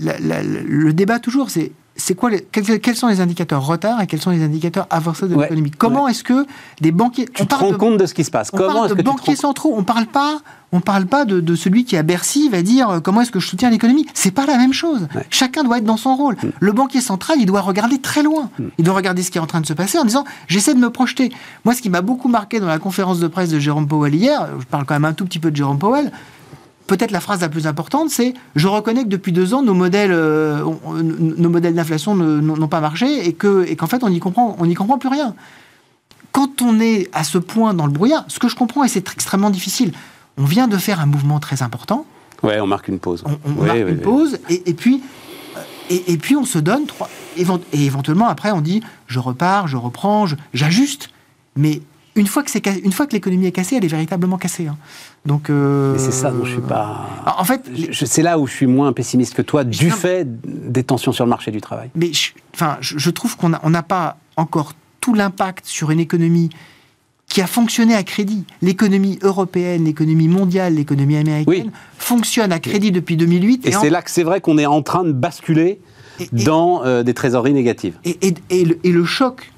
la- 0.00 0.18
la- 0.18 0.42
la- 0.42 0.42
le 0.42 0.92
débat 0.94 1.18
toujours, 1.18 1.50
c'est 1.50 1.72
c'est 1.98 2.14
quoi 2.14 2.30
les- 2.30 2.40
quels, 2.50 2.80
quels 2.80 2.96
sont 2.96 3.08
les 3.08 3.20
indicateurs 3.20 3.66
retard 3.66 4.00
et 4.00 4.06
quels 4.06 4.20
sont 4.22 4.30
les 4.30 4.42
indicateurs 4.42 4.86
avancés 4.88 5.26
de 5.28 5.34
Ouais, 5.34 5.42
l'économie 5.44 5.70
Comment 5.72 6.08
est-ce 6.08 6.24
que 6.24 6.46
des 6.80 6.92
banquiers. 6.92 7.26
Tu 7.34 7.46
te 7.46 7.54
rends 7.54 7.72
de, 7.72 7.76
compte 7.76 7.98
de 7.98 8.06
ce 8.06 8.14
qui 8.14 8.24
se 8.24 8.30
passe. 8.30 8.50
on 8.52 8.56
Comment 8.56 8.72
parle 8.72 8.88
de 8.90 8.94
que 8.94 9.02
banquiers 9.02 9.36
centraux. 9.36 9.74
On 9.76 9.84
parle 9.84 10.06
pas. 10.06 10.38
On 10.70 10.80
parle 10.80 11.06
pas 11.06 11.24
de, 11.24 11.40
de 11.40 11.54
celui 11.54 11.84
qui 11.84 11.96
à 11.96 12.02
Bercy 12.02 12.48
va 12.50 12.60
dire 12.62 12.90
euh, 12.90 13.00
comment 13.00 13.22
est-ce 13.22 13.30
que 13.30 13.40
je 13.40 13.46
soutiens 13.48 13.70
l'économie? 13.70 14.06
C'est 14.14 14.30
pas 14.30 14.44
la 14.46 14.58
même 14.58 14.72
chose. 14.74 15.08
Ouais. 15.14 15.22
Mm. 15.22 15.24
Chacun 15.30 15.64
doit 15.64 15.78
être 15.78 15.84
dans 15.84 15.96
son 15.96 16.14
rôle. 16.14 16.36
Le 16.60 16.72
banquier 16.72 17.00
central, 17.00 17.38
il 17.40 17.46
doit 17.46 17.62
regarder 17.62 17.98
très 17.98 18.22
loin. 18.22 18.50
Il 18.78 18.84
doit 18.84 18.94
regarder 18.94 19.22
ce 19.22 19.30
qui 19.30 19.38
est 19.38 19.40
en 19.40 19.46
train 19.46 19.60
de 19.62 19.66
se 19.66 19.72
passer 19.72 19.98
en 19.98 20.04
disant 20.04 20.24
j'essaie 20.46 20.74
de 20.74 20.78
me 20.80 20.90
projeter. 20.90 21.32
Moi, 21.64 21.74
ce 21.74 21.80
qui 21.82 21.88
m'a 21.90 22.02
beaucoup 22.02 22.28
marqué 22.28 22.60
dans 22.60 22.66
la 22.66 22.78
conférence 22.78 23.18
de 23.18 23.28
presse 23.28 23.48
de 23.50 23.58
Jérôme 23.58 23.88
Powell 23.88 24.14
hier, 24.14 24.46
je 24.60 24.64
parle 24.66 24.84
quand 24.84 24.94
même 24.94 25.04
un 25.06 25.14
tout 25.14 25.24
petit 25.24 25.38
peu 25.38 25.50
de 25.50 25.56
Jérôme 25.56 25.78
Powell. 25.78 26.12
Peut-être 26.88 27.12
la 27.12 27.20
phrase 27.20 27.40
la 27.42 27.48
plus 27.48 27.66
importante, 27.68 28.10
c'est 28.10 28.34
je 28.56 28.66
reconnais 28.66 29.04
que 29.04 29.08
depuis 29.08 29.30
deux 29.30 29.54
ans 29.54 29.62
nos 29.62 29.74
modèles, 29.74 30.10
euh, 30.12 30.64
on- 30.84 30.94
nos 30.94 31.48
modèles 31.50 31.74
d'inflation 31.74 32.16
n'ont 32.16 32.66
pas 32.68 32.80
marché 32.80 33.28
et 33.28 33.32
que 33.34 33.64
et 33.68 33.76
qu'en 33.76 33.86
fait 33.86 34.02
on 34.02 34.08
n'y 34.10 34.18
comprend 34.18 34.56
on 34.58 34.74
comprend 34.74 34.98
plus 34.98 35.08
rien 35.10 35.34
quand 36.32 36.62
on 36.62 36.78
est 36.80 37.08
à 37.12 37.24
ce 37.24 37.38
point 37.38 37.74
dans 37.74 37.86
le 37.86 37.92
brouillard, 37.92 38.24
ce 38.28 38.38
que 38.38 38.48
je 38.48 38.54
comprends, 38.56 38.84
et 38.84 38.88
c'est 38.88 39.06
tr- 39.06 39.12
extrêmement 39.12 39.50
difficile, 39.50 39.92
on 40.36 40.44
vient 40.44 40.68
de 40.68 40.76
faire 40.76 41.00
un 41.00 41.06
mouvement 41.06 41.40
très 41.40 41.62
important, 41.62 42.04
Ouais, 42.42 42.60
on 42.60 42.66
marque 42.66 42.88
une 42.88 42.98
pause. 43.00 43.24
on, 43.26 43.30
on 43.32 43.52
Oui, 43.62 43.66
marque 43.66 43.76
oui, 43.78 43.82
une 43.82 43.88
oui. 43.96 44.02
pause, 44.02 44.38
et, 44.48 44.70
et 44.70 44.74
puis, 44.74 45.02
euh, 45.56 45.60
et, 45.90 46.12
et 46.12 46.16
puis 46.18 46.36
on 46.36 46.44
se 46.44 46.58
donne 46.58 46.86
trois. 46.86 47.08
Et 47.36 47.42
éventuellement, 47.86 48.28
après, 48.28 48.52
on 48.52 48.60
dit 48.60 48.82
je 49.08 49.18
repars, 49.18 49.66
je 49.68 49.76
reprends, 49.76 50.26
j'ajuste. 50.54 51.10
Mais 51.56 51.80
une 52.18 52.26
fois 52.26 52.42
que, 52.42 52.84
une 52.84 52.92
fois 52.92 53.06
que 53.06 53.12
l'économie 53.12 53.46
est 53.46 53.52
cassée, 53.52 53.76
elle 53.76 53.84
est 53.84 53.88
véritablement 53.88 54.36
cassée. 54.38 54.66
hein. 54.66 54.76
Donc, 55.26 55.50
euh, 55.50 55.92
Mais 55.92 55.98
c'est 55.98 56.12
ça 56.12 56.30
dont 56.30 56.44
je 56.44 56.52
suis 56.52 56.60
pas. 56.60 57.06
En 57.38 57.44
fait, 57.44 57.62
C'est 57.92 58.22
là 58.22 58.38
où 58.38 58.46
je 58.46 58.52
suis 58.52 58.66
moins 58.66 58.92
pessimiste 58.92 59.34
que 59.34 59.42
toi, 59.42 59.64
du 59.64 59.88
Non. 59.88 59.94
fait 59.96 60.26
des 60.44 60.82
tensions 60.84 61.12
sur 61.12 61.24
le 61.24 61.30
marché 61.30 61.50
du 61.50 61.60
travail. 61.60 61.90
mais 61.94 62.12
je, 62.12 62.30
enfin, 62.54 62.76
je, 62.80 62.98
je 62.98 63.10
trouve 63.10 63.36
qu'on 63.36 63.50
n'a 63.50 63.60
on 63.64 63.72
pas 63.82 64.16
encore 64.36 64.72
tout 65.00 65.14
l'impact 65.14 65.64
sur 65.66 65.90
une 65.90 66.00
économie 66.00 66.50
qui 67.28 67.42
a 67.42 67.46
fonctionné 67.46 67.94
à 67.94 68.02
crédit. 68.02 68.44
L'économie 68.62 69.18
européenne, 69.22 69.84
l'économie 69.84 70.28
mondiale, 70.28 70.74
l'économie 70.74 71.16
américaine 71.16 71.64
Oui. 71.66 71.70
fonctionne 71.98 72.52
à 72.52 72.58
crédit 72.58 72.90
depuis 72.90 73.16
2008. 73.16 73.66
Et 73.66 73.72
c'est 73.72 73.90
là 73.90 74.00
que 74.02 74.10
c'est 74.10 74.22
vrai 74.22 74.40
qu'on 74.40 74.56
est 74.58 74.66
en 74.66 74.80
train 74.82 75.04
de 75.04 75.12
basculer 75.12 75.78
Et- 76.20 76.24
et- 76.24 76.44
dans 76.44 76.82
euh, 76.84 77.02
des 77.02 77.12
trésoreries 77.14 77.52
négatives. 77.52 77.96
Et, 78.04 78.18
et- 78.26 78.34
et 78.50 78.64
le, 78.64 78.78
et 78.82 78.92
le 78.92 79.04
choc 79.04 79.52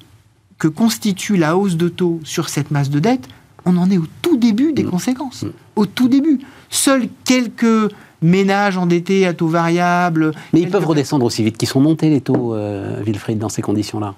que 0.61 0.69
constitue 0.69 1.37
la 1.37 1.57
hausse 1.57 1.77
de 1.77 1.89
taux 1.89 2.21
sur 2.23 2.49
cette 2.49 2.71
masse 2.71 2.91
de 2.91 3.01
dette, 3.01 3.27
on 3.65 3.77
en 3.77 3.91
est 3.91 3.99
au 3.99 4.07
tout 4.23 4.37
début 4.37 4.71
Mm. 4.71 4.75
des 4.75 4.85
conséquences. 4.85 5.45
Au 5.75 5.87
tout 5.87 6.09
début. 6.09 6.39
Seuls 6.69 7.09
quelques 7.25 7.91
ménages 8.23 8.77
endettés 8.77 9.27
à 9.27 9.33
taux 9.33 9.49
variable. 9.49 10.33
Mais 10.53 10.61
ils 10.61 10.71
peuvent 10.71 10.87
redescendre 10.87 11.25
aussi 11.25 11.43
vite 11.43 11.57
qu'ils 11.59 11.69
sont 11.69 11.81
montés, 11.81 12.11
les 12.11 12.21
taux, 12.21 12.55
euh, 12.55 13.03
Wilfried, 13.05 13.39
dans 13.39 13.49
ces 13.49 13.63
conditions-là. 13.63 14.15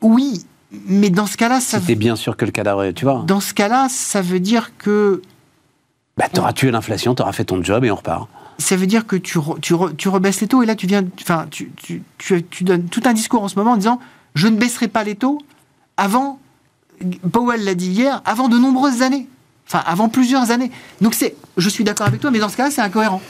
Oui, 0.00 0.44
mais 0.86 1.10
dans 1.10 1.26
ce 1.26 1.36
cas-là, 1.36 1.60
ça, 1.60 1.78
t'es 1.78 1.94
bien 1.94 2.16
sûr 2.16 2.36
que 2.38 2.44
le 2.46 2.50
cadavre, 2.50 2.90
tu 2.92 3.04
vois. 3.04 3.22
dans 3.26 3.40
ce 3.40 3.52
cas-là, 3.54 3.88
ça 3.90 4.22
veut 4.22 4.40
dire 4.40 4.72
que 4.78 5.20
Bah, 6.16 6.24
t'auras 6.32 6.54
tué 6.54 6.70
l'inflation, 6.70 7.14
t'auras 7.14 7.32
fait 7.32 7.44
ton 7.44 7.62
job 7.62 7.84
et 7.84 7.90
on 7.90 7.96
repart. 7.96 8.28
ça 8.58 8.76
veut 8.76 8.86
dire 8.86 9.06
que 9.06 9.16
tu, 9.16 9.38
re- 9.38 9.60
tu, 9.60 9.74
re- 9.74 9.94
tu 9.94 10.08
rebaisses 10.08 10.40
les 10.40 10.48
taux 10.48 10.62
et 10.62 10.66
là 10.66 10.74
tu 10.74 10.86
viens, 10.86 11.04
enfin, 11.20 11.46
tu, 11.50 11.70
tu, 11.76 12.02
tu, 12.18 12.42
tu 12.44 12.64
donnes 12.64 12.84
tout 12.84 13.02
un 13.04 13.12
discours 13.12 13.42
en 13.42 13.48
ce 13.48 13.56
moment 13.58 13.72
en 13.72 13.76
disant 13.76 14.00
je 14.34 14.48
ne 14.48 14.56
baisserai 14.56 14.88
pas 14.88 15.04
les 15.04 15.14
taux 15.14 15.38
avant, 15.96 16.38
Powell 17.32 17.64
l'a 17.64 17.74
dit 17.74 17.88
hier, 17.88 18.22
avant 18.24 18.48
de 18.48 18.58
nombreuses 18.58 19.02
années, 19.02 19.28
enfin 19.66 19.82
avant 19.86 20.08
plusieurs 20.08 20.50
années. 20.50 20.70
Donc 21.00 21.14
c'est, 21.14 21.34
je 21.56 21.68
suis 21.68 21.84
d'accord 21.84 22.06
avec 22.06 22.20
toi, 22.20 22.30
mais 22.30 22.38
dans 22.38 22.48
ce 22.48 22.56
cas-là 22.56 22.70
c'est 22.70 22.80
incohérent. 22.80 23.20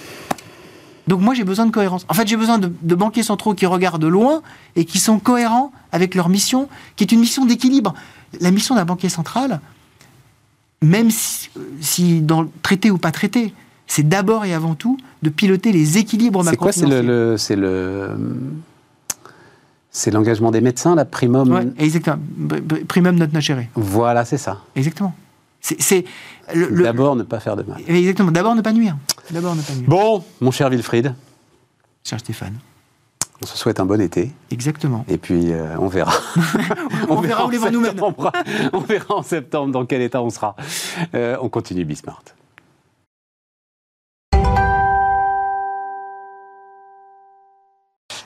Donc 1.09 1.21
moi 1.21 1.35
j'ai 1.35 1.45
besoin 1.45 1.67
de 1.67 1.71
cohérence. 1.73 2.05
En 2.09 2.15
fait 2.15 2.27
j'ai 2.29 2.37
besoin 2.37 2.59
de, 2.59 2.73
de 2.83 2.95
banquiers 2.95 3.23
centraux 3.25 3.55
qui 3.55 3.67
regardent 3.67 4.05
loin 4.05 4.43
et 4.77 4.85
qui 4.85 4.99
sont 4.99 5.19
cohérents 5.19 5.73
avec 5.91 6.15
leur 6.15 6.29
mission, 6.29 6.69
qui 6.97 7.05
est 7.05 7.13
une 7.13 7.21
mission 7.21 7.45
d'équilibre. 7.45 7.95
La 8.41 8.51
mission 8.51 8.75
d'un 8.77 8.85
banquier 8.85 9.09
central, 9.09 9.61
même 10.81 11.11
si, 11.11 11.51
si 11.81 12.21
dans 12.21 12.43
le 12.43 12.49
traité 12.63 12.91
ou 12.91 12.99
pas 12.99 13.11
traité, 13.13 13.53
c'est 13.87 14.09
d'abord 14.09 14.45
et 14.45 14.55
avant 14.55 14.75
tout 14.75 14.97
de 15.23 15.29
piloter 15.29 15.71
les 15.73 15.99
équilibres 15.99 16.43
C'est 16.45 16.57
quoi 16.57 16.73
C'est 16.73 16.87
le, 16.87 17.03
le- 17.03 17.37
c'est 17.37 17.57
le, 17.57 18.17
c'est 19.93 20.11
l'engagement 20.11 20.51
des 20.51 20.61
médecins, 20.63 20.95
la 20.95 21.05
primum. 21.05 21.51
Ouais, 21.53 21.67
exactement. 21.79 22.19
Primum 22.89 23.17
not 23.17 23.27
nocere. 23.33 23.67
Voilà, 23.75 24.25
c'est 24.25 24.39
ça. 24.39 24.59
Exactement. 24.75 25.15
C'est 25.61 26.05
D'abord, 26.83 27.15
ne 27.15 27.23
pas 27.23 27.39
faire 27.39 27.57
de 27.57 27.63
mal. 27.63 27.81
exactement. 27.87 28.33
D'abord 28.33 28.55
ne 28.57 28.63
pas 28.63 28.73
nuire. 28.73 28.97
D'abord 29.31 29.55
ne 29.55 29.63
pas 29.63 29.75
nuire. 29.75 29.89
Bon, 29.89 30.25
mon 30.41 30.51
cher 30.51 30.69
Wilfried, 30.71 31.15
Cher 32.05 32.19
Stéphane. 32.19 32.55
on 33.41 33.47
se 33.47 33.57
souhaite 33.57 33.79
un 33.79 33.85
bon 33.87 34.01
été. 34.01 34.33
Exactement. 34.51 35.05
Et 35.09 35.19
puis, 35.19 35.53
euh, 35.53 35.77
on 35.79 35.87
verra. 35.87 36.13
On 37.09 37.21
verra 37.21 37.45
où 37.45 37.47
en 37.49 37.51
les 37.51 37.59
vents 37.59 37.71
nous 37.71 37.81
mènent. 37.81 37.91
septembre. 37.93 38.33
on 38.73 38.81
verra 38.81 39.15
en 39.17 39.23
septembre 39.23 39.73
dans 39.73 39.87
quel 39.87 40.01
état 40.03 40.21
on 40.23 40.31
sera. 40.31 40.57
Euh, 41.15 41.37
on 41.41 41.49
continue 41.49 41.85
Bismart. 41.85 42.23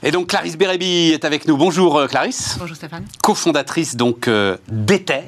Et 0.06 0.12
donc 0.12 0.28
Clarisse 0.28 0.56
Bérébi 0.56 1.10
est 1.10 1.24
avec 1.24 1.48
nous. 1.48 1.56
Bonjour 1.56 1.98
euh, 1.98 2.06
Clarisse, 2.06 2.54
Bonjour 2.60 2.76
Stéphane. 2.76 3.04
cofondatrice 3.24 3.96
donc 3.96 4.28
euh, 4.28 4.56
d'Ether. 4.68 5.24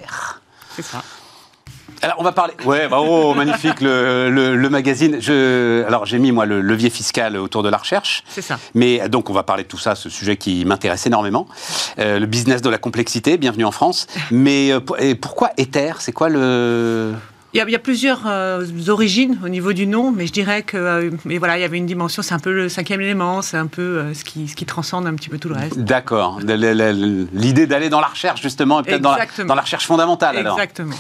C'est 0.76 0.82
ça. 0.84 1.02
Alors 2.00 2.14
on 2.20 2.22
va 2.22 2.30
parler. 2.30 2.54
Ouais, 2.64 2.86
bah, 2.86 2.98
oh 3.00 3.34
magnifique 3.34 3.80
le, 3.80 4.30
le- 4.30 4.54
le 4.54 4.70
magazine. 4.70 5.16
Je, 5.20 5.84
alors 5.84 6.06
j'ai 6.06 6.20
mis 6.20 6.30
moi 6.30 6.46
le 6.46 6.60
levier 6.60 6.90
fiscal 6.90 7.36
autour 7.38 7.64
de 7.64 7.68
la 7.68 7.76
recherche. 7.76 8.22
C'est 8.28 8.40
ça. 8.40 8.56
Mais 8.74 9.08
donc 9.08 9.30
on 9.30 9.32
va 9.32 9.42
parler 9.42 9.64
de 9.64 9.68
tout 9.68 9.78
ça, 9.78 9.96
ce 9.96 10.08
sujet 10.08 10.36
qui 10.36 10.64
m'intéresse 10.64 11.04
énormément. 11.08 11.48
Euh, 11.98 12.20
le 12.20 12.26
business 12.26 12.62
de 12.62 12.70
la 12.70 12.78
complexité, 12.78 13.36
bienvenue 13.36 13.64
en 13.64 13.72
France. 13.72 14.06
Mais 14.30 14.70
et 15.00 15.16
pourquoi 15.16 15.50
Ether? 15.56 15.94
C'est 15.98 16.12
quoi 16.12 16.28
le... 16.28 17.14
Il 17.54 17.56
y 17.56 17.61
a, 17.62 17.64
il 17.64 17.70
y 17.70 17.74
a 17.74 17.78
plusieurs 17.78 18.26
euh, 18.26 18.66
origines 18.88 19.38
au 19.42 19.48
niveau 19.48 19.72
du 19.72 19.87
nom, 19.87 20.12
mais 20.12 20.26
je 20.26 20.32
dirais 20.32 20.62
que 20.62 20.76
euh, 20.76 21.11
mais 21.24 21.38
voilà, 21.38 21.56
il 21.56 21.62
y 21.62 21.64
avait 21.64 21.78
une 21.78 21.87
dimension, 21.87 22.20
c'est 22.22 22.34
un 22.34 22.38
peu 22.38 22.52
le 22.52 22.68
cinquième 22.68 23.00
élément, 23.00 23.40
c'est 23.40 23.56
un 23.56 23.66
peu 23.66 23.80
euh, 23.82 24.12
ce, 24.12 24.22
qui, 24.22 24.48
ce 24.48 24.54
qui 24.54 24.66
transcende 24.66 25.06
un 25.06 25.14
petit 25.14 25.30
peu 25.30 25.38
tout 25.38 25.48
le 25.48 25.54
reste. 25.54 25.78
D'accord. 25.78 26.40
L'idée 26.42 27.66
d'aller 27.66 27.88
dans 27.88 28.00
la 28.00 28.08
recherche 28.08 28.42
justement, 28.42 28.80
et 28.80 28.82
peut-être 28.82 29.00
dans 29.00 29.16
dans 29.46 29.54
la 29.54 29.62
recherche 29.62 29.87
fondamentale 29.87 30.37
alors. 30.37 30.61
Exactement. 30.61 30.94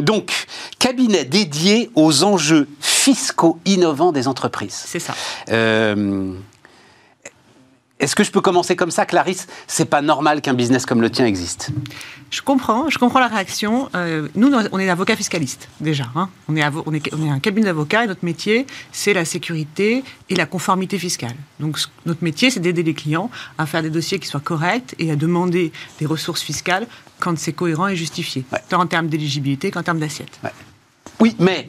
Donc, 0.00 0.46
cabinet 0.78 1.24
dédié 1.26 1.90
aux 1.94 2.24
enjeux 2.24 2.66
fiscaux 2.80 3.58
innovants 3.66 4.12
des 4.12 4.26
entreprises. 4.26 4.84
C'est 4.86 5.00
ça. 5.00 5.14
Est-ce 8.00 8.14
que 8.14 8.22
je 8.22 8.30
peux 8.30 8.40
commencer 8.40 8.76
comme 8.76 8.92
ça, 8.92 9.06
Clarisse? 9.06 9.48
C'est 9.66 9.86
pas 9.86 10.02
normal 10.02 10.40
qu'un 10.40 10.54
business 10.54 10.86
comme 10.86 11.00
le 11.00 11.10
tien 11.10 11.26
existe. 11.26 11.70
Je 12.30 12.42
comprends, 12.42 12.88
je 12.90 12.96
comprends 12.98 13.18
la 13.18 13.26
réaction. 13.26 13.88
Euh, 13.96 14.28
nous, 14.36 14.52
on 14.70 14.78
est 14.78 14.88
avocat 14.88 15.16
fiscaliste 15.16 15.68
déjà. 15.80 16.04
hein. 16.14 16.28
On, 16.48 16.54
est 16.54 16.60
avo- 16.62 16.84
on, 16.86 16.94
est, 16.94 17.12
on 17.12 17.26
est 17.26 17.30
un 17.30 17.40
cabinet 17.40 17.66
d'avocats 17.66 18.04
et 18.04 18.06
notre 18.06 18.24
métier, 18.24 18.66
c'est 18.92 19.14
la 19.14 19.24
sécurité 19.24 20.04
et 20.30 20.36
la 20.36 20.46
conformité 20.46 20.96
fiscale. 20.98 21.34
Donc, 21.58 21.78
notre 22.06 22.22
métier, 22.22 22.50
c'est 22.50 22.60
d'aider 22.60 22.84
les 22.84 22.94
clients 22.94 23.30
à 23.58 23.66
faire 23.66 23.82
des 23.82 23.90
dossiers 23.90 24.20
qui 24.20 24.28
soient 24.28 24.38
corrects 24.40 24.94
et 25.00 25.10
à 25.10 25.16
demander 25.16 25.72
des 25.98 26.06
ressources 26.06 26.42
fiscales 26.42 26.86
quand 27.18 27.36
c'est 27.36 27.52
cohérent 27.52 27.88
et 27.88 27.96
justifié, 27.96 28.44
Ouais. 28.52 28.60
tant 28.68 28.80
en 28.80 28.86
termes 28.86 29.08
d'éligibilité 29.08 29.72
qu'en 29.72 29.82
termes 29.82 29.98
d'assiette. 29.98 30.38
Oui, 31.18 31.34
mais 31.40 31.68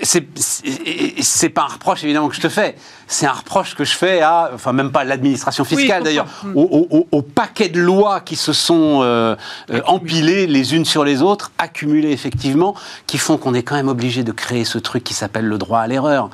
c'est 0.00 1.48
pas 1.48 1.62
un 1.62 1.72
reproche 1.74 2.04
évidemment 2.04 2.28
que 2.28 2.34
je 2.36 2.40
te 2.40 2.48
fais. 2.48 2.76
C'est 3.06 3.26
un 3.26 3.32
reproche 3.32 3.74
que 3.76 3.84
je 3.84 3.92
fais 3.94 4.20
à, 4.20 4.50
enfin 4.54 4.72
même 4.72 4.90
pas 4.90 5.00
à 5.00 5.04
l'administration 5.04 5.64
fiscale 5.64 6.02
d'ailleurs, 6.02 6.26
au, 6.54 6.62
au- 6.62 6.86
au- 6.98 7.08
au 7.12 7.22
paquet 7.22 7.68
de 7.68 7.80
lois 7.80 8.20
qui 8.20 8.36
se 8.36 8.52
sont 8.52 9.00
euh, 9.02 9.36
euh, 9.70 9.80
empilées 9.86 10.46
les 10.46 10.74
unes 10.74 10.84
sur 10.84 11.04
les 11.04 11.22
autres, 11.22 11.52
accumulées 11.58 12.10
effectivement, 12.12 12.74
qui 13.06 13.18
font 13.18 13.36
qu'on 13.38 13.54
est 13.54 13.62
quand 13.62 13.76
même 13.76 13.88
obligé 13.88 14.24
de 14.24 14.32
créer 14.32 14.64
ce 14.64 14.78
truc 14.78 15.04
qui 15.04 15.14
s'appelle 15.14 15.46
le 15.46 15.58
droit 15.58 15.80
à 15.80 15.86
l'erreur. 15.86 16.30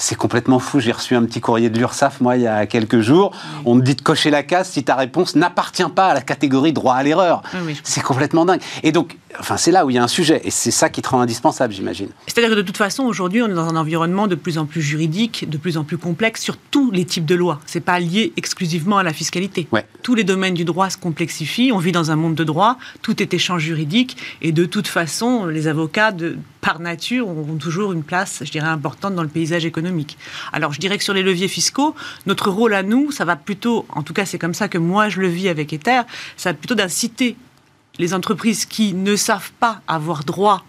C'est 0.00 0.14
complètement 0.14 0.60
fou. 0.60 0.78
J'ai 0.78 0.92
reçu 0.92 1.16
un 1.16 1.24
petit 1.24 1.40
courrier 1.40 1.70
de 1.70 1.78
l'URSSAF, 1.78 2.20
moi, 2.20 2.36
il 2.36 2.42
y 2.42 2.46
a 2.46 2.66
quelques 2.66 3.00
jours. 3.00 3.32
On 3.64 3.74
me 3.74 3.82
dit 3.82 3.96
de 3.96 4.00
cocher 4.00 4.30
la 4.30 4.44
case 4.44 4.68
si 4.68 4.84
ta 4.84 4.94
réponse 4.94 5.34
n'appartient 5.34 5.82
pas 5.92 6.06
à 6.10 6.14
la 6.14 6.20
catégorie 6.20 6.72
droit 6.72 6.94
à 6.94 7.02
l'erreur. 7.02 7.42
Oui, 7.66 7.76
c'est 7.82 8.00
complètement 8.02 8.44
dingue. 8.44 8.60
Et 8.84 8.92
donc, 8.92 9.16
enfin, 9.38 9.56
c'est 9.56 9.70
là 9.70 9.84
où 9.84 9.90
il 9.90 9.94
y 9.94 9.98
a 9.98 10.02
un 10.02 10.08
sujet. 10.08 10.40
Et 10.44 10.50
c'est 10.50 10.70
ça 10.70 10.88
qui 10.88 11.02
te 11.02 11.08
rend 11.08 11.20
indispensable, 11.20 11.72
j'imagine. 11.72 12.08
C'est-à-dire 12.26 12.50
que 12.50 12.56
de 12.56 12.62
toute 12.62 12.76
façon, 12.76 13.04
aujourd'hui, 13.04 13.42
on 13.42 13.48
est 13.48 13.54
dans 13.54 13.68
un 13.68 13.76
environnement 13.76 14.26
de 14.26 14.34
plus 14.34 14.58
en 14.58 14.66
plus 14.66 14.82
juridique, 14.82 15.48
de 15.48 15.58
plus 15.58 15.76
en 15.76 15.84
plus 15.84 15.98
complexe 15.98 16.42
sur 16.42 16.56
tous 16.56 16.90
les 16.90 17.04
types 17.04 17.26
de 17.26 17.34
lois. 17.34 17.60
C'est 17.66 17.80
pas 17.80 18.00
lié 18.00 18.32
exclusivement 18.36 18.98
à 18.98 19.02
la 19.02 19.12
fiscalité. 19.12 19.68
Ouais. 19.72 19.86
Tous 20.02 20.14
les 20.14 20.24
domaines 20.24 20.54
du 20.54 20.64
droit 20.64 20.90
se 20.90 20.96
complexifient. 20.96 21.72
On 21.72 21.78
vit 21.78 21.92
dans 21.92 22.10
un 22.10 22.16
monde 22.16 22.34
de 22.34 22.44
droit. 22.44 22.78
Tout 23.02 23.22
est 23.22 23.34
échange 23.34 23.62
juridique. 23.62 24.16
Et 24.42 24.52
de 24.52 24.64
toute 24.64 24.88
façon, 24.88 25.46
les 25.46 25.66
avocats, 25.66 26.12
de, 26.12 26.38
par 26.60 26.80
nature, 26.80 27.28
ont 27.28 27.56
toujours 27.56 27.92
une 27.92 28.02
place, 28.02 28.42
je 28.44 28.50
dirais, 28.50 28.68
importante 28.68 29.14
dans 29.14 29.22
le 29.22 29.28
paysage 29.28 29.64
économique. 29.64 30.18
Alors, 30.52 30.72
je 30.72 30.80
dirais 30.80 30.98
que 30.98 31.04
sur 31.04 31.14
les 31.14 31.22
leviers 31.22 31.48
fiscaux, 31.48 31.94
notre 32.26 32.50
rôle 32.50 32.74
à 32.74 32.82
nous, 32.82 33.10
ça 33.10 33.24
va 33.24 33.36
plutôt, 33.36 33.86
en 33.90 34.02
tout 34.02 34.14
cas, 34.14 34.24
c'est 34.24 34.38
comme 34.38 34.54
ça 34.54 34.68
que 34.68 34.78
moi 34.78 35.08
je 35.08 35.20
le 35.20 35.28
vis 35.28 35.48
avec 35.48 35.72
Ether, 35.72 36.02
ça 36.36 36.50
va 36.50 36.54
plutôt 36.54 36.74
d'inciter 36.74 37.36
les 37.98 38.14
entreprises 38.14 38.64
qui 38.66 38.94
ne 38.94 39.16
savent 39.16 39.52
pas 39.60 39.80
avoir 39.88 40.24
droit 40.24 40.64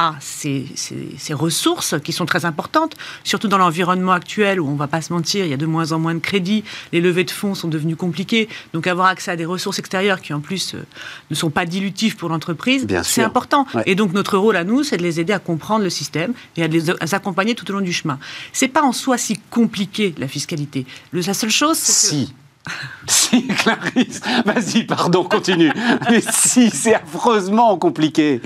à 0.00 0.14
ces, 0.20 0.64
ces- 0.76 1.16
ces 1.18 1.34
ressources 1.34 1.96
qui 2.04 2.12
sont 2.12 2.24
très 2.24 2.44
importantes, 2.44 2.94
surtout 3.24 3.48
dans 3.48 3.58
l'environnement 3.58 4.12
actuel 4.12 4.60
où 4.60 4.68
on 4.68 4.76
va 4.76 4.86
pas 4.86 5.02
se 5.02 5.12
mentir, 5.12 5.44
il 5.44 5.50
y 5.50 5.54
a 5.54 5.56
de 5.56 5.66
moins 5.66 5.90
en 5.90 5.98
moins 5.98 6.14
de 6.14 6.20
crédits, 6.20 6.62
les 6.92 7.00
levées 7.00 7.24
de 7.24 7.32
fonds 7.32 7.56
sont 7.56 7.66
devenues 7.66 7.96
compliquées, 7.96 8.48
donc 8.72 8.86
avoir 8.86 9.08
accès 9.08 9.32
à 9.32 9.36
des 9.36 9.44
ressources 9.44 9.80
extérieures 9.80 10.20
qui 10.20 10.32
en 10.32 10.38
plus 10.38 10.76
euh, 10.76 10.84
ne 11.30 11.34
sont 11.34 11.50
pas 11.50 11.66
dilutives 11.66 12.14
pour 12.16 12.28
l'entreprise, 12.28 12.86
c'est 13.02 13.22
important. 13.26 13.66
Ouais. 13.74 13.82
Et 13.86 13.96
donc 13.96 14.12
notre 14.12 14.38
rôle 14.38 14.54
à 14.54 14.62
nous, 14.62 14.84
c'est 14.84 14.98
de 14.98 15.02
les 15.02 15.18
aider 15.18 15.32
à 15.32 15.40
comprendre 15.40 15.82
le 15.82 15.90
système 15.90 16.32
et 16.56 16.62
à 16.62 16.68
les, 16.68 16.90
accompagner 17.12 17.56
tout 17.56 17.68
au 17.68 17.74
long 17.74 17.80
du 17.80 17.92
chemin. 17.92 18.20
C'est 18.52 18.68
pas 18.68 18.82
en 18.82 18.92
soi 18.92 19.18
si 19.18 19.36
compliqué 19.50 20.14
la 20.18 20.28
fiscalité. 20.28 20.86
Le- 21.10 21.22
la 21.22 21.34
seule 21.34 21.50
chose, 21.50 21.76
c'est 21.76 22.26
que 22.26 22.30
Si. 23.06 23.46
Clarisse, 23.46 24.20
vas-y, 24.44 24.84
pardon, 24.84 25.24
continue. 25.24 25.72
Mais 26.10 26.20
si, 26.20 26.70
c'est 26.70 26.94
affreusement 26.94 27.76
compliqué. 27.76 28.40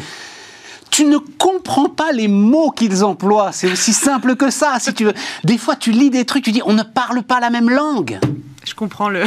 Tu 0.90 1.04
ne 1.04 1.18
comprends 1.18 1.88
pas 1.88 2.12
les 2.12 2.28
mots 2.28 2.70
qu'ils 2.70 3.02
emploient. 3.02 3.52
C'est 3.52 3.70
aussi 3.70 3.92
simple 3.92 4.36
que 4.36 4.50
ça, 4.50 4.78
si 4.78 4.92
tu 4.92 5.04
veux. 5.04 5.14
Des 5.44 5.58
fois, 5.58 5.76
tu 5.76 5.90
lis 5.90 6.10
des 6.10 6.24
trucs, 6.24 6.44
tu 6.44 6.52
dis, 6.52 6.62
on 6.64 6.74
ne 6.74 6.82
parle 6.82 7.22
pas 7.22 7.40
la 7.40 7.50
même 7.50 7.70
langue. 7.70 8.18
Je 8.64 8.74
comprends 8.74 9.08
le. 9.08 9.24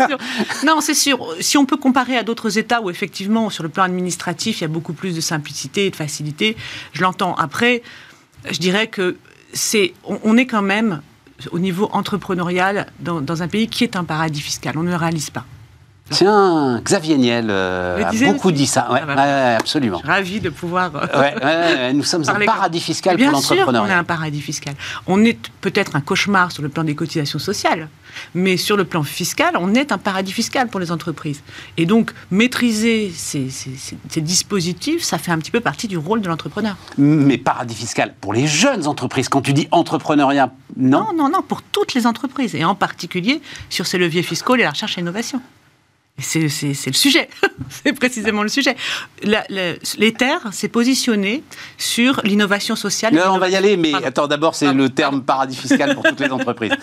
non, 0.64 0.80
c'est 0.80 0.94
sûr. 0.94 1.34
Si 1.40 1.58
on 1.58 1.66
peut 1.66 1.76
comparer 1.76 2.16
à 2.16 2.22
d'autres 2.22 2.58
États 2.58 2.80
où 2.80 2.90
effectivement, 2.90 3.50
sur 3.50 3.62
le 3.62 3.68
plan 3.68 3.84
administratif, 3.84 4.60
il 4.60 4.62
y 4.62 4.64
a 4.64 4.68
beaucoup 4.68 4.94
plus 4.94 5.14
de 5.14 5.20
simplicité 5.20 5.86
et 5.86 5.90
de 5.90 5.96
facilité, 5.96 6.56
je 6.92 7.02
l'entends. 7.02 7.34
Après, 7.34 7.82
je 8.50 8.58
dirais 8.58 8.86
que 8.86 9.16
c'est, 9.52 9.94
on 10.04 10.36
est 10.36 10.46
quand 10.46 10.62
même 10.62 11.00
au 11.52 11.58
niveau 11.58 11.88
entrepreneurial 11.92 12.86
dans, 13.00 13.42
un 13.42 13.48
pays 13.48 13.68
qui 13.68 13.84
est 13.84 13.96
un 13.96 14.04
paradis 14.04 14.40
fiscal. 14.40 14.76
On 14.78 14.82
ne 14.82 14.90
le 14.90 14.96
réalise 14.96 15.30
pas. 15.30 15.44
Tiens, 16.10 16.82
Xavier 16.84 17.16
Niel 17.16 17.46
euh, 17.48 18.04
a 18.04 18.12
beaucoup 18.12 18.52
dit 18.52 18.66
ça. 18.66 18.92
Ouais, 18.92 19.00
Ah 19.02 19.06
bah, 19.06 19.14
ouais, 19.16 19.54
absolument. 19.58 20.02
Ravie 20.04 20.38
de 20.40 20.50
pouvoir. 20.50 20.90
euh, 20.94 21.18
Ouais, 21.18 21.92
nous 21.94 22.04
sommes 22.04 22.28
un 22.28 22.44
paradis 22.44 22.78
fiscal 22.80 23.16
Bien 23.16 23.30
pour 23.30 23.40
sûr 23.40 23.48
qu'on 23.48 23.54
est 23.54 23.58
l'entrepreneuriat. 23.64 23.98
un 23.98 24.04
paradis 24.04 24.42
fiscal. 24.42 24.74
On 25.06 25.24
est 25.24 25.38
peut-être 25.62 25.96
un 25.96 26.02
cauchemar 26.02 26.52
sur 26.52 26.62
le 26.62 26.68
plan 26.68 26.84
des 26.84 26.94
cotisations 26.94 27.38
sociales, 27.38 27.88
mais 28.34 28.58
sur 28.58 28.76
le 28.76 28.84
plan 28.84 29.02
fiscal, 29.02 29.54
on 29.58 29.74
est 29.74 29.92
un 29.92 29.98
paradis 29.98 30.32
fiscal 30.32 30.68
pour 30.68 30.78
les 30.78 30.92
entreprises. 30.92 31.40
Et 31.78 31.86
donc, 31.86 32.12
maîtriser 32.30 33.10
ces, 33.10 33.48
ces- 33.48 33.74
ces- 33.76 33.96
ces 34.10 34.20
dispositifs, 34.20 35.02
ça 35.02 35.16
fait 35.16 35.30
un 35.32 35.38
petit 35.38 35.50
peu 35.50 35.60
partie 35.60 35.88
du 35.88 35.96
rôle 35.96 36.20
de 36.20 36.28
l'entrepreneur. 36.28 36.76
Mais 36.98 37.38
paradis 37.38 37.74
fiscal 37.74 38.12
pour 38.20 38.34
les 38.34 38.46
jeunes 38.46 38.86
entreprises. 38.86 39.30
Quand 39.30 39.40
tu 39.40 39.54
dis 39.54 39.68
entrepreneuriat, 39.70 40.52
non? 40.76 41.06
Non, 41.06 41.12
non, 41.16 41.28
non, 41.30 41.40
pour 41.42 41.62
toutes 41.62 41.94
les 41.94 42.06
entreprises, 42.06 42.54
et 42.54 42.64
en 42.66 42.74
particulier 42.74 43.40
sur 43.70 43.86
ces 43.86 43.96
leviers 43.96 44.22
fiscaux 44.22 44.54
et 44.56 44.62
la 44.62 44.70
recherche 44.70 44.98
et 44.98 45.00
l'innovation. 45.00 45.40
C'est 46.16 46.38
le 46.40 46.48
sujet, 46.48 47.28
c'est 47.70 47.92
précisément 47.92 48.44
le 48.44 48.48
sujet. 48.48 48.76
La- 49.24 49.44
la- 49.48 49.72
L'Ether 49.98 50.36
s'est 50.52 50.68
positionné 50.68 51.42
sur 51.76 52.20
l'innovation 52.22 52.76
sociale. 52.76 53.12
Non, 53.14 53.22
on 53.32 53.38
va 53.38 53.48
y 53.48 53.56
aller, 53.56 53.76
mais 53.76 53.90
Pardon. 53.90 54.06
attends, 54.06 54.26
d'abord, 54.28 54.54
c'est 54.54 54.72
le 54.72 54.90
terme 54.90 55.22
paradis 55.22 55.56
fiscal 55.56 55.92
pour 55.94 56.04
toutes 56.04 56.20
les 56.20 56.30
entreprises. 56.30 56.72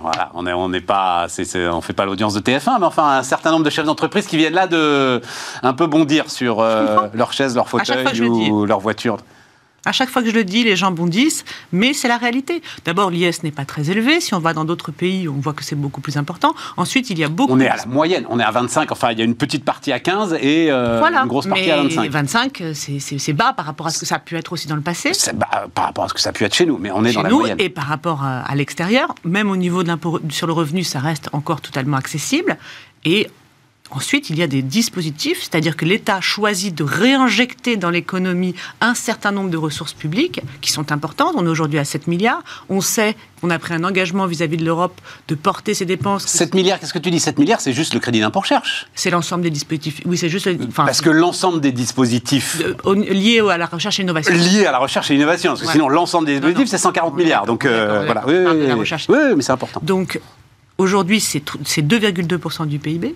Voilà, 0.00 0.30
on 0.34 0.42
n'est 0.42 0.52
on 0.52 0.70
pas, 0.84 1.26
on 1.70 1.80
fait 1.80 1.92
pas 1.92 2.04
l'audience 2.04 2.34
de 2.34 2.40
TF1, 2.40 2.78
mais 2.80 2.86
enfin, 2.86 3.18
un 3.18 3.22
certain 3.22 3.52
nombre 3.52 3.64
de 3.64 3.70
chefs 3.70 3.86
d'entreprise 3.86 4.26
qui 4.26 4.36
viennent 4.36 4.52
là 4.54 4.66
de 4.66 5.20
un 5.62 5.72
peu 5.74 5.86
bondir 5.86 6.28
sur 6.30 6.58
euh, 6.60 7.06
leur 7.14 7.32
chaise, 7.32 7.54
leur 7.54 7.68
fauteuil 7.68 8.20
ou 8.20 8.66
leur 8.66 8.80
voiture. 8.80 9.18
À 9.84 9.92
chaque 9.92 10.08
fois 10.10 10.22
que 10.22 10.28
je 10.30 10.34
le 10.34 10.44
dis, 10.44 10.62
les 10.62 10.76
gens 10.76 10.92
bondissent, 10.92 11.44
mais 11.72 11.92
c'est 11.92 12.06
la 12.08 12.16
réalité. 12.16 12.62
D'abord, 12.84 13.10
l'IS 13.10 13.42
n'est 13.42 13.50
pas 13.50 13.64
très 13.64 13.90
élevé. 13.90 14.20
Si 14.20 14.32
on 14.32 14.38
va 14.38 14.52
dans 14.54 14.64
d'autres 14.64 14.92
pays, 14.92 15.28
on 15.28 15.32
voit 15.40 15.54
que 15.54 15.64
c'est 15.64 15.74
beaucoup 15.74 16.00
plus 16.00 16.16
important. 16.16 16.54
Ensuite, 16.76 17.10
il 17.10 17.18
y 17.18 17.24
a 17.24 17.28
beaucoup. 17.28 17.52
On 17.52 17.58
est 17.60 17.68
à 17.68 17.76
la 17.76 17.86
moyenne, 17.86 18.24
on 18.28 18.38
est 18.38 18.44
à 18.44 18.50
25, 18.52 18.92
enfin, 18.92 19.10
il 19.10 19.18
y 19.18 19.22
a 19.22 19.24
une 19.24 19.34
petite 19.34 19.64
partie 19.64 19.90
à 19.92 19.98
15 19.98 20.34
et 20.40 20.70
euh, 20.70 20.98
voilà. 21.00 21.22
une 21.22 21.28
grosse 21.28 21.46
partie 21.46 21.64
mais 21.64 21.70
à 21.72 21.82
25. 21.82 22.10
25, 22.10 22.60
euh, 22.60 22.72
c'est- 22.74 23.32
bas 23.32 23.52
par 23.54 23.66
rapport 23.66 23.86
à 23.86 23.90
ce 23.90 23.98
que 23.98 24.06
ça 24.06 24.16
a 24.16 24.18
pu 24.18 24.36
être 24.36 24.52
aussi 24.52 24.68
dans 24.68 24.76
le 24.76 24.82
passé. 24.82 25.14
C'est- 25.14 25.36
bah, 25.36 25.48
par 25.74 25.86
rapport 25.86 26.04
à 26.04 26.08
ce 26.08 26.14
que 26.14 26.20
ça 26.20 26.30
a 26.30 26.32
pu 26.32 26.44
être 26.44 26.54
chez 26.54 26.66
nous, 26.66 26.78
mais 26.78 26.90
on 26.92 27.04
est 27.04 27.08
chez 27.08 27.14
dans 27.14 27.22
la 27.22 27.28
nous 27.30 27.38
moyenne. 27.40 27.56
et 27.60 27.68
par 27.68 27.84
rapport 27.86 28.22
à, 28.22 28.40
à 28.42 28.54
l'extérieur, 28.54 29.14
même 29.24 29.50
au 29.50 29.56
niveau 29.56 29.82
de 29.82 29.88
l'impôt 29.88 30.20
sur 30.30 30.46
le 30.46 30.52
revenu, 30.52 30.84
ça 30.84 31.00
reste 31.00 31.28
encore 31.32 31.60
totalement 31.60 31.96
accessible. 31.96 32.56
Et 33.04 33.28
ensuite, 33.94 34.30
il 34.30 34.38
y 34.38 34.42
a 34.42 34.46
des 34.46 34.62
dispositifs, 34.62 35.40
c'est-à-dire 35.42 35.76
que 35.76 35.84
l'État 35.84 36.20
choisit 36.20 36.74
de 36.74 36.82
réinjecter 36.84 37.76
dans 37.76 37.90
l'économie 37.90 38.54
un 38.80 38.94
certain 38.94 39.32
nombre 39.32 39.50
de 39.50 39.56
ressources 39.56 39.92
publiques 39.92 40.40
qui 40.60 40.72
sont 40.72 40.90
importantes. 40.92 41.34
On 41.36 41.44
est 41.46 41.48
aujourd'hui 41.50 41.78
à 41.78 41.84
7 41.84 42.06
milliards. 42.06 42.42
On 42.68 42.80
sait 42.80 43.14
qu'on 43.40 43.50
a 43.50 43.58
pris 43.58 43.74
un 43.74 43.84
engagement 43.84 44.26
vis-à-vis 44.26 44.56
de 44.56 44.64
l'Europe 44.64 45.00
de 45.28 45.34
porter 45.34 45.74
ces 45.74 45.84
dépenses. 45.84 46.26
7 46.26 46.54
milliards, 46.54 46.78
qu'est-ce 46.80 46.92
que 46.94 46.98
tu 46.98 47.10
dis? 47.10 47.20
7 47.20 47.38
milliards, 47.38 47.60
c'est 47.60 47.72
juste 47.72 47.94
le 47.94 48.00
crédit 48.00 48.20
d'impôt 48.20 48.40
recherche. 48.40 48.86
C'est 48.94 49.10
l'ensemble 49.10 49.42
des 49.42 49.50
dispositifs. 49.50 50.00
Oui, 50.06 50.16
c'est 50.16 50.28
juste. 50.28 50.48
Enfin, 50.68 50.84
Parce 50.84 51.00
que 51.00 51.10
l'ensemble 51.10 51.60
des 51.60 51.72
dispositifs 51.72 52.58
de- 52.58 52.76
au- 52.84 52.94
lié 52.94 53.40
à 53.50 53.58
la 53.58 53.66
recherche 53.66 53.98
et 53.98 54.02
l'innovation. 54.02 54.34
liés 54.34 54.66
à 54.66 54.72
la 54.72 54.78
recherche 54.78 55.10
et 55.10 55.14
l'innovation, 55.14 55.52
parce 55.52 55.62
que 55.62 55.68
sinon 55.72 55.88
l'ensemble 55.88 56.26
des 56.26 56.34
dispositifs, 56.34 56.68
c'est 56.68 56.78
140 56.78 57.14
milliards. 57.16 57.46
Donc 57.46 57.64
euh, 57.64 58.04
voilà, 58.06 58.24
oui, 58.26 58.34
oui, 58.36 58.84
oui. 59.08 59.16
mais 59.36 59.42
c'est 59.42 59.52
important. 59.52 59.80
Donc, 59.82 60.20
aujourd'hui, 60.78 61.20
c'est 61.20 61.42
2,2% 61.82 62.66
du 62.66 62.78
PIB. 62.78 63.14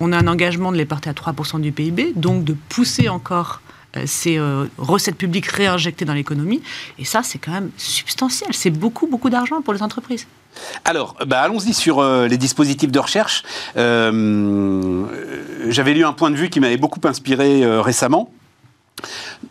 On 0.00 0.12
a 0.12 0.18
un 0.18 0.26
engagement 0.26 0.72
de 0.72 0.76
les 0.76 0.86
porter 0.86 1.10
à 1.10 1.12
3% 1.12 1.60
du 1.60 1.72
PIB, 1.72 2.12
donc 2.16 2.44
de 2.44 2.56
pousser 2.68 3.08
encore 3.08 3.60
euh, 3.96 4.04
ces 4.06 4.38
euh, 4.38 4.66
recettes 4.78 5.16
publiques 5.16 5.46
réinjectées 5.46 6.04
dans 6.04 6.14
l'économie. 6.14 6.62
Et 6.98 7.04
ça, 7.04 7.22
c'est 7.22 7.38
quand 7.38 7.52
même 7.52 7.70
substantiel. 7.76 8.50
C'est 8.52 8.70
beaucoup, 8.70 9.06
beaucoup 9.06 9.30
d'argent 9.30 9.62
pour 9.62 9.74
les 9.74 9.82
entreprises. 9.82 10.26
Alors, 10.84 11.16
bah, 11.26 11.40
allons-y 11.40 11.74
sur 11.74 11.98
euh, 11.98 12.28
les 12.28 12.38
dispositifs 12.38 12.92
de 12.92 12.98
recherche. 12.98 13.42
J'avais 13.76 13.94
lu 15.94 16.04
un 16.04 16.12
point 16.12 16.30
de 16.30 16.36
vue 16.36 16.50
qui 16.50 16.60
m'avait 16.60 16.76
beaucoup 16.76 17.00
inspiré 17.04 17.64
récemment. 17.80 18.30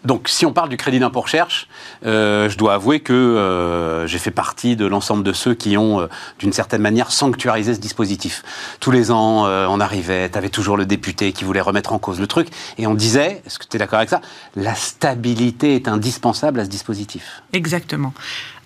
Donc, 0.06 0.30
si 0.30 0.46
on 0.46 0.54
parle 0.54 0.70
du 0.70 0.78
crédit 0.78 1.00
d'impôt 1.00 1.22
recherche, 1.22 1.68
euh, 2.06 2.50
je 2.50 2.58
dois 2.58 2.76
avouer 2.76 3.00
que 3.00 3.14
euh, 3.14 4.08
j'ai 4.08 4.20
fait 4.20 4.32
partie 4.32 4.76
de 4.76 4.86
l'ensemble 4.86 5.24
de 5.24 5.34
ceux 5.34 5.54
qui 5.54 5.78
ont, 5.78 6.00
euh, 6.00 6.08
d'une 6.38 6.54
certaine 6.54 6.82
manière, 6.82 7.12
sanctuarisé 7.12 7.74
ce 7.74 7.80
dispositif. 7.80 8.44
Tous 8.80 8.92
les 8.92 9.12
ans, 9.12 9.46
on 9.46 9.80
arrivait, 9.80 10.30
tu 10.30 10.38
avais 10.38 10.50
toujours 10.50 10.78
le 10.78 10.86
député 10.86 11.32
qui 11.34 11.44
voulait 11.44 11.62
remettre 11.62 11.94
en 11.94 12.00
cause 12.00 12.20
le 12.20 12.28
truc, 12.28 12.50
et 12.78 12.88
on 12.88 12.94
disait, 12.94 13.42
est-ce 13.46 13.60
que 13.60 13.66
tu 13.66 13.76
es 13.78 13.80
d'accord 13.80 14.00
avec 14.00 14.10
ça? 14.10 14.22
La 14.56 14.76
stabilité 14.76 15.76
est 15.76 15.88
indispensable 15.88 16.60
à 16.60 16.66
ce 16.66 16.70
dispositif. 16.70 17.42
Exactement. 17.54 18.14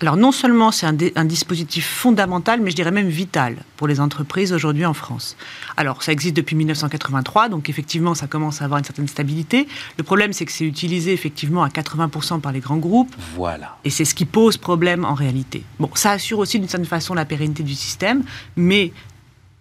Alors 0.04 0.18
non 0.18 0.34
seulement 0.34 0.74
c'est 0.74 0.86
un, 0.86 1.24
dispositif 1.24 1.88
fondamental, 1.88 2.60
mais 2.60 2.72
je 2.72 2.76
dirais 2.76 2.92
même 2.92 3.08
vital 3.08 3.56
pour 3.78 3.88
les 3.88 4.02
entreprises 4.02 4.52
aujourd'hui 4.52 4.86
en 4.86 4.94
France. 4.94 5.38
Alors 5.78 6.04
ça 6.04 6.12
existe 6.12 6.36
depuis 6.36 6.58
1983, 6.58 7.48
donc 7.48 7.70
effectivement 7.70 8.14
ça 8.14 8.28
commence 8.28 8.62
à 8.62 8.66
avoir 8.66 8.80
une 8.80 8.84
certaine 8.84 9.08
stabilité. 9.08 9.66
Le 9.98 10.04
problème 10.04 10.34
c'est 10.34 10.44
que 10.44 10.52
c'est 10.52 10.66
utilisé 10.66 11.14
effectivement 11.14 11.64
à 11.64 11.70
80% 11.70 12.42
par 12.42 12.52
les 12.52 12.60
grands 12.60 12.76
groupes, 12.76 13.16
Voilà. 13.36 13.78
et 13.86 13.90
c'est 13.90 14.04
ce 14.04 14.14
qui 14.14 14.26
pose 14.26 14.58
problème 14.58 15.06
en 15.06 15.14
réalité. 15.14 15.64
Bon, 15.80 15.90
ça 15.94 16.12
assure 16.12 16.40
aussi 16.40 16.60
d'une 16.60 16.68
certaine 16.68 16.86
façon 16.86 17.14
la 17.14 17.24
pérennité 17.24 17.64
du 17.64 17.74
système, 17.74 18.24
mais 18.58 18.92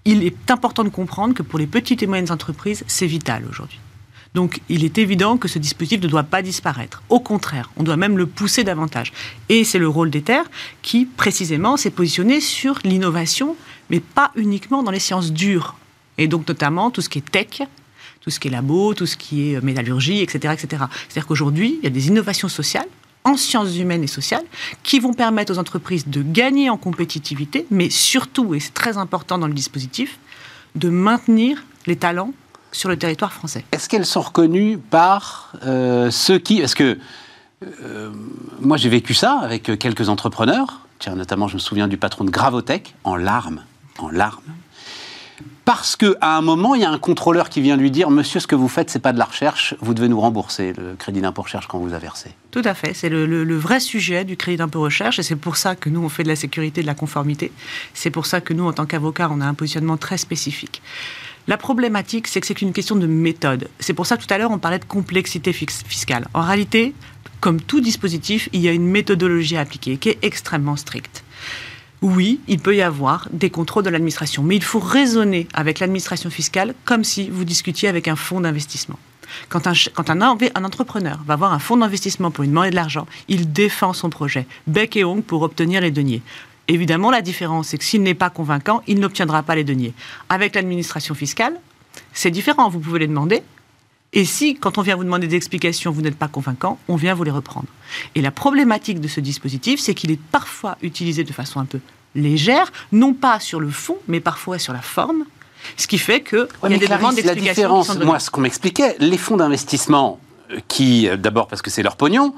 il 0.05 0.25
est 0.25 0.51
important 0.51 0.83
de 0.83 0.89
comprendre 0.89 1.35
que 1.35 1.45
pour 1.45 1.61
les 1.61 1.69
petites 1.69 2.03
et 2.03 2.09
moyennes 2.09 2.33
entreprises, 2.33 2.83
c'est 2.89 3.07
vital 3.07 3.45
aujourd'hui. 3.49 3.79
Donc 4.35 4.61
il 4.69 4.85
est 4.85 4.99
évident 4.99 5.37
que 5.37 5.49
ce 5.49 5.59
dispositif 5.59 6.01
ne 6.03 6.09
doit 6.09 6.23
pas 6.23 6.43
disparaître. 6.43 7.03
Au 7.09 7.21
contraire, 7.21 7.71
on 7.77 7.83
doit 7.83 7.97
même 7.97 8.17
le 8.17 8.27
pousser 8.27 8.65
davantage. 8.65 9.13
Et 9.49 9.65
c'est 9.65 9.79
le 9.79 9.89
rôle 9.89 10.11
d'Ether 10.11 10.43
qui, 10.81 11.05
précisément, 11.05 11.77
s'est 11.77 11.91
positionné 11.91 12.41
sur 12.41 12.79
l'innovation, 12.85 13.57
mais 13.91 14.01
pas 14.01 14.33
uniquement 14.35 14.83
dans 14.83 14.91
les 14.91 15.01
sciences 15.01 15.33
dures. 15.33 15.77
Et 16.19 16.29
donc 16.29 16.49
notamment 16.49 16.91
tout 16.91 17.03
ce 17.03 17.09
qui 17.09 17.19
est 17.19 17.31
tech, 17.31 17.63
tout 18.21 18.31
ce 18.31 18.41
qui 18.41 18.49
est 18.49 18.51
labo, 18.51 18.95
tout 18.95 19.07
ce 19.07 19.17
qui 19.17 19.51
est 19.51 19.57
euh, 19.57 19.61
métallurgie, 19.63 20.21
etc. 20.21 20.55
etc. 20.55 20.85
C'est-à-dire 21.09 21.27
qu'aujourd'hui, 21.27 21.79
il 21.81 21.85
y 21.85 21.87
a 21.87 21.91
des 21.91 22.09
innovations 22.09 22.49
sociales 22.49 22.87
en 23.25 23.37
sciences 23.37 23.77
humaines 23.77 24.03
et 24.03 24.09
sociales 24.09 24.45
qui 24.83 24.99
vont 24.99 25.13
permettre 25.13 25.53
aux 25.53 25.59
entreprises 25.59 26.09
de 26.09 26.23
gagner 26.23 26.71
en 26.71 26.77
compétitivité, 26.77 27.67
mais 27.71 27.91
surtout, 27.91 28.55
et 28.55 28.61
c'est 28.61 28.75
très 28.75 28.97
important 28.97 29.39
dans 29.39 29.47
le 29.47 29.55
dispositif, 29.55 30.19
de 30.75 30.89
maintenir 30.89 31.65
les 31.87 31.97
talents 31.97 32.33
sur 32.73 32.89
le 32.89 32.97
territoire 32.97 33.33
français. 33.33 33.65
Est-ce 33.73 33.89
qu'elles 33.89 34.07
sont 34.07 34.23
reconnues 34.23 34.79
par 34.79 35.53
euh, 35.65 36.11
ceux 36.11 36.39
qui... 36.39 36.61
Parce 36.61 36.75
que 36.75 36.99
euh, 37.83 38.11
moi, 38.61 38.77
j'ai 38.77 38.89
vécu 38.89 39.15
ça 39.15 39.39
avec 39.41 39.79
quelques 39.79 40.09
entrepreneurs. 40.09 40.81
Tiens, 40.99 41.15
notamment, 41.15 41.49
je 41.49 41.55
me 41.55 41.61
souviens 41.61 41.89
du 41.89 41.97
patron 41.97 42.25
de 42.25 42.31
Gravotech, 42.31 42.95
en 43.05 43.17
larmes. 43.17 43.63
En 43.99 44.09
larmes. 44.09 44.41
parce 45.65 45.97
qu'à 45.97 46.17
un 46.21 46.41
moment, 46.41 46.75
il 46.75 46.83
y 46.83 46.85
a 46.85 46.91
un 46.91 46.99
contrôleur 46.99 47.49
qui 47.49 47.61
vient 47.61 47.77
lui 47.77 47.91
dire 47.91 48.11
Monsieur, 48.11 48.41
ce 48.41 48.47
que 48.47 48.57
vous 48.57 48.69
faites, 48.69 48.91
c'est 48.91 48.99
pas 48.99 49.13
de 49.13 49.19
la 49.19 49.27
recherche, 49.27 49.75
vous 49.81 49.95
devez 49.95 50.09
nous 50.09 50.21
rembourser 50.21 50.73
le 50.73 50.95
crédit 50.99 51.21
d'impôt 51.21 51.43
recherche 51.43 51.69
quand 51.69 51.79
vous 51.79 51.95
a 51.95 51.99
versé. 51.99 52.31
Tout 52.51 52.63
à 52.65 52.75
fait. 52.75 52.95
C'est 52.95 53.09
le, 53.09 53.27
le, 53.27 53.57
vrai 53.57 53.79
sujet 53.81 54.25
du 54.25 54.37
crédit 54.37 54.57
d'impôt 54.57 54.81
recherche 54.81 55.19
et 55.19 55.23
c'est 55.23 55.37
pour 55.37 55.57
ça 55.57 55.77
que 55.77 55.89
nous, 55.89 56.03
on 56.03 56.09
fait 56.09 56.23
de 56.25 56.29
la 56.29 56.37
sécurité, 56.37 56.83
de 56.83 56.87
la 56.87 56.95
conformité. 56.95 57.53
C'est 57.95 58.11
pour 58.11 58.27
ça 58.27 58.41
que 58.41 58.55
nous, 58.55 58.67
en 58.67 58.73
tant 58.73 58.87
qu'avocats, 58.87 59.29
on 59.31 59.41
a 59.41 59.47
un 59.47 59.55
positionnement 59.55 59.97
très 59.97 60.19
spécifique. 60.19 60.83
La 61.49 61.57
problématique, 61.57 62.29
c'est 62.29 62.41
que 62.41 62.47
c'est 62.47 62.63
une 62.63 62.73
question 62.73 62.97
de 62.97 63.07
méthode. 63.07 63.69
C'est 63.81 63.95
pour 63.95 64.07
ça 64.07 64.17
que 64.17 64.25
tout 64.25 64.33
à 64.33 64.39
l'heure, 64.39 64.51
on 64.51 64.59
parlait 64.59 64.79
de 64.79 64.85
complexité 64.85 65.53
fiscale. 65.53 66.29
En 66.35 66.43
réalité, 66.43 66.95
comme 67.41 67.61
tout 67.61 67.81
dispositif, 67.81 68.49
il 68.53 68.61
y 68.61 68.69
a 68.69 68.73
une 68.73 68.87
méthodologie 68.87 69.57
à 69.57 69.61
appliquer 69.61 69.97
qui 69.97 70.11
est 70.11 70.19
extrêmement 70.23 70.77
stricte 70.77 71.25
oui, 72.03 72.41
il 72.49 72.59
peut 72.59 72.75
y 72.75 72.83
avoir 72.83 73.29
des 73.33 73.49
contrôles 73.49 73.85
de 73.85 73.91
l'administration, 73.91 74.43
mais 74.43 74.57
il 74.57 74.63
faut 74.63 74.81
raisonner 74.81 75.47
avec 75.55 75.79
l'administration 75.79 76.31
fiscale 76.31 76.75
comme 76.85 77.05
si 77.05 77.31
vous 77.31 77.45
discutiez 77.45 77.89
avec 77.89 78.09
un 78.09 78.17
fonds 78.17 78.41
d'investissement. 78.41 78.99
Quand, 79.49 79.67
un, 79.67 80.65
entrepreneur 80.65 81.21
va 81.25 81.35
avoir 81.35 81.53
un 81.53 81.59
fonds 81.59 81.77
d'investissement 81.77 82.31
pour 82.31 82.43
lui 82.43 82.49
demander 82.49 82.71
de 82.71 82.75
l'argent, 82.75 83.07
il 83.29 83.53
défend 83.53 83.93
son 83.93 84.11
projet, 84.11 84.47
bec 84.67 84.97
et 84.97 85.05
ongle 85.05 85.23
pour 85.23 85.43
obtenir 85.43 85.81
les 85.81 85.91
deniers. 85.91 86.23
Évidemment, 86.69 87.11
la 87.11 87.23
différence, 87.23 87.69
c'est 87.69 87.79
que 87.79 87.85
s'il 87.85 88.03
n'est 88.03 88.15
pas 88.15 88.31
convaincant, 88.31 88.83
il 88.87 89.01
n'obtiendra 89.01 89.43
pas 89.43 89.55
les 89.55 89.65
deniers. 89.65 89.95
Avec 90.29 90.55
l'administration 90.55 91.15
fiscale, 91.15 91.55
c'est 92.13 92.31
différent. 92.31 92.69
Vous 92.69 92.79
pouvez 92.79 93.01
les 93.01 93.09
demander, 93.09 93.43
et 94.13 94.25
si, 94.25 94.57
quand 94.57 94.77
on 94.77 94.83
vient 94.83 94.97
vous 94.97 95.05
demander 95.05 95.27
des 95.27 95.37
explications, 95.37 95.91
vous 95.91 96.03
n'êtes 96.03 96.19
pas 96.19 96.29
convaincant, 96.29 96.79
on 96.89 96.97
vient 96.97 97.15
vous 97.15 97.25
les 97.25 97.31
reprendre. 97.31 97.67
Et 98.15 98.21
la 98.21 98.31
problématique 98.31 99.01
de 99.01 99.09
ce 99.09 99.21
dispositif, 99.21 99.81
c'est 99.81 99.95
qu'il 99.95 100.11
est 100.11 100.21
parfois 100.21 100.77
utilisé 100.83 101.25
de 101.25 101.33
façon 101.33 101.61
un 101.61 101.65
peu 101.65 101.81
légère, 102.15 102.71
non 102.93 103.15
pas 103.15 103.41
sur 103.41 103.59
le 103.59 103.71
fond, 103.71 103.97
mais 104.09 104.21
parfois 104.21 104.59
sur 104.59 104.75
la 104.75 104.83
forme. 104.83 105.25
Ce 105.77 105.87
qui 105.87 105.97
fait 105.97 106.23
qu'il 106.23 106.47
y 106.65 106.75
a 106.75 106.79
des 106.79 106.89
demandes 106.89 107.15
d'explications. 107.15 107.85
Moi, 108.05 108.19
ce 108.19 108.31
qu'on 108.31 108.43
m'expliquait, 108.43 108.97
les 108.99 109.17
fonds 109.17 109.37
d'investissement, 109.39 110.21
euh, 110.51 110.59
qui, 110.69 111.09
euh, 111.09 111.17
d'abord 111.17 111.47
parce 111.47 111.63
que 111.63 111.71
c'est 111.71 111.83
leur 111.83 111.97
pognon, 111.97 112.35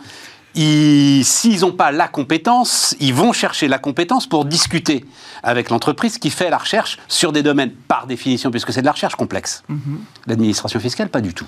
s'ils 0.55 1.61
n'ont 1.61 1.73
pas 1.73 1.91
la 1.91 2.09
compétence, 2.09 2.97
ils 3.01 3.15
vont 3.15 3.33
chercher 3.33 3.69
la 3.69 3.79
compétence 3.79 4.27
pour 4.27 4.45
discuter 4.45 5.05
avec 5.43 5.71
l'entreprise 5.71 6.19
qui 6.19 6.31
fait 6.31 6.51
la 6.51 6.59
recherche 6.59 6.99
sur 7.09 7.33
des 7.33 7.43
domaines, 7.43 7.73
par 7.89 8.07
définition, 8.07 8.51
puisque 8.51 8.73
c'est 8.73 8.81
de 8.81 8.87
la 8.87 8.93
recherche 8.93 9.17
complexe. 9.17 9.63
Mhm. 9.69 10.01
L'administration 10.27 10.81
fiscale, 10.81 11.09
pas 11.09 11.21
du 11.21 11.35
tout. 11.35 11.47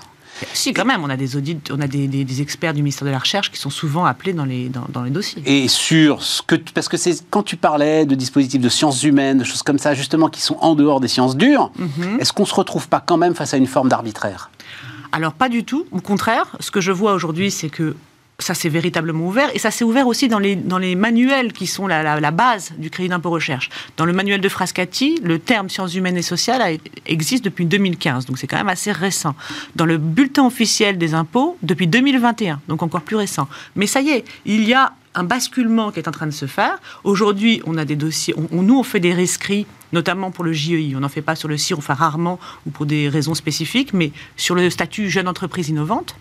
Si, 0.53 0.73
quand 0.73 0.85
même, 0.85 1.03
on 1.03 1.09
a 1.09 1.17
des 1.17 1.35
audits, 1.35 1.57
on 1.71 1.81
a 1.81 1.87
des, 1.87 2.41
experts 2.41 2.73
du 2.73 2.81
ministère 2.81 3.05
de 3.05 3.11
la 3.11 3.17
Recherche 3.17 3.51
qui 3.51 3.59
sont 3.59 3.69
souvent 3.69 4.05
appelés 4.05 4.33
dans 4.33 4.45
les, 4.45 4.69
dans, 4.69 5.01
les 5.01 5.09
dossiers. 5.09 5.41
Et 5.45 5.67
sur 5.67 6.21
ce 6.21 6.41
que. 6.41 6.55
Parce 6.55 6.87
que 6.87 6.97
c'est 6.97 7.23
quand 7.29 7.43
tu 7.43 7.57
parlais 7.57 8.05
de 8.05 8.13
dispositifs 8.13 8.61
de 8.61 8.69
sciences 8.69 9.03
humaines, 9.03 9.39
de 9.39 9.43
choses 9.43 9.63
comme 9.63 9.79
ça, 9.79 9.95
justement, 9.95 10.29
qui 10.29 10.41
sont 10.41 10.57
en 10.61 10.75
dehors 10.75 10.99
des 10.99 11.07
sciences 11.07 11.35
dures, 11.35 11.71
mhm. 11.77 12.19
est-ce 12.19 12.33
qu'on 12.33 12.43
ne 12.43 12.47
se 12.47 12.53
retrouve 12.53 12.87
pas 12.87 12.99
quand 12.99 13.17
même 13.17 13.33
face 13.33 13.53
à 13.53 13.57
une 13.57 13.67
forme 13.67 13.89
d'arbitraire? 13.89 14.51
Alors 15.11 15.33
pas 15.33 15.49
du 15.49 15.63
tout. 15.63 15.85
Au 15.91 16.01
contraire, 16.01 16.55
ce 16.59 16.69
que 16.69 16.81
je 16.81 16.91
vois 16.91 17.13
aujourd'hui, 17.13 17.49
c'est 17.49 17.69
que 17.69 17.95
ça 18.39 18.53
s'est 18.53 18.69
véritablement 18.69 19.25
ouvert 19.25 19.49
et 19.55 19.59
ça 19.59 19.71
s'est 19.71 19.83
ouvert 19.83 20.05
aussi 20.05 20.27
dans 20.27 20.37
les, 20.37 20.55
dans 20.55 20.77
les 20.77 20.95
manuels 20.95 21.53
qui 21.53 21.65
sont 21.65 21.87
la, 21.87 22.31
base 22.31 22.73
du 22.77 22.91
crédit 22.91 23.09
d'impôt 23.09 23.31
recherche. 23.31 23.69
Dans 23.97 24.05
le 24.05 24.13
manuel 24.13 24.41
de 24.41 24.49
Frascati, 24.49 25.19
le 25.23 25.39
terme 25.39 25.69
sciences 25.69 25.95
humaines 25.95 26.17
et 26.17 26.21
sociales 26.21 26.77
existe 27.07 27.43
depuis 27.43 27.65
2015, 27.65 28.27
donc 28.27 28.37
c'est 28.37 28.45
quand 28.45 28.57
même 28.57 28.69
assez 28.69 28.91
récent. 28.91 29.33
Dans 29.75 29.85
le 29.85 29.97
bulletin 29.97 30.45
officiel 30.45 30.99
des 30.99 31.15
impôts, 31.15 31.57
depuis 31.63 31.87
2021, 31.87 32.61
donc 32.67 32.83
encore 32.83 33.01
plus 33.01 33.15
récent. 33.15 33.47
Mais 33.75 33.87
ça 33.87 34.01
y 34.01 34.09
est, 34.09 34.25
il 34.45 34.67
y 34.67 34.73
a 34.73 34.93
un 35.15 35.23
basculement 35.23 35.91
qui 35.91 35.99
est 35.99 36.07
en 36.07 36.11
train 36.11 36.27
de 36.27 36.31
se 36.31 36.45
faire. 36.45 36.77
Aujourd'hui, 37.03 37.63
on 37.65 37.75
a 37.75 37.85
des 37.85 37.95
dossiers, 37.95 38.35
nous 38.51 38.77
on 38.77 38.83
fait 38.83 38.99
des 38.99 39.13
rescrits, 39.13 39.65
notamment 39.93 40.29
pour 40.29 40.43
le 40.43 40.53
JEI. 40.53 40.93
On 40.95 40.99
n'en 40.99 41.09
fait 41.09 41.23
pas 41.23 41.35
sur 41.35 41.47
le 41.47 41.57
CIR, 41.57 41.79
on 41.79 41.81
fait 41.81 41.93
rarement 41.93 42.39
ou 42.67 42.69
pour 42.69 42.85
des 42.85 43.09
raisons 43.09 43.33
spécifiques, 43.33 43.93
mais 43.93 44.11
sur 44.35 44.53
le 44.53 44.69
statut 44.69 45.09
jeune 45.09 45.27
entreprise 45.27 45.69
innovante 45.69 46.15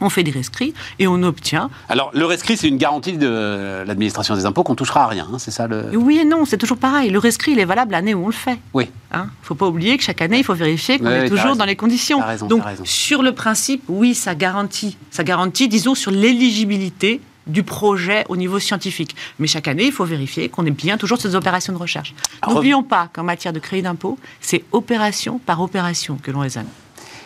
on 0.00 0.08
fait 0.08 0.22
des 0.22 0.30
rescrits 0.30 0.74
et 0.98 1.06
on 1.06 1.22
obtient. 1.22 1.70
Alors, 1.88 2.10
le 2.14 2.24
rescrit, 2.24 2.56
c'est 2.56 2.68
une 2.68 2.76
garantie 2.76 3.16
de 3.16 3.84
l'administration 3.86 4.34
des 4.34 4.46
impôts 4.46 4.62
qu'on 4.62 4.74
touchera 4.74 5.04
à 5.04 5.06
rien, 5.06 5.28
hein, 5.32 5.38
c'est 5.38 5.50
ça 5.50 5.66
le. 5.66 5.90
Oui 5.94 6.18
et 6.18 6.24
non, 6.24 6.44
c'est 6.44 6.58
toujours 6.58 6.78
pareil. 6.78 7.10
Le 7.10 7.18
rescrit, 7.18 7.52
il 7.52 7.58
est 7.58 7.64
valable 7.64 7.92
l'année 7.92 8.14
où 8.14 8.24
on 8.24 8.28
le 8.28 8.32
fait. 8.32 8.58
Oui. 8.74 8.88
Il 9.12 9.16
hein 9.16 9.30
ne 9.42 9.46
faut 9.46 9.54
pas 9.54 9.66
oublier 9.66 9.96
que 9.96 10.04
chaque 10.04 10.22
année, 10.22 10.38
il 10.38 10.44
faut 10.44 10.54
vérifier 10.54 10.98
qu'on 10.98 11.10
est 11.10 11.28
toujours 11.28 11.56
dans 11.56 11.64
les 11.64 11.76
conditions. 11.76 12.20
Raison, 12.20 12.46
Donc, 12.46 12.62
sur 12.84 13.22
le 13.22 13.32
principe, 13.32 13.82
oui, 13.88 14.14
ça 14.14 14.34
garantit. 14.34 14.96
Ça 15.10 15.24
garantit, 15.24 15.68
disons, 15.68 15.94
sur 15.94 16.10
l'éligibilité 16.10 17.20
du 17.46 17.62
projet 17.62 18.24
au 18.28 18.36
niveau 18.36 18.58
scientifique. 18.58 19.16
Mais 19.38 19.46
chaque 19.46 19.68
année, 19.68 19.86
il 19.86 19.92
faut 19.92 20.04
vérifier 20.04 20.48
qu'on 20.48 20.64
est 20.66 20.70
bien 20.70 20.96
toujours 20.96 21.20
sur 21.20 21.30
ces 21.30 21.36
opérations 21.36 21.72
de 21.72 21.78
recherche. 21.78 22.14
N'oublions 22.48 22.82
pas 22.82 23.08
qu'en 23.12 23.24
matière 23.24 23.52
de 23.52 23.58
crédit 23.58 23.82
d'impôt, 23.82 24.18
c'est 24.40 24.64
opération 24.72 25.38
par 25.38 25.60
opération 25.60 26.18
que 26.22 26.30
l'on 26.30 26.40
raisonne. 26.40 26.66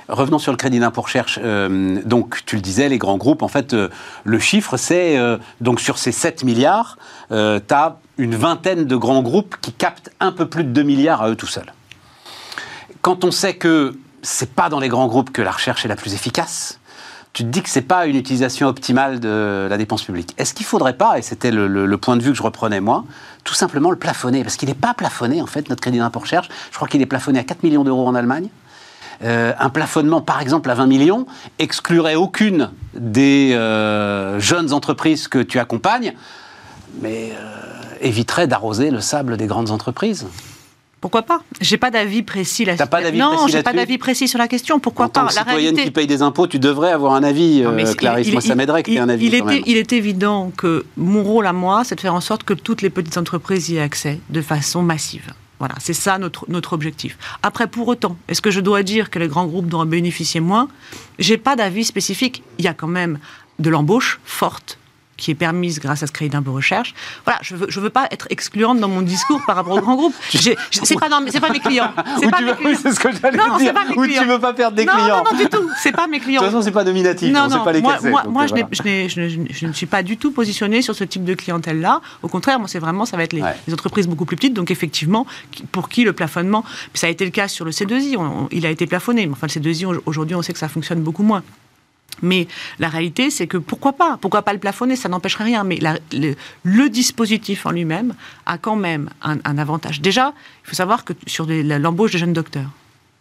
Revenons 0.09 0.39
sur 0.39 0.53
le 0.53 0.57
crédit 0.57 0.79
d'impôt 0.79 1.01
recherche. 1.01 1.39
Euh, 1.43 2.01
donc, 2.05 2.45
tu 2.45 2.57
le 2.57 2.63
disais, 2.63 2.89
les 2.89 2.99
grands 2.99 3.17
groupes, 3.17 3.43
en 3.43 3.49
fait, 3.49 3.73
euh, 3.73 3.89
le 4.25 4.39
chiffre, 4.39 4.77
c'est, 4.77 5.17
euh, 5.17 5.39
donc 5.61 5.81
sur 5.81 5.99
ces 5.99 6.13
7 6.13 6.45
milliards, 6.45 6.99
tu 7.31 7.35
as 7.37 7.97
une 8.19 8.37
vingtaine 8.37 8.85
de 8.85 8.97
grands 8.97 9.23
groupes 9.23 9.57
qui 9.61 9.73
captent 9.73 10.11
un 10.21 10.31
peu 10.31 10.47
plus 10.47 10.65
de 10.65 10.71
2 10.71 10.83
milliards 10.83 11.23
à 11.23 11.31
eux 11.31 11.37
tout 11.37 11.47
seuls. 11.47 11.73
Quand 13.01 13.25
on 13.25 13.31
sait 13.31 13.55
que 13.55 13.97
c'est 14.23 14.55
pas 14.55 14.69
dans 14.69 14.79
les 14.79 14.89
grands 14.89 15.09
groupes 15.09 15.31
que 15.31 15.43
la 15.43 15.51
recherche 15.51 15.85
est 15.85 15.89
la 15.89 15.97
plus 15.97 16.15
efficace, 16.15 16.79
tu 17.33 17.43
te 17.43 17.49
dis 17.49 17.63
que 17.63 17.69
c'est 17.69 17.83
pas 17.83 18.07
une 18.07 18.15
utilisation 18.15 18.69
optimale 18.69 19.19
de 19.19 19.67
la 19.69 19.77
dépense 19.77 20.05
publique. 20.05 20.35
Est-ce 20.39 20.55
qu'il 20.55 20.65
faudrait 20.65 20.97
pas, 20.97 21.19
et 21.19 21.23
c'était 21.23 21.51
le, 21.51 21.67
le, 21.67 21.99
point 21.99 22.17
de 22.17 22.23
vue 22.23 22.31
que 22.31 22.37
je 22.37 22.43
reprenais 22.43 22.81
moi, 22.81 23.05
tout 23.43 23.55
simplement 23.55 23.91
le 23.91 23.97
plafonner? 23.97 24.45
Parce 24.45 24.57
qu'il 24.57 24.69
n'est 24.69 24.75
pas 24.75 24.95
plafonné, 24.95 25.43
en 25.43 25.47
fait, 25.47 25.69
notre 25.69 25.81
crédit 25.81 25.99
d'impôt 25.99 26.21
recherche. 26.21 26.49
Je 26.71 26.77
crois 26.77 26.87
qu'il 26.87 27.03
est 27.03 27.07
plafonné 27.07 27.41
à 27.41 27.45
4 27.45 27.65
millions 27.65 27.83
d'euros 27.83 28.07
en 28.07 28.15
Allemagne. 28.15 28.49
Euh, 29.23 29.53
un 29.59 29.71
plafonnement, 29.71 30.21
par 30.21 30.41
exemple, 30.41 30.71
à 30.71 30.75
20 30.75 30.87
millions, 30.87 31.27
exclurait 31.59 32.15
aucune 32.15 32.71
des 32.95 33.53
euh, 33.55 34.39
jeunes 34.41 34.73
entreprises 34.73 35.29
que 35.29 35.39
tu 35.39 35.59
accompagnes, 35.59 36.15
mais 37.01 37.33
euh, 37.33 37.83
éviterait 38.01 38.47
d'arroser 38.47 38.91
le 38.91 39.01
sable 39.01 39.37
des 39.37 39.47
grandes 39.47 39.71
entreprises. 39.71 40.27
Pourquoi 41.01 41.21
pas? 41.23 41.43
J'ai 41.61 41.77
pas 41.77 41.91
d'avis 41.91 42.23
précis 42.23 42.65
là. 42.65 42.77
T'as 42.77 42.87
pas 42.87 43.03
d'avis 43.03 43.19
Non, 43.19 43.47
j'ai 43.47 43.63
pas 43.63 43.75
d'avis 43.75 43.99
précis 43.99 44.27
sur 44.27 44.39
la 44.39 44.49
question. 44.49 44.81
Pourquoi 44.81 45.05
en 45.05 45.09
tant 45.11 45.21
pas? 45.23 45.27
que 45.27 45.35
citoyenne 45.35 45.77
qui 45.77 45.91
paye 45.91 46.07
des 46.07 46.23
impôts, 46.23 46.47
tu 46.47 46.59
devrais 46.59 46.93
avoir 46.93 47.13
un 47.13 47.23
avis, 47.23 47.63
Clarisse. 47.99 48.33
moi, 48.33 48.41
ça 48.41 48.55
m'aiderait 48.55 48.83
que 48.83 48.91
tu 48.91 48.97
aies 48.97 49.01
un 49.01 49.11
avis. 49.11 49.27
Il, 49.27 49.63
il 49.67 49.77
est 49.77 49.93
évident 49.93 50.51
que 50.57 50.87
mon 50.97 51.23
rôle 51.23 51.47
à 51.47 51.53
moi, 51.53 51.83
c'est 51.85 51.95
de 51.95 52.01
faire 52.01 52.15
en 52.15 52.23
sorte 52.23 52.45
que 52.45 52.55
toutes 52.55 52.81
les 52.81 52.89
petites 52.89 53.19
entreprises 53.19 53.69
y 53.69 53.77
aient 53.77 53.83
accès 53.83 54.19
de 54.31 54.41
façon 54.41 54.81
massive. 54.81 55.35
Voilà, 55.65 55.77
c'est 55.81 55.95
ça 55.95 56.19
notre, 56.19 56.75
objectif. 56.75 57.17
Après, 57.43 57.67
pour 57.67 57.89
autant, 57.89 58.19
est-ce 58.29 58.43
que 58.43 58.51
je 58.51 58.61
dois 58.61 58.83
dire 58.83 59.09
que 59.09 59.19
les 59.19 59.29
grands 59.29 59.47
groupes 59.47 59.67
doivent 59.67 59.89
bénéficier 59.89 60.39
moins? 60.39 60.69
J'ai 61.19 61.39
pas 61.39 61.57
d'avis 61.57 61.85
spécifique. 61.85 62.43
Il 62.59 62.67
y 62.67 62.69
a 62.69 62.75
quand 62.75 62.87
même 62.87 63.19
de 63.59 63.71
l'embauche 63.71 64.21
forte 64.27 64.79
qui 65.17 65.31
est 65.31 65.35
permise 65.35 65.79
grâce 65.81 66.03
à 66.03 66.07
ce 66.07 66.13
crédit 66.13 66.31
d'impôt 66.31 66.53
recherche. 66.53 66.95
Voilà, 67.25 67.39
je 67.43 67.57
veux, 67.57 67.67
je 67.69 67.81
veux 67.81 67.91
pas 67.91 68.09
être 68.11 68.27
excluante 68.31 68.81
dans 68.81 68.89
mon 68.89 69.03
discours 69.03 69.41
par 69.47 69.57
rapport 69.57 69.77
aux 69.77 69.81
grands 69.81 69.97
groupes. 69.97 70.15
C'est 70.31 70.55
pas, 70.99 71.09
c'est 71.29 71.41
pas 71.41 71.51
mes 71.51 71.61
clients. 71.61 71.93
C'est 72.21 72.31
pas 72.31 72.41
mes 72.41 72.55
clients. 72.55 72.79
ce 72.79 72.99
que 72.99 73.09
non, 73.37 73.59
dire. 73.59 73.75
Pas 73.75 73.85
mes 73.85 73.97
Ou 73.97 74.07
tu 74.07 74.25
veux 74.25 74.39
pas 74.39 74.53
perdre 74.53 74.77
des 74.77 74.87
clients. 74.87 75.25
Non, 75.25 75.33
non, 75.33 75.39
du 75.39 75.49
tout. 75.49 75.71
C'est 75.83 75.93
pas 75.93 76.07
mes 76.07 76.21
clients. 76.21 76.41
De 76.41 76.47
toute 76.47 76.53
façon, 76.53 76.65
c'est 76.65 76.73
pas 76.73 76.85
nominatif. 76.85 77.33
Non, 77.33 77.49
non. 77.49 77.65
Pas 77.65 77.73
les 77.73 77.81
moi, 77.81 77.99
moi, 78.03 78.25
moi 78.29 78.47
je, 78.47 78.55
je, 78.55 79.67
ne 79.67 79.73
suis 79.73 79.87
pas 79.87 80.03
du 80.03 80.17
tout 80.17 80.31
positionnée 80.31 80.83
sur 80.83 80.95
ce 80.95 81.05
type 81.05 81.25
de 81.25 81.35
clientèle-là. 81.35 82.01
Au 82.23 82.29
contraire, 82.29 82.59
moi, 82.59 82.69
c'est 82.69 82.79
vraiment, 82.79 83.05
ça 83.05 83.17
va 83.17 83.25
être 83.25 83.33
les, 83.33 83.43
entreprises 83.73 84.09
beaucoup 84.09 84.25
plus 84.25 84.37
petites. 84.37 84.55
Donc, 84.55 84.71
effectivement, 84.71 85.27
pour 85.73 85.89
qui 85.89 86.05
le 86.05 86.13
plafonnement, 86.13 86.65
ça 86.95 87.07
a 87.07 87.11
été 87.11 87.25
le 87.25 87.31
cas 87.31 87.49
sur 87.49 87.65
le 87.65 87.71
C2I. 87.71 88.17
il 88.51 88.67
a 88.67 88.71
été 88.71 88.87
plafonné. 88.87 89.27
Mais 89.27 89.33
enfin, 89.33 89.47
le 89.47 89.61
C2I, 89.61 90.01
aujourd'hui, 90.07 90.37
on 90.37 90.43
sait 90.43 90.53
que 90.53 90.59
ça 90.59 90.69
fonctionne 90.69 91.01
beaucoup 91.01 91.23
moins. 91.23 91.43
Mais 92.23 92.47
la 92.79 92.89
réalité, 92.89 93.31
c'est 93.31 93.47
que 93.47 93.57
pourquoi 93.57 93.93
pas? 93.93 94.19
Pourquoi 94.21 94.43
pas 94.43 94.53
le 94.53 94.59
plafonner? 94.59 94.97
Ça 94.97 95.09
n'empêcherait 95.09 95.45
rien. 95.45 95.65
Mais 95.65 95.79
le, 96.13 96.89
dispositif 96.89 97.67
en 97.67 97.71
lui-même 97.71 98.15
a 98.47 98.59
quand 98.59 98.77
même 98.77 99.11
un, 99.23 99.39
un, 99.45 99.59
avantage. 99.59 100.01
Déjà, 100.01 100.33
il 100.65 100.69
faut 100.69 100.77
savoir 100.77 101.05
que 101.05 101.13
sur 101.27 101.47
l'embauche 101.49 102.13
des 102.13 102.19
jeunes 102.19 102.33
docteurs, 102.33 102.71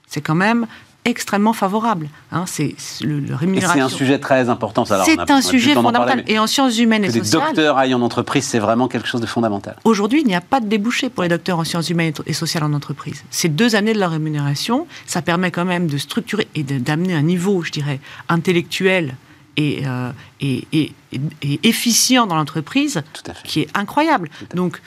c'est 0.08 0.22
quand 0.22 0.36
même 0.36 0.68
extrêmement 1.06 1.54
favorable. 1.54 2.10
Hein, 2.32 2.46
c'est 2.48 2.76
le, 3.02 3.36
rémunération. 3.36 3.88
C'est 3.88 3.94
un 3.94 3.98
sujet 3.98 4.20
très 4.20 4.50
important. 4.50 4.86
C'est 4.86 5.32
un 5.32 5.42
sujet 5.42 5.74
fondamental. 5.74 6.24
et 6.28 6.40
en 6.40 6.48
sciences 6.48 6.78
humaines 6.80 7.04
et 7.04 7.12
sociales. 7.12 7.42
Les 7.42 7.48
docteurs 7.48 7.78
aillent 7.78 7.94
en 7.94 8.02
entreprise, 8.02 8.46
c'est 8.46 8.60
vraiment 8.60 8.88
quelque 8.88 9.08
chose 9.08 9.22
de 9.22 9.26
fondamental. 9.26 9.76
Aujourd'hui, 9.84 10.22
il 10.22 10.28
n'y 10.28 10.36
a 10.36 10.42
pas 10.42 10.60
de 10.60 10.68
débouché 10.68 11.10
pour 11.10 11.24
les 11.24 11.30
docteurs 11.30 11.60
en 11.60 11.64
sciences 11.64 11.90
humaines 11.90 12.14
et 12.26 12.34
sociales 12.34 12.64
en 12.64 12.74
entreprise. 12.74 13.24
Ces 13.30 13.50
deux 13.50 13.76
années 13.76 13.94
de 13.94 14.00
leur 14.00 14.12
rémunération, 14.12 14.88
ça 15.06 15.22
permet 15.22 15.52
quand 15.52 15.66
même 15.66 15.88
de 15.88 15.98
structurer 15.98 16.48
et 16.56 16.64
d'amener 16.64 17.14
un 17.14 17.22
niveau, 17.22 17.64
je 17.64 17.72
dirais, 17.72 18.00
intellectuel 18.30 19.16
et, 19.58 19.84
euh, 19.86 20.12
et, 20.42 20.68
et, 20.72 20.94
et, 21.12 21.60
efficient 21.64 22.26
dans 22.26 22.36
l'entreprise 22.36 23.02
qui 23.44 23.62
est 23.62 23.70
incroyable. 23.78 24.30
Donc, 24.56 24.82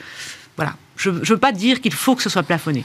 voilà. 0.55 0.75
Je 0.97 1.11
ne 1.11 1.23
veux 1.23 1.37
pas 1.37 1.51
dire 1.51 1.79
qu'il 1.79 1.93
faut 1.93 2.15
que 2.15 2.23
ce 2.23 2.29
soit 2.29 2.43
plafonné. 2.43 2.83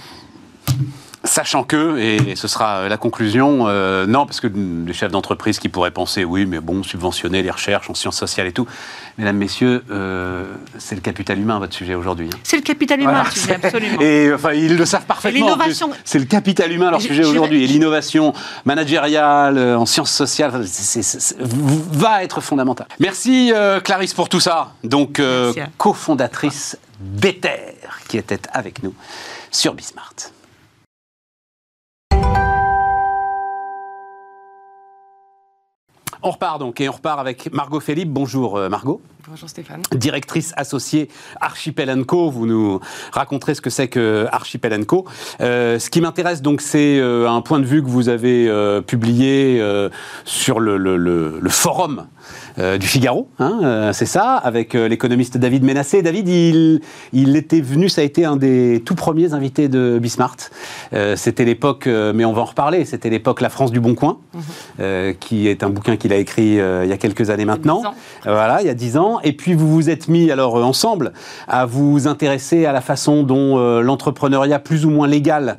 Sachant 1.24 1.62
que, 1.62 1.98
et 1.98 2.34
ce 2.34 2.48
sera 2.48 2.88
la 2.88 2.96
conclusion, 2.96 3.66
euh, 3.68 4.06
non, 4.06 4.26
parce 4.26 4.40
que 4.40 4.48
les 4.48 4.92
chefs 4.92 5.12
d'entreprise 5.12 5.60
qui 5.60 5.68
pourraient 5.68 5.92
penser, 5.92 6.24
oui, 6.24 6.46
mais 6.46 6.58
bon, 6.58 6.82
subventionner 6.82 7.42
les 7.42 7.50
recherches 7.50 7.88
en 7.88 7.94
sciences 7.94 8.16
sociales 8.18 8.48
et 8.48 8.52
tout. 8.52 8.66
Mesdames, 9.18 9.36
messieurs, 9.36 9.84
euh, 9.92 10.52
c'est 10.78 10.96
le 10.96 11.00
capital 11.00 11.38
humain, 11.38 11.60
votre 11.60 11.74
sujet 11.74 11.94
aujourd'hui. 11.94 12.28
hein. 12.32 12.38
C'est 12.42 12.56
le 12.56 12.62
capital 12.62 13.00
humain, 13.00 13.22
Voilà. 13.24 13.30
dis, 13.58 13.66
absolument. 13.66 14.00
Et 14.00 14.32
enfin, 14.34 14.52
ils 14.52 14.76
le 14.76 14.84
savent 14.84 15.04
parfaitement. 15.06 15.56
C'est 16.04 16.18
le 16.18 16.24
capital 16.24 16.72
humain, 16.72 16.90
leur 16.90 16.98
Je- 16.98 17.06
sujet 17.06 17.22
je- 17.22 17.28
aujourd'hui. 17.28 17.62
Et 17.62 17.66
l'innovation 17.68 18.32
managériale, 18.64 19.58
euh, 19.58 19.78
en 19.78 19.86
sciences 19.86 20.10
sociales, 20.10 20.64
va 21.92 22.24
être 22.24 22.40
fondamentale. 22.40 22.88
Merci 22.98 23.52
euh, 23.54 23.78
Clarisse 23.80 24.14
pour 24.14 24.28
tout 24.28 24.40
ça. 24.40 24.72
Donc, 24.82 25.20
euh, 25.20 25.52
cofondatrice 25.78 26.76
d'Ether, 27.00 27.76
qui 28.08 28.16
était 28.18 28.40
avec 28.52 28.82
nous 28.82 28.94
sur 29.52 29.74
Bismart. 29.74 30.14
On 36.22 36.30
repart 36.30 36.58
donc, 36.60 36.80
et 36.80 36.88
on 36.88 36.92
repart 36.92 37.18
avec 37.18 37.52
Margot 37.52 37.80
Philippe. 37.80 38.10
Bonjour 38.10 38.56
euh, 38.56 38.68
Margot 38.68 39.00
Bonjour 39.28 39.48
Stéphane. 39.48 39.82
directrice 39.92 40.52
associée 40.56 41.08
Archipel 41.40 42.04
Co. 42.04 42.30
Vous 42.30 42.46
nous 42.46 42.80
raconterez 43.12 43.54
ce 43.54 43.60
que 43.60 43.70
c'est 43.70 43.88
que 43.88 44.26
Archipel 44.30 44.84
Co. 44.86 45.04
Euh, 45.40 45.78
ce 45.78 45.90
qui 45.90 46.00
m'intéresse 46.00 46.42
donc, 46.42 46.60
c'est 46.60 46.98
euh, 46.98 47.28
un 47.28 47.40
point 47.40 47.58
de 47.60 47.64
vue 47.64 47.82
que 47.82 47.88
vous 47.88 48.08
avez 48.08 48.48
euh, 48.48 48.80
publié 48.80 49.60
sur 50.24 50.60
le, 50.60 50.76
le- 50.76 50.96
le- 50.96 51.38
le 51.40 51.50
forum 51.50 52.06
euh, 52.58 52.76
du 52.76 52.86
Figaro, 52.86 53.28
hein, 53.38 53.60
euh, 53.62 53.92
c'est 53.92 54.06
ça, 54.06 54.34
avec 54.34 54.74
euh, 54.74 54.86
l'économiste 54.86 55.38
David 55.38 55.64
Ménassé. 55.64 56.02
David, 56.02 56.28
il, 56.28 56.80
il 57.12 57.34
était 57.36 57.60
venu, 57.60 57.88
ça 57.88 58.02
a 58.02 58.04
été 58.04 58.24
un 58.24 58.36
des 58.36 58.82
tout 58.84 58.94
premiers 58.94 59.32
invités 59.32 59.68
de 59.68 59.98
Bismart. 60.00 60.36
C'était 61.16 61.44
l'époque, 61.44 61.86
mais 61.86 62.24
on 62.24 62.32
va 62.32 62.42
en 62.42 62.46
reparler, 62.46 62.84
c'était 62.84 63.10
l'époque 63.10 63.40
La 63.40 63.48
France 63.48 63.72
du 63.72 63.80
Bon 63.80 63.94
Coin, 63.94 64.18
euh, 64.80 65.12
qui 65.18 65.48
est 65.48 65.62
un 65.62 65.70
bouquin 65.70 65.96
qu'il 65.96 66.12
a 66.12 66.16
écrit 66.16 66.56
il 66.56 66.88
y 66.88 66.92
a 66.92 66.96
quelques 66.98 67.30
années 67.30 67.44
maintenant. 67.44 67.82
Voilà, 68.24 68.60
il 68.60 68.66
y 68.66 68.70
a 68.70 68.74
dix 68.74 68.96
ans. 68.96 69.20
Et 69.22 69.32
puis 69.32 69.54
vous 69.54 69.72
vous 69.72 69.90
êtes 69.90 70.08
mis 70.08 70.30
alors 70.30 70.56
ensemble 70.56 71.12
à 71.48 71.66
vous 71.66 72.06
intéresser 72.06 72.66
à 72.66 72.72
la 72.72 72.80
façon 72.80 73.22
dont 73.22 73.80
l'entrepreneuriat 73.80 74.58
plus 74.58 74.84
ou 74.84 74.90
moins 74.90 75.06
légal 75.06 75.58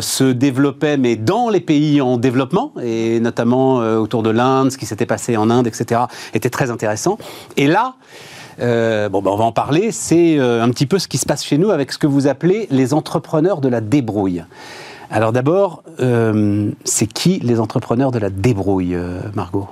se 0.00 0.24
développait, 0.24 0.96
mais 0.96 1.16
dans 1.16 1.50
les 1.50 1.60
pays 1.60 2.00
en 2.00 2.16
développement, 2.16 2.72
et 2.82 3.20
notamment 3.20 3.76
autour 3.76 4.22
de 4.22 4.30
l'Inde, 4.30 4.70
ce 4.70 4.78
qui 4.78 4.86
s'était 4.86 5.06
passé 5.06 5.36
en 5.36 5.50
Inde, 5.50 5.66
etc., 5.66 6.00
était 6.34 6.50
très 6.50 6.70
intéressant. 6.70 7.18
Et 7.56 7.66
là, 7.66 7.94
euh, 8.60 9.08
bon, 9.08 9.22
ben, 9.22 9.30
on 9.30 9.36
va 9.36 9.44
en 9.44 9.52
parler. 9.52 9.92
C'est 9.92 10.38
euh, 10.38 10.62
un 10.62 10.70
petit 10.70 10.86
peu 10.86 10.98
ce 10.98 11.08
qui 11.08 11.18
se 11.18 11.26
passe 11.26 11.44
chez 11.44 11.58
nous 11.58 11.70
avec 11.70 11.92
ce 11.92 11.98
que 11.98 12.06
vous 12.06 12.26
appelez 12.26 12.66
les 12.70 12.94
entrepreneurs 12.94 13.60
de 13.60 13.68
la 13.68 13.80
débrouille. 13.80 14.44
Alors 15.10 15.32
d'abord, 15.32 15.82
euh, 16.00 16.70
c'est 16.84 17.06
qui 17.06 17.40
les 17.40 17.58
entrepreneurs 17.58 18.12
de 18.12 18.18
la 18.18 18.30
débrouille, 18.30 18.96
Margot? 19.34 19.68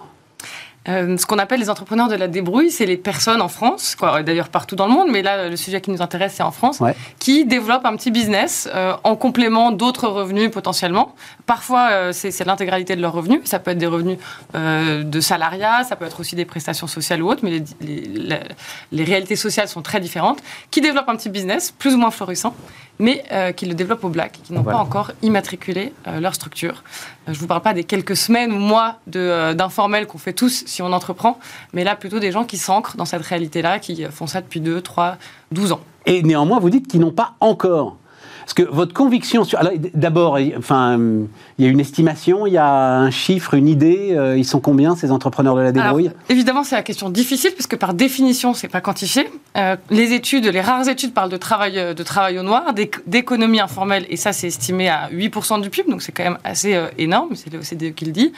Euh, 0.88 1.16
ce 1.18 1.26
qu'on 1.26 1.38
appelle 1.38 1.60
les 1.60 1.68
entrepreneurs 1.70 2.08
de 2.08 2.14
la 2.14 2.28
débrouille, 2.28 2.70
c'est 2.70 2.86
les 2.86 2.96
personnes 2.96 3.42
en 3.42 3.48
France, 3.48 3.96
d'ailleurs 4.24 4.48
partout 4.48 4.74
dans 4.74 4.86
le 4.86 4.92
monde, 4.92 5.08
mais 5.10 5.22
là 5.22 5.48
le 5.48 5.56
sujet 5.56 5.80
qui 5.80 5.90
nous 5.90 6.00
intéresse 6.02 6.34
c'est 6.36 6.42
en 6.42 6.50
France, 6.50 6.80
Ouais. 6.80 6.94
qui 7.18 7.44
développent 7.44 7.84
un 7.84 7.94
petit 7.96 8.10
business 8.10 8.68
euh, 8.74 8.94
en 9.04 9.14
complément 9.16 9.70
d'autres 9.70 10.08
revenus 10.08 10.50
potentiellement. 10.50 11.14
Parfois 11.46 11.88
euh, 11.90 12.12
c'est 12.12 12.44
l'intégralité 12.44 12.96
de 12.96 13.02
leurs 13.02 13.12
revenus, 13.12 13.40
ça 13.44 13.58
peut 13.58 13.72
être 13.72 13.78
des 13.78 13.86
revenus 13.86 14.18
de 14.54 15.20
salariat, 15.20 15.84
ça 15.84 15.96
peut 15.96 16.04
être 16.06 16.20
aussi 16.20 16.36
des 16.36 16.44
prestations 16.44 16.86
sociales 16.86 17.22
ou 17.22 17.28
autres, 17.30 17.40
mais 17.44 17.50
les, 17.50 17.64
les- 17.80 18.06
la- 18.28 18.40
les 18.92 19.04
réalités 19.04 19.36
sociales 19.36 19.68
sont 19.68 19.82
très 19.82 20.00
différentes, 20.00 20.38
qui 20.70 20.80
développent 20.80 21.08
un 21.08 21.16
petit 21.16 21.28
business 21.30 21.70
plus 21.70 21.94
ou 21.94 21.98
moins 21.98 22.10
florissant, 22.10 22.54
mais 22.98 23.22
euh, 23.32 23.52
qui 23.52 23.66
le 23.66 23.74
développent 23.74 24.04
au 24.04 24.08
black, 24.08 24.40
qui 24.44 24.52
n'ont 24.52 24.62
Voilà. 24.62 24.78
pas 24.78 24.84
encore 24.84 25.12
immatriculé 25.22 25.92
euh, 26.06 26.20
leur 26.20 26.34
structure. 26.34 26.82
Euh, 27.28 27.32
je 27.32 27.32
ne 27.32 27.38
vous 27.38 27.46
parle 27.46 27.62
pas 27.62 27.74
des 27.74 27.84
quelques 27.84 28.16
semaines 28.16 28.52
ou 28.52 28.58
mois 28.58 28.96
de, 29.06 29.52
d'informels 29.54 30.06
qu'on 30.06 30.18
fait 30.18 30.32
tous 30.32 30.64
si 30.66 30.82
on 30.82 30.92
entreprend, 30.92 31.38
mais 31.72 31.84
là 31.84 31.94
plutôt 31.96 32.18
des 32.18 32.32
gens 32.32 32.44
qui 32.44 32.56
s'ancrent 32.56 32.96
dans 32.96 33.04
cette 33.04 33.22
réalité-là, 33.22 33.78
qui 33.78 34.04
font 34.10 34.26
ça 34.26 34.40
depuis 34.40 34.60
2, 34.60 34.80
3, 34.80 35.16
12 35.52 35.72
ans. 35.72 35.80
Et 36.06 36.22
néanmoins, 36.22 36.58
vous 36.58 36.70
dites 36.70 36.88
qu'ils 36.88 37.00
n'ont 37.00 37.12
pas 37.12 37.34
encore. 37.40 37.96
Parce 38.40 38.54
que 38.54 38.62
votre 38.74 38.94
conviction 38.94 39.44
sur. 39.44 39.58
D'abord, 39.92 40.38
il- 40.38 40.56
enfin, 40.56 40.98
il 41.58 41.64
y 41.66 41.68
a 41.68 41.70
une 41.70 41.80
estimation, 41.80 42.46
il 42.46 42.54
y 42.54 42.56
a 42.56 42.96
un 42.96 43.10
chiffre, 43.10 43.52
une 43.52 43.68
idée. 43.68 44.16
ils 44.38 44.44
sont 44.46 44.58
combien, 44.58 44.96
ces 44.96 45.10
entrepreneurs 45.12 45.54
de 45.54 45.60
la 45.60 45.70
débrouille? 45.70 46.06
Alors, 46.08 46.18
évidemment, 46.30 46.64
c'est 46.64 46.74
la 46.74 46.82
question 46.82 47.10
difficile, 47.10 47.50
puisque 47.52 47.76
par 47.76 47.92
définition, 47.92 48.54
c'est 48.54 48.68
pas 48.68 48.80
quantifié. 48.80 49.28
Euh, 49.58 49.76
les 49.90 50.12
études, 50.12 50.44
les 50.46 50.60
rares 50.60 50.88
études 50.88 51.12
parlent 51.12 51.30
de 51.30 51.36
travail, 51.36 51.78
euh, 51.78 51.92
de 51.94 52.02
travail 52.04 52.38
au 52.38 52.42
noir, 52.42 52.72
d'éc- 52.74 53.00
d'économie 53.06 53.60
informelle, 53.60 54.06
et 54.08 54.16
ça, 54.16 54.32
c'est 54.32 54.46
estimé 54.46 54.88
à 54.88 55.08
8% 55.10 55.60
du 55.60 55.68
PIB, 55.68 55.90
donc 55.90 56.00
c'est 56.02 56.12
quand 56.12 56.22
même 56.22 56.38
assez 56.44 56.74
euh, 56.74 56.86
énorme, 56.96 57.30
c'est 57.34 57.52
l'OCDE 57.52 57.94
qui 57.94 58.04
le 58.04 58.12
dit. 58.12 58.32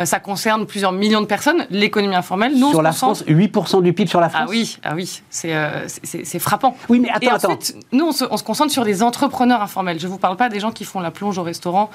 Euh, 0.00 0.04
ça 0.04 0.18
concerne 0.18 0.66
plusieurs 0.66 0.90
millions 0.90 1.20
de 1.20 1.26
personnes, 1.26 1.66
l'économie 1.70 2.16
informelle. 2.16 2.58
Nous, 2.58 2.70
Sur 2.70 2.82
la 2.82 2.90
France, 2.92 3.22
8% 3.28 3.82
du 3.82 3.92
PIB 3.92 4.08
sur 4.10 4.20
la 4.20 4.28
France 4.28 4.42
Ah 4.46 4.50
oui, 4.50 4.78
ah 4.82 4.92
oui, 4.96 5.22
c'est 5.30 6.38
frappant. 6.40 6.76
Oui, 6.88 6.98
mais 6.98 7.08
attends, 7.10 7.20
et 7.20 7.30
attends. 7.30 7.58
nous, 7.92 8.06
on 8.06 8.12
se, 8.12 8.24
on 8.30 8.36
se 8.36 8.42
concentre 8.42 8.72
sur 8.72 8.84
les 8.84 9.02
entrepreneurs 9.02 9.62
informels. 9.62 10.00
Je 10.00 10.06
ne 10.06 10.10
vous 10.12 10.18
parle 10.18 10.36
pas 10.36 10.48
des 10.48 10.58
gens 10.58 10.72
qui 10.72 10.84
font 10.84 10.98
la 11.00 11.12
plonge 11.12 11.38
au 11.38 11.42
restaurant, 11.44 11.90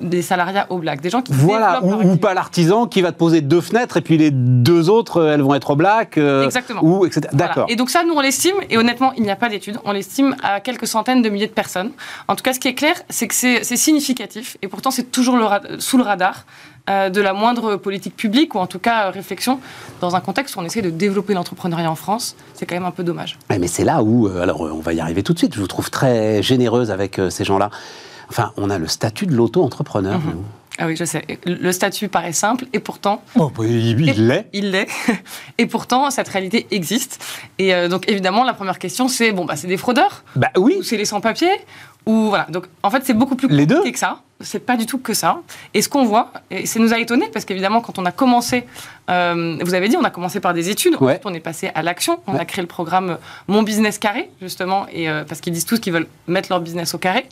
des 0.00 0.20
salariats 0.22 0.66
au 0.68 0.78
black, 0.78 1.00
des 1.00 1.10
gens 1.10 1.22
qui 1.22 1.32
Voilà, 1.32 1.82
ou, 1.82 2.16
pas 2.16 2.34
l'artisan 2.34 2.86
qui 2.86 3.00
va 3.00 3.12
te 3.12 3.16
poser 3.18 3.40
deux 3.40 3.60
fenêtres 3.62 3.96
et 3.96 4.00
puis 4.02 4.18
les 4.18 4.30
deux 4.30 4.90
autres, 4.90 5.24
elles 5.24 5.40
vont 5.42 5.54
être 5.54 5.70
au 5.70 5.76
black. 5.76 6.18
Exactement. 6.18 6.82
Ou, 6.84 7.06
etc. 7.06 7.22
Voilà. 7.32 7.46
D'accord. 7.48 7.66
Et 7.70 7.76
donc 7.76 7.88
ça, 7.88 8.04
nous, 8.04 8.17
on 8.18 8.20
l'estime, 8.20 8.56
et 8.68 8.76
honnêtement, 8.76 9.12
il 9.14 9.22
n'y 9.22 9.30
a 9.30 9.36
pas 9.36 9.48
d'études, 9.48 9.78
on 9.84 9.92
l'estime 9.92 10.36
à 10.42 10.60
quelques 10.60 10.86
centaines 10.86 11.22
de 11.22 11.28
milliers 11.28 11.46
de 11.46 11.52
personnes. 11.52 11.92
En 12.26 12.36
tout 12.36 12.42
cas, 12.42 12.52
ce 12.52 12.60
qui 12.60 12.68
est 12.68 12.74
clair, 12.74 12.96
c'est 13.08 13.28
que 13.28 13.34
c'est 13.34 13.62
significatif, 13.76 14.56
et 14.62 14.68
pourtant, 14.68 14.90
c'est 14.90 15.10
toujours 15.10 15.36
le 15.36 15.80
sous 15.80 15.96
le 15.96 16.02
radar 16.02 16.44
euh, 16.90 17.10
de 17.10 17.20
la 17.20 17.32
moindre 17.32 17.76
politique 17.76 18.16
publique, 18.16 18.54
ou 18.54 18.58
en 18.58 18.66
tout 18.66 18.78
cas 18.78 19.06
euh, 19.06 19.10
réflexion, 19.10 19.60
dans 20.00 20.16
un 20.16 20.20
contexte 20.20 20.56
où 20.56 20.60
on 20.60 20.64
essaie 20.64 20.82
de 20.82 20.90
développer 20.90 21.34
l'entrepreneuriat 21.34 21.90
en 21.90 21.94
France. 21.94 22.34
C'est 22.54 22.66
quand 22.66 22.74
même 22.74 22.86
un 22.86 22.90
peu 22.90 23.04
dommage. 23.04 23.38
Ouais, 23.50 23.58
mais 23.58 23.68
c'est 23.68 23.84
là 23.84 24.02
où, 24.02 24.26
euh, 24.26 24.42
alors 24.42 24.62
on 24.62 24.80
va 24.80 24.92
y 24.94 25.00
arriver 25.00 25.22
tout 25.22 25.32
de 25.32 25.38
suite, 25.38 25.54
je 25.54 25.60
vous 25.60 25.66
trouve 25.66 25.90
très 25.90 26.42
généreuse 26.42 26.90
avec 26.90 27.20
ces 27.30 27.44
gens-là. 27.44 27.70
Enfin, 28.30 28.52
on 28.56 28.68
a 28.68 28.78
le 28.78 28.86
statut 28.86 29.26
de 29.26 29.34
l'auto-entrepreneur. 29.34 30.18
Mhm. 30.18 30.42
Ah 30.78 30.86
oui, 30.86 30.94
je 30.96 31.04
sais. 31.04 31.24
Le 31.44 31.72
statut 31.72 32.08
paraît 32.08 32.32
simple, 32.32 32.66
et 32.72 32.78
pourtant, 32.78 33.22
Oh, 33.34 33.50
bah, 33.56 33.64
il 33.66 34.00
il 34.00 34.28
l'est. 34.28 34.46
Il 34.52 34.70
l'est. 34.70 34.86
Et 35.58 35.66
pourtant, 35.66 36.08
cette 36.10 36.28
réalité 36.28 36.68
existe. 36.70 37.24
Et 37.58 37.74
euh, 37.74 37.88
donc, 37.88 38.08
évidemment, 38.08 38.44
la 38.44 38.54
première 38.54 38.78
question, 38.78 39.08
c'est 39.08 39.32
bon, 39.32 39.44
bah, 39.44 39.56
c'est 39.56 39.66
des 39.66 39.76
fraudeurs 39.76 40.22
Bah 40.36 40.50
oui, 40.56 40.76
ou 40.78 40.82
c'est 40.84 40.96
les 40.96 41.04
sans-papiers 41.04 41.50
ou 42.08 42.28
voilà. 42.30 42.46
Donc, 42.48 42.64
en 42.82 42.90
fait, 42.90 43.04
c'est 43.04 43.14
beaucoup 43.14 43.36
plus 43.36 43.46
Les 43.48 43.64
compliqué 43.66 43.84
deux. 43.84 43.92
que 43.92 43.98
ça. 43.98 44.20
C'est 44.40 44.60
pas 44.64 44.76
du 44.76 44.86
tout 44.86 44.98
que 44.98 45.14
ça. 45.14 45.40
Et 45.74 45.82
ce 45.82 45.88
qu'on 45.88 46.04
voit, 46.04 46.30
et 46.50 46.64
ça 46.64 46.78
nous 46.78 46.92
a 46.94 46.98
étonné 46.98 47.28
parce 47.32 47.44
qu'évidemment, 47.44 47.80
quand 47.80 47.98
on 47.98 48.04
a 48.06 48.12
commencé, 48.12 48.66
euh, 49.10 49.58
vous 49.60 49.74
avez 49.74 49.88
dit, 49.88 49.96
on 49.96 50.04
a 50.04 50.10
commencé 50.10 50.38
par 50.40 50.54
des 50.54 50.70
études. 50.70 50.94
Ouais. 51.00 51.12
Ensuite, 51.14 51.26
on 51.26 51.34
est 51.34 51.40
passé 51.40 51.70
à 51.74 51.82
l'action. 51.82 52.20
On 52.26 52.34
Ouais. 52.34 52.40
a 52.40 52.44
créé 52.44 52.62
le 52.62 52.68
programme 52.68 53.18
Mon 53.48 53.62
Business 53.62 53.98
Carré, 53.98 54.30
justement, 54.40 54.86
et 54.92 55.10
euh, 55.10 55.24
parce 55.24 55.40
qu'ils 55.40 55.52
disent 55.52 55.64
tous 55.66 55.80
qu'ils 55.80 55.92
veulent 55.92 56.06
mettre 56.28 56.48
leur 56.50 56.60
business 56.60 56.94
au 56.94 56.98
carré. 56.98 57.26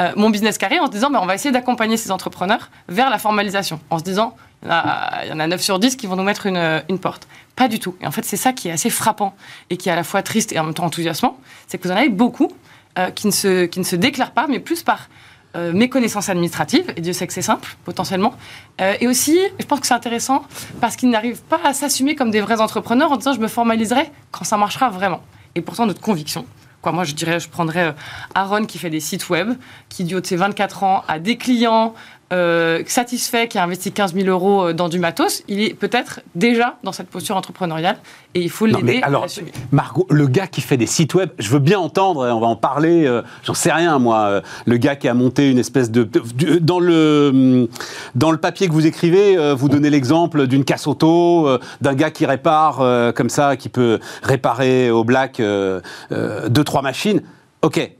Euh, 0.00 0.12
Mon 0.16 0.30
Business 0.30 0.56
Carré, 0.56 0.78
en 0.78 0.86
se 0.86 0.92
disant, 0.92 1.10
bah, 1.10 1.18
on 1.22 1.26
va 1.26 1.34
essayer 1.34 1.50
d'accompagner 1.52 1.96
ces 1.96 2.10
entrepreneurs 2.12 2.70
vers 2.88 3.10
la 3.10 3.18
formalisation, 3.18 3.80
en 3.90 3.98
se 3.98 4.04
disant, 4.04 4.36
il 4.62 4.68
y 4.68 4.70
en 4.70 4.74
a- 4.74 5.24
il 5.24 5.30
y 5.30 5.32
en 5.32 5.40
a 5.40 5.46
9 5.48 5.60
sur 5.60 5.80
10 5.80 5.96
qui 5.96 6.06
vont 6.06 6.14
nous 6.16 6.22
mettre 6.22 6.46
une, 6.46 6.82
une 6.88 6.98
porte. 7.00 7.26
Pas 7.56 7.66
du 7.66 7.80
tout. 7.80 7.96
Et 8.00 8.06
en 8.06 8.12
fait, 8.12 8.24
c'est 8.24 8.36
ça 8.36 8.52
qui 8.52 8.68
est 8.68 8.72
assez 8.72 8.88
frappant 8.90 9.34
et 9.68 9.76
qui 9.76 9.88
est 9.88 9.92
à 9.92 9.96
la 9.96 10.04
fois 10.04 10.22
triste 10.22 10.52
et 10.52 10.58
en 10.60 10.64
même 10.64 10.74
temps 10.74 10.84
enthousiasmant. 10.84 11.36
C'est 11.66 11.76
que 11.78 11.88
vous 11.88 11.92
en 11.92 11.96
avez 11.96 12.08
beaucoup 12.08 12.52
euh, 12.98 13.10
qui, 13.10 13.26
ne 13.26 13.32
se, 13.32 13.64
qui 13.66 13.78
ne 13.80 13.84
se 13.84 13.96
déclarent 13.96 14.32
pas, 14.32 14.46
mais 14.48 14.60
plus 14.60 14.82
par 14.82 15.08
euh, 15.54 15.72
méconnaissance 15.72 16.28
administrative, 16.28 16.92
et 16.96 17.00
Dieu 17.00 17.12
sait 17.12 17.26
que 17.26 17.32
c'est 17.32 17.42
simple, 17.42 17.76
potentiellement. 17.84 18.34
Euh, 18.80 18.94
et 19.00 19.06
aussi, 19.06 19.38
je 19.60 19.66
pense 19.66 19.80
que 19.80 19.86
c'est 19.86 19.94
intéressant 19.94 20.44
parce 20.80 20.96
qu'ils 20.96 21.10
n'arrivent 21.10 21.42
pas 21.42 21.60
à 21.64 21.74
s'assumer 21.74 22.14
comme 22.14 22.30
des 22.30 22.40
vrais 22.40 22.60
entrepreneurs 22.60 23.12
en 23.12 23.16
disant 23.16 23.34
je 23.34 23.40
me 23.40 23.48
formaliserai 23.48 24.10
quand 24.30 24.44
ça 24.44 24.56
marchera 24.56 24.88
vraiment. 24.88 25.22
Et 25.54 25.60
pourtant, 25.60 25.84
notre 25.84 26.00
conviction, 26.00 26.46
quoi, 26.80 26.92
moi 26.92 27.04
je 27.04 27.14
dirais, 27.14 27.38
je 27.38 27.48
prendrais 27.48 27.94
Aaron 28.34 28.64
qui 28.64 28.78
fait 28.78 28.88
des 28.88 29.00
sites 29.00 29.28
web, 29.28 29.50
qui 29.90 30.04
du 30.04 30.14
haut 30.14 30.20
de 30.20 30.26
ses 30.26 30.36
24 30.36 30.84
ans 30.84 31.04
a 31.06 31.18
des 31.18 31.36
clients, 31.36 31.94
euh, 32.32 32.82
satisfait, 32.86 33.46
qui 33.48 33.58
a 33.58 33.64
investi 33.64 33.92
15 33.92 34.14
000 34.14 34.26
euros 34.28 34.68
euh, 34.68 34.72
dans 34.72 34.88
du 34.88 34.98
matos, 34.98 35.42
il 35.48 35.60
est 35.60 35.74
peut-être 35.74 36.20
déjà 36.34 36.78
dans 36.82 36.92
cette 36.92 37.08
posture 37.08 37.36
entrepreneuriale 37.36 37.98
et 38.34 38.40
il 38.40 38.50
faut 38.50 38.66
l'aider 38.66 39.00
à 39.02 39.06
alors. 39.06 39.26
Margot, 39.70 40.06
le 40.10 40.26
gars 40.26 40.46
qui 40.46 40.60
fait 40.62 40.76
des 40.76 40.86
sites 40.86 41.14
web, 41.14 41.30
je 41.38 41.50
veux 41.50 41.58
bien 41.58 41.78
entendre, 41.78 42.26
on 42.34 42.40
va 42.40 42.46
en 42.46 42.56
parler, 42.56 43.06
euh, 43.06 43.22
j'en 43.44 43.54
sais 43.54 43.70
rien 43.72 43.98
moi, 43.98 44.20
euh, 44.26 44.40
le 44.66 44.76
gars 44.78 44.96
qui 44.96 45.08
a 45.08 45.14
monté 45.14 45.50
une 45.50 45.58
espèce 45.58 45.90
de... 45.90 46.04
de- 46.04 46.58
dans, 46.58 46.80
le, 46.80 47.68
dans 48.14 48.30
le 48.30 48.38
papier 48.38 48.66
que 48.68 48.72
vous 48.72 48.86
écrivez, 48.86 49.36
vous 49.54 49.68
donnez 49.68 49.90
l'exemple 49.90 50.46
d'une 50.46 50.64
casse 50.64 50.86
auto, 50.86 51.48
d'un 51.80 51.94
gars 51.94 52.10
qui 52.10 52.26
répare 52.26 53.12
comme 53.14 53.28
ça, 53.28 53.56
qui 53.56 53.68
peut 53.68 53.98
réparer 54.22 54.90
au 54.90 55.04
black 55.04 55.40
deux, 55.40 56.64
trois 56.64 56.82
machines. 56.82 57.22
Ok. 57.62 57.92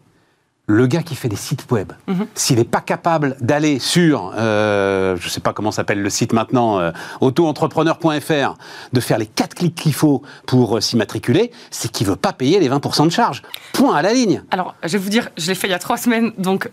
Le 0.67 0.87
gars 0.87 1.03
qui 1.03 1.17
fait 1.17 1.29
des 1.29 1.37
sites 1.37 1.67
web, 1.73 1.93
Mhm. 2.07 2.27
s'il 2.35 2.57
n'est 2.57 2.65
pas 2.65 2.81
capable 2.81 3.37
d'aller 3.41 3.81
sur, 3.81 4.33
euh, 4.37 5.17
je 5.19 5.25
ne 5.27 5.31
sais 5.31 5.41
pas 5.41 5.53
comment 5.53 5.73
s'appelle 5.73 6.01
le 6.01 6.09
site 6.09 6.33
maintenant, 6.33 6.79
euh, 6.79 6.93
auto-entrepreneur.fr, 7.21 8.55
de 8.93 9.01
faire 9.01 9.19
les 9.19 9.27
quatre 9.27 9.55
clics 9.55 9.75
qu'il 9.75 9.93
faut 9.93 10.23
pour 10.47 10.77
euh, 10.77 10.81
s'immatriculer, 10.81 11.51
c'est 11.71 11.91
qu'il 11.91 12.07
veut 12.07 12.17
pas 12.17 12.33
payer 12.33 12.61
les 12.61 12.69
20% 12.69 13.05
de 13.07 13.11
charge. 13.11 13.43
Point 13.73 13.95
à 13.97 14.03
la 14.03 14.13
ligne. 14.13 14.43
Alors, 14.51 14.75
je 14.83 14.89
vais 14.89 14.99
vous 14.99 15.11
dire, 15.11 15.29
je 15.37 15.49
l'ai 15.49 15.55
fait 15.55 15.67
il 15.67 15.71
y 15.71 15.75
a 15.75 15.79
trois 15.79 15.97
semaines, 15.97 16.33
donc 16.39 16.71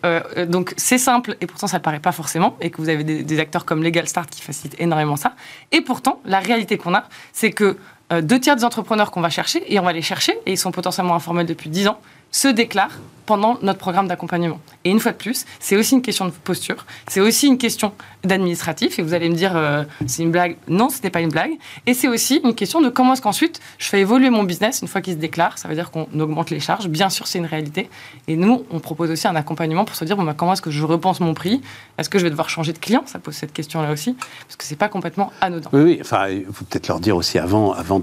donc 0.48 0.74
c'est 0.78 0.98
simple 0.98 1.36
et 1.42 1.48
pourtant 1.48 1.68
ça 1.68 1.78
ne 1.80 1.84
paraît 1.84 2.00
pas 2.00 2.12
forcément, 2.12 2.56
et 2.62 2.70
que 2.70 2.78
vous 2.82 2.90
avez 2.90 3.04
des, 3.04 3.24
des 3.24 3.40
acteurs 3.40 3.66
comme 3.66 3.84
Legal 3.84 4.08
Start 4.08 4.30
qui 4.30 4.42
facilitent 4.42 4.80
énormément 4.80 5.16
ça. 5.16 5.34
Et 5.72 5.82
pourtant, 5.82 6.20
la 6.26 6.40
réalité 6.40 6.78
qu'on 6.78 6.94
a, 6.94 7.06
c'est 7.34 7.52
que 7.52 7.78
deux 8.22 8.40
tiers 8.40 8.56
des 8.56 8.64
entrepreneurs 8.64 9.12
qu'on 9.12 9.22
va 9.22 9.30
chercher, 9.30 9.64
et 9.72 9.80
on 9.80 9.84
va 9.84 9.94
les 9.94 10.02
chercher, 10.02 10.34
et 10.46 10.52
ils 10.54 10.58
sont 10.58 10.72
potentiellement 10.72 11.16
informels 11.16 11.46
depuis 11.46 11.70
10 11.70 11.88
ans, 11.88 12.00
se 12.32 12.48
déclarent 12.48 12.98
pendant 13.30 13.60
notre 13.62 13.78
programme 13.78 14.08
d'accompagnement. 14.08 14.60
Et 14.86 14.90
une 14.90 15.00
fois 15.00 15.12
de 15.12 15.18
plus, 15.18 15.46
c'est 15.60 15.78
aussi 15.78 15.94
une 15.94 16.02
question 16.02 16.26
de 16.26 16.32
posture, 16.32 16.88
c'est 17.08 17.22
aussi 17.22 17.46
une 17.46 17.60
question 17.60 17.94
d'administratif, 18.24 18.98
et 18.98 19.04
vous 19.04 19.14
allez 19.14 19.30
me 19.30 19.36
dire, 19.36 19.56
euh, 19.56 19.84
c'est 20.08 20.24
une 20.24 20.32
blague. 20.32 20.58
Non, 20.68 20.90
ce 20.90 20.96
n'était 20.96 21.12
pas 21.12 21.22
une 21.22 21.30
blague. 21.30 21.52
Et 21.86 21.94
c'est 21.94 22.08
aussi 22.08 22.42
une 22.44 22.56
question 22.56 22.82
de 22.82 22.90
comment 22.90 23.14
est-ce 23.14 23.22
qu'ensuite 23.22 23.62
je 23.78 23.88
fais 23.88 24.00
évoluer 24.00 24.32
mon 24.32 24.42
business 24.42 24.82
une 24.82 24.88
fois 24.88 25.02
qu'il 25.02 25.14
se 25.14 25.20
déclare. 25.20 25.60
Ça 25.60 25.68
veut 25.68 25.76
dire 25.76 25.92
qu'on 25.92 26.08
augmente 26.20 26.50
les 26.50 26.60
charges. 26.60 26.88
Bien 26.88 27.12
sûr, 27.12 27.28
c'est 27.28 27.38
une 27.38 27.46
réalité. 27.46 27.88
Et 28.28 28.36
nous, 28.36 28.66
on 28.72 28.80
propose 28.80 29.12
aussi 29.12 29.28
un 29.28 29.36
accompagnement 29.36 29.86
pour 29.86 29.96
se 29.96 30.06
dire, 30.06 30.18
bon, 30.18 30.24
bah, 30.24 30.34
comment 30.36 30.54
est-ce 30.54 30.64
que 30.64 30.72
je 30.72 30.84
repense 30.84 31.20
mon 31.20 31.36
prix? 31.36 31.62
Est-ce 32.00 32.10
que 32.10 32.18
je 32.18 32.24
vais 32.24 32.32
devoir 32.32 32.50
changer 32.50 32.74
de 32.74 32.80
client? 32.80 33.04
Ça 33.06 33.20
pose 33.20 33.36
cette 33.36 33.54
question-là 33.54 33.92
aussi, 33.92 34.16
parce 34.48 34.56
que 34.56 34.64
c'est 34.64 34.76
pas 34.76 34.90
complètement 34.90 35.32
anodin. 35.40 35.70
Oui, 35.72 35.82
oui, 35.84 35.98
enfin, 36.02 36.30
il 36.30 36.46
faut 36.52 36.66
peut-être 36.66 36.88
leur 36.88 37.00
dire 37.00 37.16
aussi 37.16 37.38
avant, 37.38 37.74
avant 37.74 38.02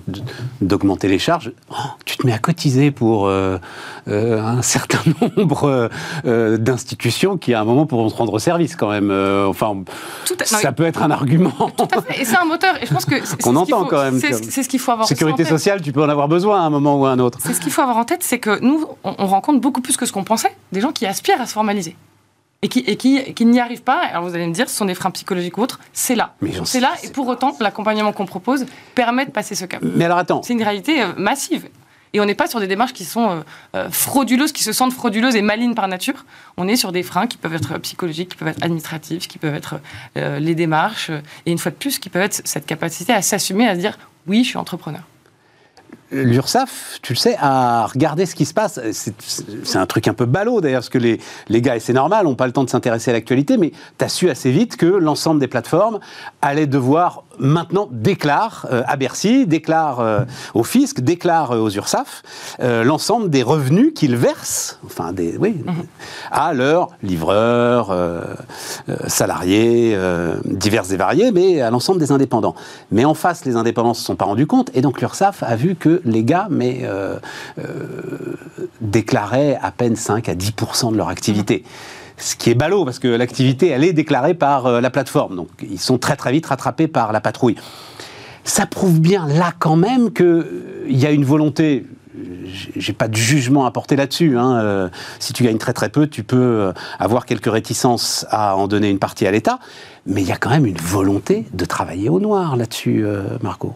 d'augmenter 0.60 1.08
les 1.08 1.18
charges, 1.18 1.50
oh, 1.70 1.74
tu 2.04 2.16
te 2.16 2.24
mets 2.24 2.32
à 2.32 2.38
cotiser 2.38 2.92
pour 2.92 3.26
euh, 3.26 3.58
euh, 4.06 4.40
un 4.40 4.62
certain 4.62 5.02
nombre 5.36 5.64
euh, 5.64 5.88
euh, 6.26 6.56
d'institutions 6.58 7.36
qui, 7.36 7.54
à 7.54 7.60
un 7.60 7.64
moment, 7.64 7.86
pourront 7.86 8.08
te 8.10 8.14
rendre 8.16 8.38
service 8.38 8.76
quand 8.76 8.90
même. 8.90 9.10
Euh, 9.10 9.46
enfin, 9.46 9.74
Tout 10.24 10.34
à- 10.34 10.52
non, 10.52 10.58
ça 10.60 10.72
peut 10.72 10.84
être 10.84 11.02
un 11.02 11.10
argument. 11.10 11.50
Tout 11.76 11.88
à 11.98 12.02
fait. 12.02 12.20
Et 12.20 12.24
c'est 12.24 12.36
un 12.36 12.44
moteur. 12.44 12.74
Et 12.82 12.86
je 12.86 12.92
pense 12.92 13.04
que 13.04 13.16
Qu'on 13.42 13.56
entend 13.56 13.80
faut- 13.84 13.86
quand 13.90 14.02
même, 14.02 14.20
C'est 14.20 14.62
ce 14.62 14.68
qu'il 14.68 14.80
faut 14.80 14.92
avoir. 14.92 15.04
en 15.04 15.08
Sécurité 15.08 15.44
sociale, 15.44 15.80
tu 15.82 15.92
peux 15.92 16.02
en 16.02 16.08
avoir 16.08 16.28
besoin 16.28 16.60
à 16.62 16.64
un 16.64 16.70
moment 16.70 17.00
ou 17.00 17.06
à 17.06 17.10
un 17.10 17.18
autre. 17.18 17.38
C'est 17.42 17.52
ce 17.54 17.60
qu'il 17.60 17.72
faut 17.72 17.82
avoir 17.82 17.96
en 17.96 18.04
tête, 18.04 18.22
c'est 18.22 18.38
que 18.38 18.58
nous, 18.60 18.86
on, 19.04 19.14
on 19.18 19.26
rencontre 19.26 19.60
beaucoup 19.60 19.80
plus 19.80 19.96
que 19.96 20.06
ce 20.06 20.12
qu'on 20.12 20.24
pensait, 20.24 20.54
des 20.72 20.80
gens 20.80 20.92
qui 20.92 21.06
aspirent 21.06 21.40
à 21.40 21.46
se 21.46 21.52
formaliser. 21.52 21.96
Et 22.62 22.68
qui, 22.68 22.80
et 22.80 22.96
qui, 22.96 23.34
qui 23.34 23.44
n'y 23.44 23.60
arrivent 23.60 23.82
pas, 23.82 24.00
alors 24.10 24.24
vous 24.24 24.34
allez 24.34 24.46
me 24.46 24.52
dire, 24.52 24.68
ce 24.68 24.74
sont 24.74 24.86
des 24.86 24.94
freins 24.94 25.10
psychologiques 25.10 25.58
ou 25.58 25.62
autres, 25.62 25.78
c'est 25.92 26.14
là. 26.14 26.34
C'est 26.64 26.80
là, 26.80 26.92
et 27.04 27.08
pour 27.10 27.28
autant, 27.28 27.54
l'accompagnement 27.60 28.12
qu'on 28.12 28.24
propose 28.24 28.64
permet 28.94 29.26
de 29.26 29.30
passer 29.30 29.54
ce 29.54 29.66
cap. 29.66 29.80
Mais 29.82 30.06
alors 30.06 30.16
attends, 30.18 30.42
C'est 30.42 30.54
une 30.54 30.62
réalité 30.62 30.96
massive. 31.18 31.68
Et 32.12 32.20
on 32.20 32.24
n'est 32.24 32.34
pas 32.34 32.46
sur 32.46 32.61
des 32.61 32.66
démarches 32.66 32.92
qui 32.92 33.04
sont 33.04 33.30
euh, 33.30 33.40
euh, 33.74 33.90
frauduleuses, 33.90 34.52
qui 34.52 34.62
se 34.62 34.72
sentent 34.72 34.92
frauduleuses 34.92 35.36
et 35.36 35.42
malignes 35.42 35.74
par 35.74 35.88
nature. 35.88 36.24
On 36.57 36.68
est 36.68 36.76
sur 36.76 36.92
des 36.92 37.02
freins 37.02 37.26
qui 37.26 37.36
peuvent 37.36 37.54
être 37.54 37.78
psychologiques, 37.78 38.30
qui 38.30 38.36
peuvent 38.36 38.48
être 38.48 38.62
administratifs, 38.62 39.28
qui 39.28 39.38
peuvent 39.38 39.54
être 39.54 39.80
euh, 40.16 40.38
les 40.38 40.54
démarches, 40.54 41.11
et 41.44 41.52
une 41.52 41.59
fois 41.59 41.70
de 41.70 41.76
plus, 41.76 41.98
qui 41.98 42.09
peuvent 42.09 42.22
être 42.22 42.42
cette 42.44 42.66
capacité 42.66 43.12
à 43.12 43.22
s'assumer, 43.22 43.68
à 43.68 43.74
se 43.74 43.80
dire 43.80 43.98
oui, 44.26 44.44
je 44.44 44.48
suis 44.50 44.59
entrepreneur. 44.59 45.02
l'URSSAF, 46.11 46.98
tu 47.02 47.12
le 47.12 47.18
sais, 47.18 47.36
a 47.40 47.86
regardé 47.86 48.26
ce 48.26 48.34
qui 48.34 48.44
se 48.44 48.54
passe. 48.54 48.80
C'est 48.90 49.78
un 49.78 49.86
truc 49.86 50.09
un 50.09 50.14
peu 50.14 50.26
ballot 50.26 50.61
d'ailleurs, 50.61 50.80
parce 50.80 50.88
que 50.88 50.98
les, 50.98 51.20
les 51.48 51.62
gars, 51.62 51.76
et 51.76 51.80
c'est 51.80 51.92
normal, 51.92 52.24
n'ont 52.24 52.34
pas 52.34 52.46
le 52.46 52.52
temps 52.52 52.64
de 52.64 52.70
s'intéresser 52.70 53.11
à 53.11 53.14
l'actualité, 53.14 53.57
mais 53.57 53.72
tu 53.98 54.04
as 54.04 54.09
su 54.09 54.30
assez 54.30 54.50
vite 54.50 54.76
que 54.76 54.86
l'ensemble 54.86 55.40
des 55.40 55.48
plateformes 55.48 55.98
allaient 56.42 56.66
devoir 56.66 57.24
maintenant 57.38 57.88
déclare 57.90 58.66
euh, 58.70 58.82
à 58.86 58.96
Bercy, 58.96 59.46
déclare 59.46 60.00
euh, 60.00 60.20
au 60.54 60.64
fisc, 60.64 61.00
déclare 61.00 61.52
euh, 61.52 61.61
aux 61.61 61.70
URSSAF 61.70 62.22
euh, 62.61 62.84
l'ensemble 62.84 63.30
des 63.30 63.42
revenus 63.42 63.92
qu'ils 63.94 64.16
versent, 64.16 64.78
enfin 64.86 65.12
des, 65.12 65.36
oui, 65.36 65.62
à 66.30 66.54
leurs 66.54 66.88
livreurs, 67.02 67.94
salariés, 69.07 69.98
divers 70.44 70.92
et 70.92 70.96
variés, 70.96 71.32
mais 71.32 71.61
à 71.61 71.70
l'ensemble 71.70 71.98
des 71.98 72.12
indépendants. 72.12 72.54
Mais 72.90 73.04
en 73.04 73.14
face, 73.14 73.44
les 73.44 73.57
indépendants 73.57 73.90
ne 73.90 73.94
se 73.94 74.02
sont 74.02 74.16
pas 74.16 74.24
rendus 74.24 74.46
compte, 74.46 74.70
et 74.74 74.80
donc 74.80 75.00
l'URSSAF 75.00 75.42
a 75.42 75.57
vu 75.57 75.74
que 75.74 75.95
les 76.05 76.24
gars, 76.24 76.49
mais 76.51 76.80
euh, 76.84 77.16
euh, 77.59 77.64
déclaraient 78.80 79.59
à 79.62 79.70
peine 79.70 79.97
5 79.97 80.28
à 80.28 80.34
10% 80.34 80.92
de 80.92 80.97
leur 80.97 81.09
activité. 81.09 81.64
Ce 82.18 82.34
qui 82.34 82.51
est 82.51 82.55
ballot, 82.55 82.84
parce 82.84 82.99
que 82.99 83.09
l'activité, 83.09 83.68
elle 83.68 83.84
est 83.84 83.92
déclarée 83.92 84.34
par 84.34 84.66
euh, 84.66 84.80
la 84.80 84.90
plateforme. 84.90 85.36
Donc, 85.36 85.49
ils 85.62 85.78
sont 85.80 85.99
très 85.99 86.16
très 86.16 86.32
vite 86.32 86.47
rattrapés 86.47 86.88
par 86.88 87.12
la 87.12 87.20
patrouille. 87.20 87.57
Ça 88.44 88.64
prouve 88.66 89.01
bien 89.01 89.26
là 89.28 89.53
quand 89.59 89.76
même 89.76 90.12
qu'il 90.12 90.44
y 90.88 91.05
a 91.07 91.11
une 91.11 91.24
volonté. 91.24 91.84
j'ai- 92.76 92.92
pas 92.94 93.09
de 93.09 93.16
jugement 93.16 93.66
à 93.66 93.70
porter 93.70 93.97
là-dessus. 93.97 94.38
hein, 94.38 94.88
si 95.18 95.32
tu 95.34 95.42
gagnes 95.44 95.59
très 95.59 95.74
très 95.74 95.90
peu, 95.90 96.07
tu 96.07 96.22
peux 96.22 96.72
avoir 96.99 97.26
quelques 97.26 97.51
réticences 97.53 98.24
à 98.30 98.57
en 98.57 98.68
donner 98.68 98.88
une 98.88 98.99
partie 99.01 99.26
à 99.26 99.30
l'État. 99.30 99.59
Mais 100.07 100.22
il 100.22 100.28
y 100.28 100.32
a 100.32 100.36
quand 100.38 100.49
même 100.51 100.64
une 100.64 100.78
volonté 100.78 101.44
de 101.53 101.64
travailler 101.66 102.09
au 102.09 102.20
noir 102.20 102.57
là-dessus, 102.57 103.05
Marco. 103.42 103.74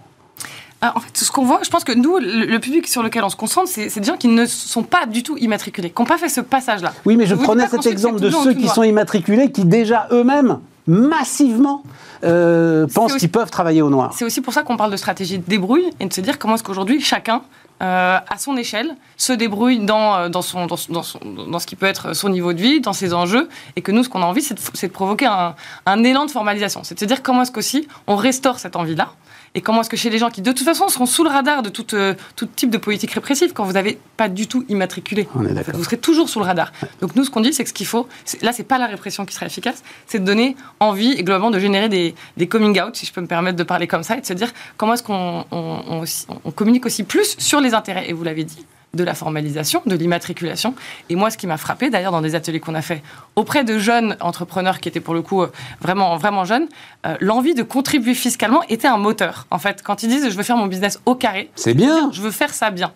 Ah, 0.83 0.93
en 0.97 1.01
fait, 1.01 1.11
ce 1.15 1.31
qu'on 1.31 1.45
voit, 1.45 1.61
je 1.63 1.69
pense 1.69 1.85
que 1.85 1.93
nous, 1.93 2.17
le, 2.19 2.59
public 2.59 2.89
sur 2.89 3.03
lequel 3.03 3.23
on 3.23 3.29
se 3.29 3.37
concentre, 3.37 3.69
c'est 3.69 3.95
des 3.99 4.07
gens 4.07 4.17
qui 4.17 4.29
ne 4.29 4.47
sont 4.47 4.83
pas 4.83 5.05
du 5.07 5.23
tout 5.23 5.37
immatriculés, 5.37 5.91
qui 5.91 6.01
n'ont 6.01 6.07
pas 6.07 6.17
fait 6.17 6.31
ce 6.31 6.41
passage-là. 6.41 6.95
Oui, 7.05 7.17
mais 7.17 7.27
je 7.27 7.35
prenais 7.35 7.67
cet 7.69 7.85
exemple 7.87 8.21
de 8.21 8.31
ceux 8.31 8.55
qui 8.55 8.69
sont 8.69 8.83
immatriculés, 8.83 9.51
qui 9.53 9.65
déjà 9.67 10.09
eux-mêmes, 10.11 10.59
massivement, 10.87 11.83
euh, 12.25 12.87
pensent 12.95 13.15
qu'ils 13.17 13.31
peuvent 13.31 13.51
travailler 13.51 13.83
au 13.83 13.91
noir. 13.91 14.13
C'est 14.15 14.25
aussi 14.25 14.41
pour 14.41 14.53
ça 14.55 14.63
qu'on 14.63 14.77
parle 14.77 14.91
de 14.91 14.97
stratégie 14.97 15.39
de 15.39 15.45
débrouille 15.47 15.91
et 16.01 16.07
de 16.07 16.13
se 16.13 16.21
dire 16.21 16.39
comment 16.39 16.55
est-ce 16.55 16.63
qu'aujourd'hui 16.63 17.01
chacun, 17.01 17.43
euh, 17.83 18.19
à 18.29 18.39
son 18.39 18.57
échelle, 18.57 18.95
se 19.17 19.33
débrouille 19.33 19.79
dans, 19.81 20.15
euh, 20.17 20.29
dans, 20.29 20.43
son, 20.43 20.67
dans, 20.67 20.77
son- 20.77 20.93
dans, 20.93 21.03
son- 21.03 21.21
dans 21.49 21.59
ce 21.59 21.67
qui 21.67 21.77
peut 21.77 21.87
être 21.87 22.15
son 22.15 22.29
niveau 22.29 22.53
de 22.53 22.61
vie, 22.61 22.81
dans 22.81 22.93
ses 22.93 23.15
enjeux, 23.15 23.49
et 23.77 23.81
que 23.83 23.91
nous, 23.93 24.05
ce 24.05 24.09
qu'on 24.09 24.23
a 24.23 24.27
envie, 24.27 24.43
c'est 24.43 24.55
de, 24.55 24.61
c'est 24.75 24.89
de 24.89 24.93
provoquer 24.93 25.27
un, 25.27 25.55
un 25.87 26.05
élan 26.05 26.27
de 26.27 26.31
formalisation. 26.31 26.81
C'est 26.85 26.95
de 26.95 27.01
se 27.01 27.05
dire 27.07 27.23
comment 27.23 27.43
est-ce 27.43 27.53
qu'aussi 27.53 27.87
on 28.07 28.17
restaure 28.17 28.59
cette 28.59 28.77
envie-là, 28.77 29.09
et 29.55 29.61
comment 29.61 29.81
est-ce 29.81 29.91
que 29.91 29.97
chez 29.97 30.11
les 30.11 30.19
gens 30.19 30.31
qui, 30.31 30.43
de 30.43 30.53
toute 30.53 30.65
façon, 30.65 30.89
seront 30.89 31.07
sous 31.07 31.25
le 31.25 31.31
radar 31.31 31.63
de 31.63 31.71
tout, 31.71 31.95
euh, 31.95 32.15
tout 32.37 32.47
type 32.47 32.71
de 32.71 32.79
politique 32.79 33.11
répressive, 33.11 33.53
quand 33.53 33.65
vous 33.65 33.73
n'avez 33.73 33.99
pas 34.17 34.29
du 34.29 34.47
tout 34.47 34.65
immatriculé, 34.69 35.27
On 35.35 35.41
est 35.41 35.47
en 35.47 35.49
fait, 35.49 35.55
d'accord. 35.55 35.75
vous 35.77 35.85
serez 35.85 35.99
toujours 35.99 36.29
sous 36.29 36.39
le 36.39 36.45
radar. 36.45 36.71
Donc 37.01 37.17
nous, 37.17 37.25
ce 37.25 37.31
qu'on 37.31 37.41
dit, 37.41 37.53
c'est 37.53 37.65
que 37.65 37.69
ce 37.69 37.75
qu'il 37.75 37.87
faut, 37.87 38.07
là, 38.43 38.53
c'est 38.53 38.63
pas 38.65 38.79
la 38.79 38.87
répression 38.87 39.25
qui 39.27 39.35
serait 39.35 39.47
efficace, 39.47 39.83
c'est 40.07 40.21
de 40.21 40.25
donner 40.25 40.57
envie 40.79 41.13
et 41.13 41.25
globalement 41.25 41.51
de 41.51 41.59
générer 41.59 41.89
des, 41.89 42.15
des 42.37 42.47
coming 42.47 42.81
out, 42.81 42.95
si 42.95 43.07
je 43.07 43.13
peux 43.13 43.21
me 43.21 43.27
permettre 43.27 43.57
de 43.57 43.65
parler 43.65 43.87
comme 43.89 44.03
ça, 44.05 44.17
et 44.17 44.21
de 44.21 44.27
se 44.27 44.33
dire 44.35 44.53
comment 44.77 44.95
est-ce 44.95 45.03
qu'on 45.03 45.45
on, 45.51 45.83
on 45.89 46.01
aussi- 46.01 46.27
on 46.45 46.51
communique 46.53 46.87
aussi 46.87 47.03
plus 47.03 47.35
sur 47.39 47.61
les 47.61 47.75
intérêts. 47.75 48.09
Et 48.09 48.13
vous 48.13 48.23
l'avez 48.25 48.45
dit 48.45 48.65
de 48.93 49.05
la 49.05 49.15
formalisation, 49.15 49.83
de 49.87 49.95
l'immatriculation. 49.95 50.75
Et 51.09 51.15
moi, 51.17 51.31
ce 51.31 51.37
qui 51.39 51.47
m'a 51.47 51.57
frappé, 51.57 51.91
d'ailleurs, 51.91 52.11
dans 52.13 52.21
des 52.23 52.35
ateliers 52.35 52.59
qu'on 52.61 52.75
a 52.75 52.83
fait 52.83 53.03
auprès 53.37 53.63
de 53.63 53.79
jeunes 53.79 54.17
entrepreneurs 54.21 54.81
qui 54.81 54.89
étaient 54.89 55.01
pour 55.01 55.15
le 55.15 55.23
coup 55.23 55.43
euh, 55.43 55.53
vraiment, 55.81 56.17
vraiment 56.17 56.45
jeunes, 56.45 56.67
euh, 57.07 57.17
l'envie 57.21 57.55
de 57.55 57.63
contribuer 57.63 58.15
fiscalement 58.15 58.63
était 58.69 58.89
un 58.89 58.97
moteur. 58.97 59.47
En 59.51 59.59
fait, 59.59 59.83
quand 59.83 60.03
ils 60.03 60.09
disent 60.09 60.29
je 60.29 60.37
veux 60.37 60.43
faire 60.43 60.57
mon 60.57 60.67
business 60.67 60.99
au 61.07 61.15
carré, 61.15 61.51
C'est 61.55 61.75
bien, 61.75 62.11
je 62.13 62.21
veux 62.21 62.33
faire 62.33 62.53
ça 62.53 62.71
bien. 62.71 62.93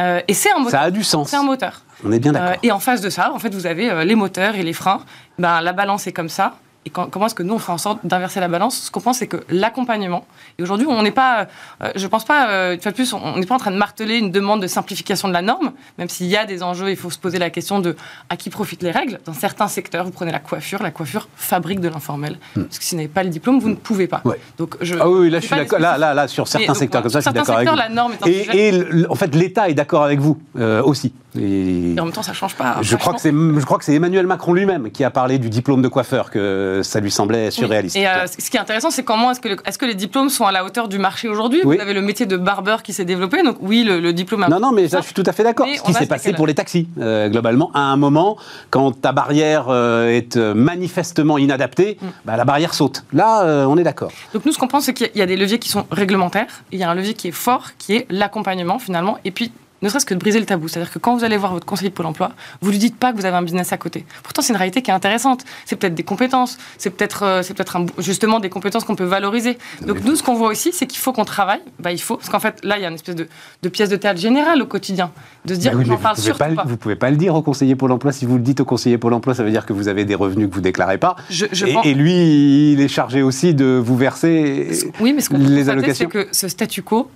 Euh, 0.00 0.20
et 0.28 0.34
c'est 0.34 0.50
un 0.52 0.58
moteur. 0.58 0.80
ça 0.80 0.86
a 0.86 0.90
du 0.90 1.02
sens. 1.04 1.30
C'est 1.30 1.36
un 1.36 1.42
moteur. 1.42 1.82
On 2.04 2.12
est 2.12 2.18
bien 2.18 2.30
Euh, 2.34 2.38
d'accord. 2.38 2.56
et 2.62 2.72
en 2.72 2.78
face 2.80 3.00
de 3.00 3.08
ça, 3.10 3.32
en 3.32 3.38
fait, 3.38 3.54
vous 3.54 3.66
avez 3.66 4.04
les 4.04 4.14
moteurs 4.14 4.54
et 4.56 4.62
les 4.62 4.72
freins. 4.72 5.00
Ben, 5.38 5.60
la 5.60 5.72
balance 5.72 6.06
est 6.06 6.12
comme 6.12 6.28
ça. 6.30 6.54
Et 6.84 6.90
quand- 6.90 7.08
comment 7.10 7.26
est-ce 7.26 7.34
que 7.36 7.44
nous, 7.44 7.54
on 7.54 7.58
fait 7.60 7.70
en 7.70 7.78
sorte 7.78 8.00
d'inverser 8.04 8.40
la 8.40 8.48
balance? 8.48 8.76
Ce 8.86 8.90
qu'on 8.90 9.00
pense, 9.00 9.18
c'est 9.18 9.28
que 9.28 9.36
l'accompagnement, 9.48 10.26
et 10.58 10.62
aujourd'hui, 10.64 10.86
on 10.88 11.00
n'est 11.02 11.12
pas, 11.12 11.46
euh, 11.82 11.92
je 11.94 12.06
pense 12.08 12.24
pas, 12.24 12.48
euh, 12.50 12.74
une 12.74 12.80
fois 12.80 12.90
de 12.90 12.96
plus, 12.96 13.12
on 13.12 13.36
n'est 13.36 13.46
pas 13.46 13.54
en 13.54 13.58
train 13.58 13.70
de 13.70 13.76
marteler 13.76 14.16
une 14.18 14.32
demande 14.32 14.60
de 14.60 14.66
simplification 14.66 15.28
de 15.28 15.32
la 15.32 15.42
norme, 15.42 15.70
même 15.98 16.08
s'il 16.08 16.26
y 16.26 16.36
a 16.36 16.44
des 16.44 16.62
enjeux, 16.64 16.90
il 16.90 16.96
faut 16.96 17.10
se 17.10 17.18
poser 17.18 17.38
la 17.38 17.50
question 17.50 17.78
de 17.78 17.94
à 18.30 18.36
qui 18.36 18.50
profitent 18.50 18.82
les 18.82 18.90
règles? 18.90 19.20
Dans 19.26 19.32
certains 19.32 19.68
secteurs, 19.68 20.04
vous 20.04 20.10
prenez 20.10 20.32
la 20.32 20.40
coiffure, 20.40 20.82
la 20.82 20.90
coiffure 20.90 21.28
fabrique 21.36 21.78
de 21.80 21.88
l'informel. 21.88 22.36
Parce 22.54 22.78
que 22.78 22.84
si 22.84 22.94
vous 22.94 22.96
n'avez 22.96 23.08
pas 23.08 23.22
le 23.22 23.30
diplôme, 23.30 23.60
vous 23.60 23.68
ne 23.68 23.76
pouvez 23.76 24.08
pas. 24.08 24.20
Hmm. 24.24 24.30
Ouais. 24.30 24.40
Donc, 24.58 24.74
je, 24.80 24.96
Ah 25.00 25.08
oui, 25.08 25.20
oui, 25.20 25.30
là 25.30 25.38
je 25.38 25.46
suis 25.46 25.54
d'accord. 25.54 25.78
Là, 25.78 25.96
là, 25.98 26.14
là, 26.14 26.26
sur 26.26 26.48
certains 26.48 26.66
donc, 26.66 26.76
secteurs 26.76 27.02
comme 27.02 27.10
ça, 27.12 27.20
je 27.20 27.24
suis 27.28 27.32
d'accord 27.32 27.56
avec 27.56 27.68
vous. 27.68 27.76
la 27.76 27.88
norme 27.90 28.12
est 28.14 28.22
un 28.22 28.26
sujet. 28.26 28.56
Et, 28.56 28.68
et 28.68 28.72
le- 28.72 29.10
en 29.10 29.14
fait, 29.14 29.32
l'État 29.36 29.68
est 29.68 29.74
d'accord 29.74 30.02
avec 30.02 30.18
vous 30.18 30.40
euh, 30.58 30.82
aussi. 30.82 31.12
Et 31.38 31.92
Et 31.94 32.00
en 32.00 32.04
même 32.04 32.12
temps, 32.12 32.22
ça 32.22 32.34
change 32.34 32.54
pas. 32.56 32.76
je 32.82 32.94
crois 32.96 33.14
que 33.14 33.20
c'est, 33.20 33.30
je 33.32 33.64
crois 33.64 33.78
que 33.78 33.84
c'est 33.84 33.94
Emmanuel 33.94 34.26
Macron 34.26 34.52
lui-même 34.52 34.90
qui 34.90 35.02
a 35.04 35.10
parlé 35.10 35.38
du 35.38 35.48
diplôme 35.48 35.80
de 35.80 35.88
coiffeur 35.88 36.30
que 36.30 36.71
ça 36.82 37.00
lui 37.00 37.10
semblait 37.10 37.50
surréaliste. 37.50 37.96
Oui. 37.96 38.02
Et 38.02 38.08
euh, 38.08 38.26
ce 38.26 38.48
qui 38.50 38.56
est 38.56 38.60
intéressant, 38.60 38.90
c'est 38.90 39.02
comment 39.02 39.30
est-ce 39.30 39.40
que, 39.40 39.48
le- 39.48 39.56
est-ce 39.66 39.78
que 39.78 39.84
les 39.86 39.94
diplômes 39.94 40.28
sont 40.30 40.44
à 40.46 40.52
la 40.52 40.64
hauteur 40.64 40.88
du 40.88 40.98
marché 40.98 41.28
aujourd'hui 41.28 41.60
Oui. 41.64 41.76
Vous 41.76 41.82
avez 41.82 41.92
le 41.94 42.00
métier 42.02 42.26
de 42.26 42.36
barbeur 42.36 42.82
qui 42.82 42.92
s'est 42.92 43.04
développé, 43.04 43.42
donc 43.42 43.56
oui, 43.60 43.84
le, 43.84 44.00
le 44.00 44.12
diplôme. 44.12 44.44
a- 44.44 44.48
Non, 44.48 44.60
non, 44.60 44.72
mais 44.72 44.88
ça, 44.88 45.00
je 45.00 45.04
suis 45.06 45.14
tout 45.14 45.24
à 45.26 45.32
fait 45.32 45.42
d'accord. 45.44 45.66
Mais 45.66 45.76
Ce 45.76 45.82
qui 45.82 45.92
s'est 45.92 46.06
passé 46.06 46.32
pour 46.32 46.46
les 46.46 46.54
taxis, 46.54 46.88
euh, 46.98 47.28
globalement, 47.28 47.70
à 47.74 47.80
un 47.80 47.96
moment, 47.96 48.36
quand 48.70 48.92
ta 49.00 49.12
barrière 49.12 49.66
euh, 49.68 50.08
est 50.08 50.36
euh, 50.36 50.54
manifestement 50.54 51.38
inadaptée, 51.38 51.98
Mm. 52.00 52.06
bah, 52.24 52.36
la 52.36 52.44
barrière 52.44 52.74
saute. 52.74 53.04
Là, 53.12 53.42
euh, 53.44 53.64
on 53.66 53.76
est 53.76 53.82
d'accord. 53.82 54.12
Donc 54.32 54.44
nous, 54.44 54.52
ce 54.52 54.58
qu'on 54.58 54.68
pense, 54.68 54.84
c'est 54.84 54.94
qu'il 54.94 55.10
y 55.14 55.20
a 55.22 55.26
des 55.26 55.36
leviers 55.36 55.58
qui 55.58 55.68
sont 55.68 55.84
réglementaires. 55.90 56.46
Il 56.70 56.78
y 56.78 56.84
a 56.84 56.90
un 56.90 56.94
levier 56.94 57.14
qui 57.14 57.28
est 57.28 57.32
fort, 57.32 57.70
qui 57.78 57.94
est 57.96 58.06
l'accompagnement 58.10 58.78
finalement, 58.78 59.18
et 59.24 59.30
puis 59.30 59.52
ne 59.82 59.88
serait-ce 59.88 60.06
que 60.06 60.14
de 60.14 60.18
briser 60.20 60.38
le 60.40 60.46
tabou. 60.46 60.68
C'est-à-dire 60.68 60.92
que 60.92 60.98
quand 60.98 61.16
vous 61.16 61.24
allez 61.24 61.36
voir 61.36 61.52
votre 61.52 61.66
conseiller 61.66 61.90
de 61.90 61.94
Pôle 61.94 62.06
emploi, 62.06 62.32
vous 62.60 62.70
lui 62.70 62.78
dites 62.78 62.96
pas 62.96 63.12
que 63.12 63.16
vous 63.18 63.26
avez 63.26 63.36
un 63.36 63.42
business 63.42 63.72
à 63.72 63.76
côté. 63.76 64.04
Pourtant, 64.22 64.40
c'est 64.42 64.52
une 64.52 64.56
réalité 64.58 64.82
qui 64.82 64.90
est 64.90 64.94
intéressante. 64.94 65.44
C'est 65.66 65.76
peut-être 65.76 65.94
des 65.94 66.02
compétences, 66.02 66.58
c'est 66.78 66.90
peut-être 66.90 67.22
euh, 67.24 67.42
c'est 67.42 67.54
peut-être 67.54 67.78
justement 67.98 68.40
des 68.40 68.48
compétences 68.48 68.84
qu'on 68.84 68.96
peut 68.96 69.04
valoriser. 69.04 69.58
Donc 69.86 70.02
nous, 70.04 70.16
ce 70.16 70.22
qu'on 70.22 70.34
voit 70.34 70.48
aussi, 70.48 70.72
c'est 70.72 70.86
qu'il 70.86 70.98
faut 71.00 71.12
qu'on 71.12 71.24
travaille. 71.24 71.60
Bah, 71.80 71.92
il 71.92 72.00
faut, 72.00 72.16
parce 72.16 72.28
qu'en 72.30 72.40
fait, 72.40 72.58
là, 72.64 72.78
il 72.78 72.82
y 72.82 72.84
a 72.84 72.88
une 72.88 72.94
espèce 72.94 73.14
de, 73.16 73.28
de 73.62 73.68
pièce 73.68 73.88
de 73.88 73.96
théâtre 73.96 74.20
générale 74.20 74.62
au 74.62 74.66
quotidien, 74.66 75.10
de 75.44 75.54
se 75.54 75.58
dire 75.58 75.72
Bah 75.72 75.78
oui, 75.78 75.86
qu'on 75.88 75.94
en 75.94 75.98
parle 75.98 76.16
surtout 76.16 76.38
pas. 76.54 76.64
Vous 76.64 76.76
pouvez 76.76 76.96
pas 76.96 77.10
le 77.10 77.16
dire 77.16 77.34
au 77.34 77.42
conseiller 77.42 77.74
Pôle 77.76 77.92
emploi. 77.92 78.12
Si 78.12 78.24
vous 78.26 78.36
le 78.36 78.42
dites 78.42 78.60
au 78.60 78.64
conseiller 78.64 78.98
Pôle 78.98 79.12
emploi, 79.14 79.34
ça 79.34 79.42
veut 79.42 79.50
dire 79.50 79.66
que 79.66 79.72
vous 79.72 79.88
avez 79.88 80.04
des 80.04 80.14
revenus 80.14 80.48
que 80.48 80.54
vous 80.54 80.60
déclarez 80.60 80.98
pas. 80.98 81.16
Je- 81.30 81.46
je 81.52 81.66
et, 81.66 81.72
pense- 81.72 81.86
et 81.86 81.94
lui, 81.94 82.72
il 82.72 82.80
est 82.80 82.88
chargé 82.88 83.22
aussi 83.22 83.54
de 83.54 83.80
vous 83.84 83.96
verser 83.96 84.68
Oui, 85.00 85.12
mais 85.12 85.20
ce 85.20 85.28
qu'on 85.30 85.38
peut 85.38 85.44
les 85.44 85.68
allocations. 85.68 86.08
c'est 86.12 86.24
que 86.26 86.28
ce 86.32 86.48
statu 86.48 86.82
quo 86.82 87.08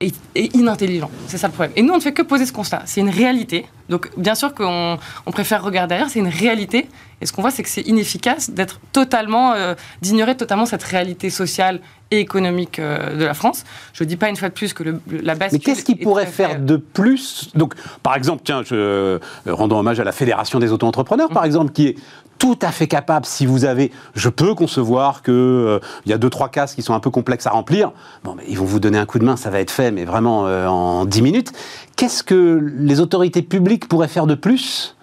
est 0.00 0.54
inintelligent. 0.54 1.10
C'est 1.26 1.36
ça 1.36 1.46
le 1.48 1.52
problème. 1.52 1.72
Et 1.76 1.82
nous, 1.82 1.92
on 1.92 1.96
ne 1.96 2.02
fait 2.02 2.12
que 2.12 2.22
poser 2.22 2.46
ce 2.46 2.52
constat. 2.52 2.82
C'est 2.86 3.00
une 3.00 3.10
réalité. 3.10 3.66
Donc, 3.90 4.08
bien 4.16 4.34
sûr 4.34 4.54
qu'on 4.54 4.98
on 5.26 5.30
préfère 5.30 5.62
regarder 5.62 5.90
derrière, 5.90 6.08
c'est 6.08 6.20
une 6.20 6.28
réalité. 6.28 6.88
Et 7.20 7.26
ce 7.26 7.32
qu'on 7.32 7.42
voit, 7.42 7.50
c'est 7.50 7.62
que 7.62 7.68
c'est 7.68 7.82
inefficace 7.82 8.50
d'être 8.50 8.80
totalement, 8.92 9.52
euh, 9.52 9.74
d'ignorer 10.00 10.36
totalement 10.36 10.64
cette 10.64 10.82
réalité 10.82 11.28
sociale 11.28 11.80
et 12.10 12.18
économique 12.20 12.78
euh, 12.78 13.16
de 13.16 13.24
la 13.24 13.34
France. 13.34 13.64
Je 13.92 14.04
ne 14.04 14.08
dis 14.08 14.16
pas 14.16 14.28
une 14.28 14.36
fois 14.36 14.48
de 14.48 14.54
plus 14.54 14.72
que 14.72 14.82
le, 14.82 15.00
la 15.22 15.34
bascule. 15.34 15.58
Mais 15.58 15.64
qu'est-ce 15.64 15.84
qu'il 15.84 15.98
pourrait 15.98 16.26
faire 16.26 16.58
de 16.60 16.76
plus? 16.76 17.50
Donc, 17.54 17.74
par 18.02 18.14
exemple, 18.16 18.42
tiens, 18.44 18.62
je, 18.64 18.74
euh, 18.74 19.18
rendons 19.46 19.78
hommage 19.78 20.00
à 20.00 20.04
la 20.04 20.12
Fédération 20.12 20.58
des 20.58 20.72
auto-entrepreneurs, 20.72 21.30
Mm. 21.30 21.34
par 21.34 21.44
exemple, 21.44 21.72
qui 21.72 21.86
est 21.88 21.96
tout 22.38 22.58
à 22.62 22.72
fait 22.72 22.86
capable, 22.86 23.26
si 23.26 23.44
vous 23.44 23.66
avez, 23.66 23.92
je 24.14 24.30
peux 24.30 24.54
concevoir 24.54 25.22
que 25.22 25.30
euh, 25.30 25.78
il 26.06 26.10
y 26.10 26.14
a 26.14 26.18
deux 26.18 26.30
trois 26.30 26.48
cases 26.48 26.74
qui 26.74 26.80
sont 26.82 26.94
un 26.94 27.00
peu 27.00 27.10
complexes 27.10 27.46
à 27.46 27.50
remplir. 27.50 27.92
Bon, 28.24 28.34
mais 28.34 28.44
ils 28.48 28.58
vont 28.58 28.64
vous 28.64 28.80
donner 28.80 28.96
un 28.98 29.04
coup 29.04 29.18
de 29.18 29.24
main, 29.24 29.36
ça 29.36 29.50
va 29.50 29.60
être 29.60 29.70
fait, 29.70 29.90
mais 29.90 30.06
vraiment 30.06 30.46
euh, 30.46 30.66
en 30.66 31.04
10 31.04 31.20
minutes. 31.20 31.52
Qu'est-ce 31.96 32.22
que 32.22 32.58
les 32.78 33.00
autorités 33.00 33.42
publiques 33.42 33.88
pourraient 33.88 34.08
faire 34.08 34.26
de 34.26 34.34
plus? 34.34 34.96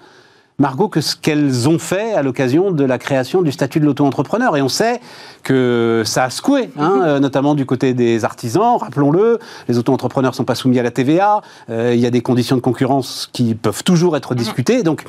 Margot, 0.60 0.88
que 0.88 1.02
ce 1.02 1.16
qu'elles 1.16 1.70
ont 1.70 1.78
fait 1.78 2.14
à 2.14 2.24
l'occasion 2.24 2.72
de 2.72 2.84
la 2.84 2.98
création 2.98 3.44
du 3.44 3.52
statut 3.52 3.80
de 3.80 3.86
l'auto-entrepreneur. 3.86 4.58
Et 4.58 4.64
on 4.64 4.70
sait 4.70 5.00
que 5.44 6.02
ça 6.04 6.24
a 6.24 6.30
secoué, 6.32 6.72
hein, 6.80 7.02
euh, 7.04 7.20
notamment 7.20 7.54
du 7.54 7.68
côté 7.68 7.94
des 7.94 8.26
artisans, 8.26 8.76
rappelons-le. 8.78 9.38
Les 9.68 9.78
auto-entrepreneurs 9.78 10.32
ne 10.32 10.36
sont 10.36 10.46
pas 10.46 10.56
soumis 10.56 10.80
à 10.80 10.84
la 10.84 10.90
TVA. 10.90 11.42
euh, 11.70 11.94
il 11.94 12.00
y 12.00 12.08
a 12.08 12.10
des 12.10 12.22
conditions 12.22 12.56
de 12.56 12.62
concurrence 12.62 13.30
qui 13.34 13.54
peuvent 13.54 13.84
toujours 13.84 14.18
être 14.18 14.34
discutées. 14.34 14.82
Donc, 14.82 15.04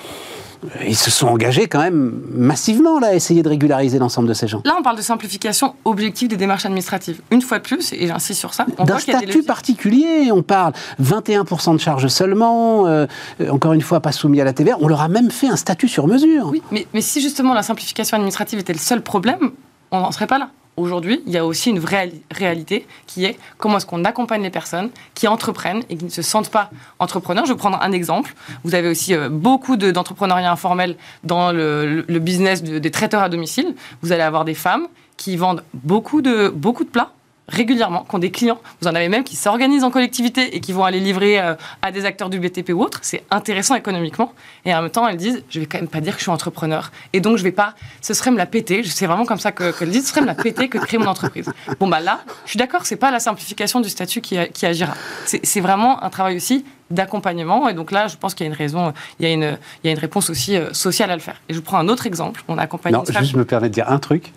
ils 0.86 0.96
se 0.96 1.10
sont 1.10 1.28
engagés 1.28 1.66
quand 1.68 1.80
même 1.80 2.20
massivement 2.32 2.98
là, 2.98 3.08
à 3.08 3.14
essayer 3.14 3.42
de 3.42 3.48
régulariser 3.48 3.98
l'ensemble 3.98 4.28
de 4.28 4.34
ces 4.34 4.48
gens. 4.48 4.60
Là, 4.64 4.74
on 4.78 4.82
parle 4.82 4.96
de 4.96 5.02
simplification 5.02 5.74
objective 5.84 6.28
des 6.28 6.36
démarches 6.36 6.66
administratives. 6.66 7.20
Une 7.30 7.42
fois 7.42 7.58
de 7.58 7.64
plus, 7.64 7.92
et 7.92 8.06
j'insiste 8.06 8.40
sur 8.40 8.54
ça, 8.54 8.66
on 8.78 8.84
D'un 8.84 8.98
statut 8.98 9.42
particulier, 9.42 10.30
on 10.32 10.42
parle 10.42 10.72
21% 11.02 11.74
de 11.74 11.80
charges 11.80 12.08
seulement, 12.08 12.86
euh, 12.86 13.06
euh, 13.40 13.50
encore 13.50 13.72
une 13.72 13.80
fois 13.80 14.00
pas 14.00 14.12
soumis 14.12 14.40
à 14.40 14.44
la 14.44 14.52
TVA. 14.52 14.76
On 14.80 14.88
leur 14.88 15.00
a 15.00 15.08
même 15.08 15.30
fait 15.30 15.48
un 15.48 15.56
statut 15.56 15.88
sur 15.88 16.06
mesure. 16.06 16.48
Oui, 16.50 16.62
mais, 16.70 16.86
mais 16.92 17.00
si 17.00 17.20
justement 17.20 17.54
la 17.54 17.62
simplification 17.62 18.16
administrative 18.16 18.58
était 18.58 18.72
le 18.72 18.78
seul 18.78 19.02
problème, 19.02 19.52
on 19.90 20.00
n'en 20.00 20.12
serait 20.12 20.26
pas 20.26 20.38
là. 20.38 20.50
Aujourd'hui, 20.78 21.22
il 21.26 21.32
y 21.32 21.36
a 21.38 21.44
aussi 21.44 21.70
une 21.70 21.78
vraie 21.78 22.12
réalité 22.30 22.86
qui 23.06 23.24
est 23.24 23.36
comment 23.58 23.76
est-ce 23.78 23.86
qu'on 23.86 24.04
accompagne 24.04 24.42
les 24.42 24.50
personnes 24.50 24.90
qui 25.14 25.26
entreprennent 25.28 25.82
et 25.90 25.96
qui 25.96 26.04
ne 26.04 26.10
se 26.10 26.22
sentent 26.22 26.50
pas 26.50 26.70
entrepreneurs. 26.98 27.44
Je 27.46 27.52
vais 27.52 27.58
prendre 27.58 27.78
un 27.82 27.92
exemple. 27.92 28.34
Vous 28.64 28.74
avez 28.74 28.88
aussi 28.88 29.14
euh, 29.14 29.28
beaucoup 29.28 29.76
de- 29.76 29.90
d'entrepreneuriat 29.90 30.50
informel 30.50 30.96
dans 31.24 31.52
le, 31.52 32.04
business 32.20 32.62
de- 32.62 32.78
des 32.78 32.90
traiteurs 32.90 33.22
à 33.22 33.28
domicile. 33.28 33.74
Vous 34.02 34.12
allez 34.12 34.22
avoir 34.22 34.44
des 34.44 34.54
femmes 34.54 34.86
qui 35.16 35.36
vendent 35.36 35.64
beaucoup 35.74 36.22
de, 36.22 36.48
beaucoup 36.48 36.84
de 36.84 36.88
plats 36.90 37.10
régulièrement, 37.48 38.04
qui 38.08 38.14
ont 38.14 38.18
des 38.18 38.30
clients. 38.30 38.60
Vous 38.80 38.88
en 38.88 38.94
avez 38.94 39.08
même 39.08 39.24
qui 39.24 39.34
s'organisent 39.36 39.84
en 39.84 39.90
collectivité 39.90 40.54
et 40.56 40.60
qui 40.60 40.72
vont 40.72 40.84
aller 40.84 41.00
livrer 41.00 41.40
euh, 41.40 41.54
à 41.82 41.90
des 41.90 42.04
acteurs 42.04 42.28
du 42.30 42.38
BTP 42.38 42.70
ou 42.70 42.82
autres. 42.82 43.00
C'est 43.02 43.24
intéressant 43.30 43.74
économiquement. 43.74 44.32
Et 44.64 44.74
en 44.74 44.82
même 44.82 44.90
temps, 44.90 45.08
elles 45.08 45.16
disent, 45.16 45.42
je 45.50 45.60
vais 45.60 45.66
quand 45.66 45.78
même 45.78 45.88
pas 45.88 46.00
dire 46.00 46.12
que 46.12 46.18
je 46.18 46.24
suis 46.24 46.30
entrepreneur. 46.30 46.90
Et 47.12 47.20
donc, 47.20 47.38
je 47.38 47.42
vais 47.42 47.52
pas, 47.52 47.74
ce 48.02 48.12
serait 48.14 48.30
me 48.30 48.36
la 48.38 48.46
péter. 48.46 48.82
C'est 48.84 49.06
vraiment 49.06 49.24
comme 49.24 49.38
ça 49.40 49.50
que- 49.52 49.76
qu'elles 49.76 49.90
disent, 49.90 50.04
ce 50.04 50.10
serait 50.10 50.20
me 50.20 50.26
la 50.26 50.34
péter 50.34 50.68
que 50.68 50.78
de 50.78 50.84
créer 50.84 50.98
mon 50.98 51.06
entreprise. 51.06 51.50
Bon, 51.80 51.88
bah 51.88 52.00
là, 52.00 52.20
je 52.44 52.50
suis 52.50 52.58
d'accord, 52.58 52.84
c'est 52.84 52.96
pas 52.96 53.10
la 53.10 53.20
simplification 53.20 53.80
du 53.80 53.88
statut 53.88 54.20
qui, 54.20 54.36
qui 54.52 54.66
agira. 54.66 54.94
C'est 55.24 55.60
vraiment 55.60 56.02
un 56.02 56.10
travail 56.10 56.36
aussi 56.36 56.64
d'accompagnement. 56.90 57.68
Et 57.68 57.74
donc 57.74 57.92
là, 57.92 58.08
je 58.08 58.16
pense 58.16 58.34
qu'il 58.34 58.44
y 58.46 58.48
a 58.48 58.52
une 58.52 58.56
raison, 58.58 58.92
il 59.20 59.26
y 59.26 59.30
a 59.30 59.32
une, 59.32 59.58
il 59.82 59.86
y 59.86 59.88
a 59.88 59.92
une 59.92 59.98
réponse 59.98 60.30
aussi 60.30 60.56
euh, 60.56 60.72
sociale 60.72 61.10
à 61.10 61.14
le 61.14 61.20
faire. 61.20 61.36
Et 61.48 61.52
je 61.52 61.58
vous 61.58 61.64
prends 61.64 61.78
un 61.78 61.88
autre 61.88 62.06
exemple. 62.06 62.42
On 62.48 62.56
a 62.58 62.62
accompagné 62.62 62.96
Non, 62.96 63.04
une 63.04 63.18
juste 63.18 63.32
je 63.32 63.36
me 63.36 63.44
permets 63.44 63.68
de 63.68 63.74
dire 63.74 63.90
un 63.90 63.98
truc. 63.98 64.32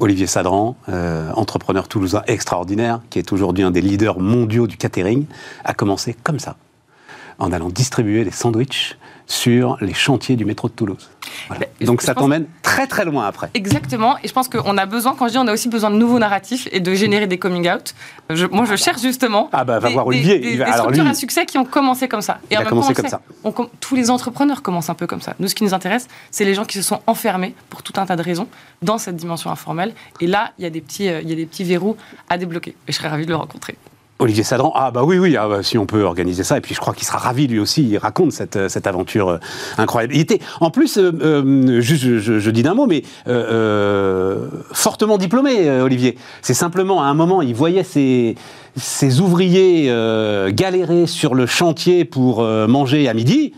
Olivier 0.00 0.26
Sadran, 0.26 0.76
euh, 0.88 1.30
entrepreneur 1.32 1.88
toulousain 1.88 2.22
extraordinaire, 2.26 3.00
qui 3.10 3.18
est 3.18 3.32
aujourd'hui 3.32 3.64
un 3.64 3.70
des 3.70 3.80
leaders 3.80 4.20
mondiaux 4.20 4.66
du 4.66 4.76
catering, 4.76 5.26
a 5.64 5.74
commencé 5.74 6.14
comme 6.22 6.38
ça, 6.38 6.56
en 7.38 7.52
allant 7.52 7.68
distribuer 7.68 8.24
des 8.24 8.30
sandwichs 8.30 8.96
sur 9.32 9.78
les 9.80 9.94
chantiers 9.94 10.36
du 10.36 10.44
métro 10.44 10.68
de 10.68 10.74
Toulouse. 10.74 11.08
Voilà. 11.48 11.64
Ben, 11.80 11.86
Donc 11.86 12.02
ça 12.02 12.14
t'emmène 12.14 12.46
très 12.60 12.86
très 12.86 13.06
loin 13.06 13.26
après. 13.26 13.48
Exactement, 13.54 14.18
et 14.22 14.28
je 14.28 14.32
pense 14.34 14.48
qu'on 14.48 14.76
a 14.76 14.84
besoin, 14.84 15.14
quand 15.18 15.26
je 15.28 15.32
dis 15.32 15.38
on 15.38 15.46
a 15.46 15.52
aussi 15.54 15.70
besoin 15.70 15.90
de 15.90 15.96
nouveaux 15.96 16.18
narratifs 16.18 16.68
et 16.70 16.80
de 16.80 16.92
générer 16.94 17.26
des 17.26 17.38
coming 17.38 17.66
out. 17.70 17.94
Je- 18.28 18.44
moi, 18.44 18.66
je 18.66 18.76
cherche 18.76 19.00
justement 19.00 19.48
Ah 19.52 19.64
bah, 19.64 19.78
va 19.78 19.88
des, 19.88 19.94
voir 19.94 20.04
des- 20.04 20.08
Olivier, 20.10 20.38
des- 20.38 20.48
il 20.50 20.58
va- 20.58 20.66
des 20.66 20.70
alors 20.72 20.84
structures 20.84 21.04
lui- 21.04 21.10
à 21.10 21.14
succès 21.14 21.46
qui 21.46 21.56
ont 21.56 21.64
commencé 21.64 22.08
comme 22.08 22.20
ça. 22.20 22.40
Et 22.50 22.54
Il 22.54 22.56
a 22.58 22.64
commencé 22.64 22.88
temps, 22.88 22.92
on 22.92 22.94
comme 22.94 23.04
sait, 23.06 23.10
ça. 23.10 23.20
on 23.44 23.52
com- 23.52 23.68
tous 23.80 23.94
les 23.94 24.10
entrepreneurs 24.10 24.60
commencent 24.60 24.90
un 24.90 24.94
peu 24.94 25.06
comme 25.06 25.22
ça. 25.22 25.34
Nous, 25.38 25.48
ce 25.48 25.54
qui 25.54 25.64
nous 25.64 25.72
intéresse, 25.72 26.08
c'est 26.30 26.44
les 26.44 26.52
gens 26.52 26.66
qui 26.66 26.76
se 26.76 26.82
sont 26.84 27.00
enfermés 27.06 27.54
pour 27.70 27.82
tout 27.82 27.94
un 27.96 28.04
tas 28.04 28.16
de 28.16 28.22
raisons 28.22 28.48
dans 28.82 28.98
cette 28.98 29.16
dimension 29.16 29.50
informelle. 29.50 29.94
Et 30.20 30.26
là, 30.26 30.52
il 30.58 30.64
y 30.64 30.66
a 30.66 30.70
des 30.70 30.82
petits, 30.82 31.08
euh, 31.08 31.22
il 31.22 31.30
y 31.30 31.32
a 31.32 31.36
des 31.36 31.46
petits 31.46 31.64
verrous 31.64 31.96
à 32.28 32.36
débloquer. 32.36 32.76
Et 32.86 32.92
je 32.92 32.98
serais 32.98 33.08
ravie 33.08 33.24
de 33.24 33.30
le 33.30 33.36
rencontrer. 33.36 33.76
Olivier 34.22 34.44
Sadran, 34.44 34.72
ah 34.76 34.90
bah 34.92 35.02
oui, 35.04 35.18
oui, 35.18 35.36
ah 35.36 35.48
bah, 35.48 35.62
si 35.64 35.76
on 35.78 35.86
peut 35.86 36.02
organiser 36.04 36.44
ça, 36.44 36.56
et 36.56 36.60
puis 36.60 36.74
je 36.74 36.80
crois 36.80 36.94
qu'il 36.94 37.04
sera 37.06 37.18
ravi 37.18 37.48
lui 37.48 37.58
aussi, 37.58 37.82
il 37.82 37.98
raconte 37.98 38.30
cette, 38.32 38.54
euh, 38.56 38.68
cette 38.68 38.86
aventure 38.86 39.28
euh, 39.30 39.38
incroyable. 39.78 40.14
Il 40.14 40.20
était, 40.20 40.38
en 40.60 40.70
plus, 40.70 40.96
euh, 40.96 41.10
euh, 41.22 41.80
juste, 41.80 42.02
je, 42.04 42.38
je- 42.38 42.50
dis 42.50 42.62
d'un 42.62 42.74
mot, 42.74 42.86
mais 42.86 43.02
euh, 43.26 44.46
fortement 44.72 45.18
diplômé, 45.18 45.68
Olivier. 45.80 46.16
C'est 46.40 46.54
simplement, 46.54 47.02
à 47.02 47.06
un 47.06 47.14
moment, 47.14 47.42
il 47.42 47.54
voyait 47.54 47.82
ses, 47.82 48.36
ses 48.76 49.20
ouvriers 49.20 49.86
euh, 49.88 50.50
galérer 50.52 51.06
sur 51.06 51.34
le 51.34 51.46
chantier 51.46 52.04
pour 52.04 52.42
manger 52.44 53.08
à 53.08 53.14
midi. 53.14 53.54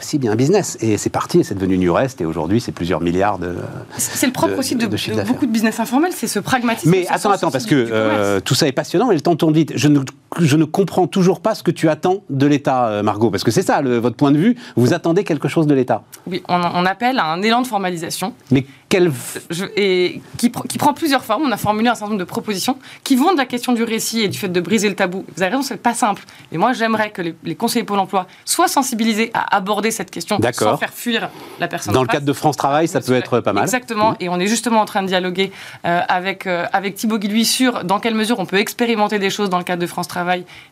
C'est 0.00 0.18
pas 0.18 0.18
possible, 0.18 0.24
il 0.24 0.26
y 0.26 0.30
a 0.30 0.32
un 0.32 0.36
business. 0.36 0.76
Et 0.80 0.96
c'est 0.98 1.10
parti, 1.10 1.44
c'est 1.44 1.54
devenu 1.54 1.78
Nurest, 1.78 2.20
et 2.20 2.24
aujourd'hui, 2.24 2.60
c'est 2.60 2.72
plusieurs 2.72 3.00
milliards 3.00 3.38
de... 3.38 3.54
C'est 3.96 4.26
le 4.26 4.32
propre 4.32 4.54
de- 4.54 4.58
aussi 4.58 4.74
de, 4.76 4.86
beaucoup 5.26 5.46
de 5.46 5.52
business 5.52 5.78
informel, 5.80 6.12
c'est 6.14 6.26
ce 6.26 6.38
pragmatisme. 6.38 6.90
Mais 6.90 7.06
attends, 7.08 7.30
attends, 7.30 7.50
parce 7.50 7.64
aussi 7.64 7.74
que 7.74 7.88
euh, 7.90 8.40
tout 8.40 8.54
ça 8.54 8.66
est 8.66 8.72
passionnant, 8.72 9.08
mais 9.08 9.14
le 9.14 9.20
temps 9.20 9.36
tourne 9.36 9.54
vite. 9.54 9.72
Je 9.74 9.88
ne, 9.88 10.00
je 10.38 10.56
ne 10.56 10.64
comprends 10.64 11.06
toujours 11.06 11.40
pas 11.40 11.54
ce 11.54 11.62
que 11.62 11.70
tu 11.70 11.88
attends 11.88 12.18
de 12.30 12.46
l'État, 12.46 12.86
euh, 12.86 13.02
Margot, 13.02 13.30
parce 13.30 13.42
que 13.44 13.50
c'est 13.50 13.62
ça, 13.62 13.82
le- 13.82 13.98
votre 13.98 14.16
point 14.16 14.30
de 14.30 14.38
vue. 14.38 14.56
Vous 14.76 14.94
attendez 14.94 15.24
quelque 15.24 15.48
chose 15.48 15.66
de 15.66 15.74
l'État. 15.74 16.02
Oui, 16.26 16.42
on, 16.48 16.60
on 16.60 16.86
appelle 16.86 17.18
à 17.18 17.26
un 17.26 17.42
élan 17.42 17.62
de 17.62 17.66
formalisation. 17.66 18.32
Mais 18.50 18.64
quel... 18.88 19.10
je- 19.50 19.64
et 19.76 20.20
qui, 20.36 20.48
pr- 20.48 20.66
qui 20.66 20.78
prend 20.78 20.94
plusieurs 20.94 21.24
formes. 21.24 21.42
On 21.46 21.52
a 21.52 21.56
formulé 21.56 21.88
un 21.88 21.94
certain 21.94 22.10
nombre 22.10 22.20
de 22.20 22.24
propositions 22.24 22.76
qui 23.04 23.16
vont 23.16 23.32
de 23.32 23.38
la 23.38 23.46
question 23.46 23.72
du 23.72 23.82
récit 23.82 24.20
et 24.22 24.28
du 24.28 24.38
fait 24.38 24.48
de 24.48 24.60
briser 24.60 24.88
le 24.88 24.94
tabou. 24.94 25.24
Vous 25.36 25.42
avez 25.42 25.50
raison, 25.50 25.62
c'est 25.62 25.76
pas 25.76 25.94
simple. 25.94 26.22
Mais 26.52 26.58
moi, 26.58 26.72
j'aimerais 26.72 27.10
que 27.10 27.22
les, 27.22 27.34
les 27.44 27.54
conseillers 27.56 27.84
Pôle 27.84 27.98
emploi 27.98 28.26
soient 28.44 28.68
sensibilisés 28.68 29.30
à 29.34 29.56
aborder 29.56 29.90
cette 29.90 30.10
question 30.10 30.38
sans 30.52 30.76
faire 30.76 30.92
fuir 30.92 31.30
la 31.58 31.66
personne. 31.68 31.92
Dans 31.94 32.02
le 32.02 32.08
cadre 32.08 32.26
de 32.26 32.32
France 32.32 32.56
Travail, 32.56 32.86
ça 32.88 33.00
peut 33.00 33.14
être 33.14 33.40
pas 33.40 33.52
mal. 33.52 33.64
Exactement. 33.64 34.14
Et 34.20 34.28
on 34.28 34.38
est 34.38 34.46
justement 34.46 34.80
en 34.80 34.84
train 34.84 35.02
de 35.02 35.08
dialoguer 35.08 35.50
euh, 35.86 36.00
avec, 36.08 36.46
euh, 36.46 36.66
avec 36.72 36.94
Thibaut 36.94 37.18
Guilluy 37.18 37.44
sur 37.44 37.84
dans 37.84 37.98
quelle 38.00 38.14
mesure 38.14 38.38
on 38.38 38.46
peut 38.46 38.58
expérimenter 38.58 39.18
des 39.18 39.30
choses 39.30 39.50
dans 39.50 39.58
le 39.58 39.64
cadre 39.64 39.80
de 39.82 39.86
France 39.86 40.06
Travail, 40.08 40.19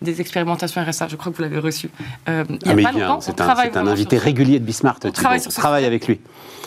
des 0.02 0.20
expérimentations 0.20 0.82
RSA. 0.82 1.08
Je 1.08 1.16
crois 1.16 1.32
que 1.32 1.36
vous 1.36 1.42
l'avez 1.42 1.58
reçu. 1.58 1.90
Euh, 2.28 2.44
il 2.48 2.54
y 2.54 2.58
Ah, 2.66 2.70
a 2.70 2.74
mais 2.74 2.82
pas 2.82 2.92
longtemps. 2.92 3.20
c'est 3.20 3.40
On 3.40 3.44
un, 3.44 3.86
invité 3.86 4.16
sur- 4.16 4.24
régulier 4.24 4.58
de 4.58 4.64
Bismart. 4.64 4.98
Thibaut. 5.00 5.12
travaille 5.12 5.40
sur 5.40 5.48
On 5.50 5.60
ce 5.62 5.66
avec 5.66 6.06
lui. 6.06 6.20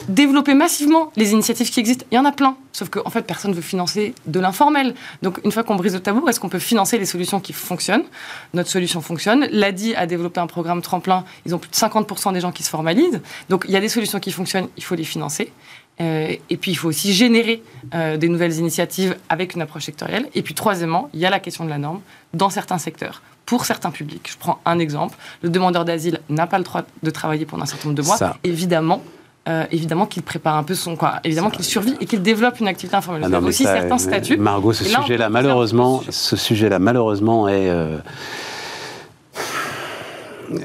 développer 0.07 0.53
massivement 0.53 1.11
les 1.15 1.31
initiatives 1.31 1.69
qui 1.69 1.79
existent. 1.79 2.05
Il 2.11 2.15
y 2.15 2.17
en 2.17 2.25
a 2.25 2.31
plein, 2.31 2.55
sauf 2.71 2.89
qu'en 2.89 3.01
en 3.05 3.09
fait, 3.09 3.21
personne 3.21 3.51
ne 3.51 3.55
veut 3.55 3.61
financer 3.61 4.13
de 4.25 4.39
l'informel. 4.39 4.95
Donc, 5.21 5.39
une 5.43 5.51
fois 5.51 5.63
qu'on 5.63 5.75
brise 5.75 5.93
le 5.93 5.99
tabou, 5.99 6.27
est-ce 6.27 6.39
qu'on 6.39 6.49
peut 6.49 6.59
financer 6.59 6.97
les 6.97 7.05
solutions 7.05 7.39
qui 7.39 7.53
fonctionnent? 7.53 8.03
Notre 8.53 8.69
solution 8.69 9.01
fonctionne. 9.01 9.47
L'ADI 9.51 9.95
a 9.95 10.05
développé 10.07 10.39
un 10.39 10.47
programme 10.47 10.81
tremplin. 10.81 11.23
Ils 11.45 11.53
ont 11.55 11.59
plus 11.59 11.69
de 11.69 11.75
50% 11.75 12.33
des 12.33 12.39
gens 12.41 12.51
qui 12.51 12.63
se 12.63 12.69
formalisent. 12.69 13.21
Donc, 13.49 13.65
il 13.67 13.71
y 13.71 13.77
a 13.77 13.81
des 13.81 13.89
solutions 13.89 14.19
qui 14.19 14.31
fonctionnent, 14.31 14.67
il 14.77 14.83
faut 14.83 14.95
les 14.95 15.03
financer. 15.03 15.51
Euh, 16.01 16.35
et 16.49 16.57
puis, 16.57 16.71
il 16.71 16.75
faut 16.75 16.87
aussi 16.89 17.13
générer 17.13 17.61
euh, 17.93 18.17
des 18.17 18.27
nouvelles 18.27 18.57
initiatives 18.57 19.15
avec 19.29 19.55
une 19.55 19.61
approche 19.61 19.83
sectorielle. 19.83 20.25
Et 20.33 20.41
puis, 20.41 20.53
troisièmement, 20.53 21.09
il 21.13 21.19
y 21.19 21.25
a 21.25 21.29
la 21.29 21.39
question 21.39 21.63
de 21.63 21.69
la 21.69 21.77
norme 21.77 22.01
dans 22.33 22.49
certains 22.49 22.77
secteurs. 22.77 23.21
Pour 23.45 23.65
certains 23.65 23.91
publics, 23.91 24.29
je 24.31 24.37
prends 24.37 24.59
un 24.65 24.79
exemple, 24.79 25.17
le 25.41 25.49
demandeur 25.49 25.83
d'asile 25.85 26.21
n'a 26.29 26.47
pas 26.47 26.57
le 26.57 26.63
droit 26.63 26.83
de 27.03 27.09
travailler 27.09 27.45
pendant 27.45 27.63
un 27.63 27.67
certain 27.67 27.89
nombre 27.89 28.01
de 28.01 28.05
mois. 28.05 28.17
Ça. 28.17 28.37
Évidemment, 28.43 29.01
euh, 29.49 29.65
évidemment 29.71 30.05
qu'il 30.05 30.23
prépare 30.23 30.55
un 30.55 30.63
peu 30.63 30.75
son 30.75 30.95
quoi, 30.95 31.15
évidemment 31.23 31.49
qu'il 31.49 31.65
survit 31.65 31.95
et 31.99 32.05
qu'il 32.05 32.21
développe 32.21 32.59
une 32.59 32.67
activité 32.67 32.95
informelle. 32.95 33.23
Ah 33.25 33.29
non, 33.29 33.45
aussi 33.45 33.63
ça, 33.63 33.73
certains 33.73 33.97
statuts. 33.97 34.37
Margot, 34.37 34.71
ce 34.71 34.85
sujet-là, 34.85 35.29
malheureusement, 35.29 36.01
ce 36.09 36.35
sujet-là, 36.35 36.79
malheureusement, 36.79 37.47
est. 37.49 37.69
euh, 37.69 37.97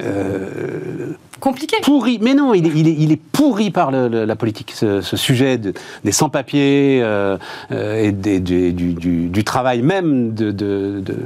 euh, 0.00 1.12
compliqué. 1.40 1.76
pourri. 1.82 2.18
Mais 2.22 2.34
non, 2.34 2.54
il 2.54 2.66
est, 2.66 2.72
il 2.74 2.88
est, 2.88 2.96
il 2.98 3.12
est 3.12 3.20
pourri 3.20 3.70
par 3.70 3.90
le- 3.90 4.08
le- 4.08 4.24
la 4.24 4.36
politique. 4.36 4.72
Ce, 4.74 5.00
ce 5.00 5.16
sujet 5.16 5.58
de- 5.58 5.74
des 6.04 6.12
sans-papiers 6.12 7.00
euh, 7.02 7.36
euh, 7.72 8.02
et 8.02 8.12
des- 8.12 8.40
du, 8.40 8.72
du- 8.72 8.94
du- 8.94 9.28
du 9.28 9.44
travail 9.44 9.82
même 9.82 10.34
de, 10.34 10.50
de- 10.50 11.00
de- 11.04 11.16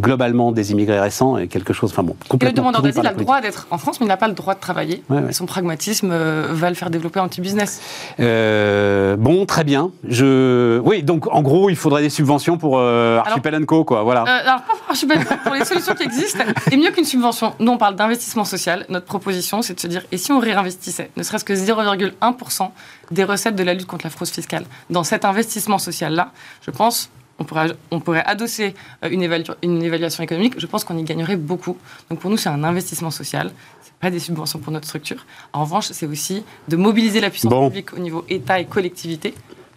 globalement 0.00 0.52
des 0.52 0.72
immigrés 0.72 1.00
récents 1.00 1.36
est 1.38 1.46
quelque 1.48 1.72
chose. 1.72 1.90
Enfin 1.92 2.02
bon, 2.02 2.16
Et 2.40 2.44
le 2.46 2.52
demandeur 2.52 2.82
d'asile 2.82 3.06
a 3.06 3.12
le 3.12 3.16
droit 3.18 3.40
d'être 3.40 3.66
en 3.70 3.78
France, 3.78 4.00
mais 4.00 4.06
il 4.06 4.08
n'a 4.08 4.16
pas 4.16 4.28
le 4.28 4.34
droit 4.34 4.54
de 4.54 4.60
travailler. 4.60 5.02
Ouais, 5.10 5.18
ouais. 5.18 5.30
Et 5.30 5.32
son 5.32 5.46
pragmatisme 5.46 6.10
euh, 6.12 6.48
va 6.50 6.68
le 6.70 6.74
faire 6.76 6.90
développer 6.90 7.20
un 7.20 7.28
petit 7.28 7.40
business. 7.40 7.80
Euh, 8.20 9.16
bon, 9.16 9.44
très 9.46 9.64
bien. 9.64 9.90
Je, 10.08 10.78
oui, 10.80 11.02
donc 11.02 11.26
en 11.32 11.42
gros, 11.42 11.68
il 11.70 11.76
faudrait 11.76 12.02
des 12.02 12.10
subventions 12.10 12.56
pour 12.58 12.80
Archipel 12.80 13.64
Co, 13.66 13.84
quoi. 13.84 14.02
Voilà. 14.02 14.22
Alors, 14.22 14.62
pas 14.62 14.72
pour 14.74 14.90
Archipel, 14.90 15.18
pour 15.44 15.54
les 15.54 15.64
solutions 15.64 15.94
qui 15.94 16.04
existent, 16.04 16.44
et 16.70 16.76
mieux 16.76 16.90
qu'une 16.90 17.04
subvention. 17.04 17.52
Nous, 17.60 17.70
on 17.72 17.78
parle 17.78 17.94
d'investissement 18.08 18.44
social. 18.44 18.86
Notre 18.88 19.06
proposition, 19.06 19.60
c'est 19.62 19.74
de 19.74 19.80
se 19.80 19.86
dire, 19.86 20.02
et 20.10 20.16
si 20.18 20.32
on 20.32 20.38
réinvestissait, 20.40 21.10
ne 21.16 21.22
serait-ce 21.22 21.44
que 21.44 21.52
0,1% 21.52 22.70
des 23.10 23.24
recettes 23.24 23.54
de 23.56 23.62
la 23.62 23.74
lutte 23.74 23.86
contre 23.86 24.06
la 24.06 24.10
fraude 24.10 24.28
fiscale 24.28 24.64
dans 24.90 25.04
cet 25.04 25.24
investissement 25.24 25.78
social-là, 25.78 26.32
je 26.62 26.70
pense. 26.70 27.10
On 27.40 27.44
pourrait, 27.44 27.70
on 27.92 28.00
pourrait 28.00 28.24
adosser 28.24 28.74
euh, 29.04 29.10
une, 29.10 29.22
évalu- 29.22 29.54
une 29.62 29.80
évaluation 29.80 30.24
économique, 30.24 30.54
je 30.58 30.66
pense 30.66 30.82
qu'on 30.82 30.98
y 30.98 31.04
gagnerait 31.04 31.36
beaucoup. 31.36 31.76
Donc 32.10 32.18
pour 32.18 32.30
nous, 32.32 32.36
c'est 32.36 32.48
un 32.48 32.64
investissement 32.64 33.12
social, 33.12 33.52
c'est 33.80 33.92
pas 34.00 34.10
des 34.10 34.18
subventions 34.18 34.58
pour 34.58 34.72
notre 34.72 34.88
structure. 34.88 35.24
En 35.52 35.60
revanche, 35.62 35.86
c'est 35.92 36.06
aussi 36.06 36.42
de 36.66 36.74
mobiliser 36.76 37.20
la 37.20 37.30
puissance 37.30 37.50
Bon. 37.52 37.68
publique 37.68 37.92
au 37.94 38.00
niveau 38.00 38.24
État 38.28 38.58
et 38.58 38.64
collectivité. 38.64 39.34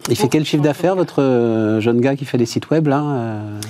Il 0.08 0.16
fait 0.16 0.28
quel 0.28 0.44
chiffre 0.44 0.62
d'affaires, 0.64 0.96
votre 0.96 1.22
euh, 1.22 1.80
jeune 1.80 2.00
gars 2.00 2.16
qui 2.16 2.24
fait 2.24 2.36
des 2.38 2.46
sites 2.46 2.68
web, 2.70 2.88
là 2.88 3.00
euh? 3.04 3.60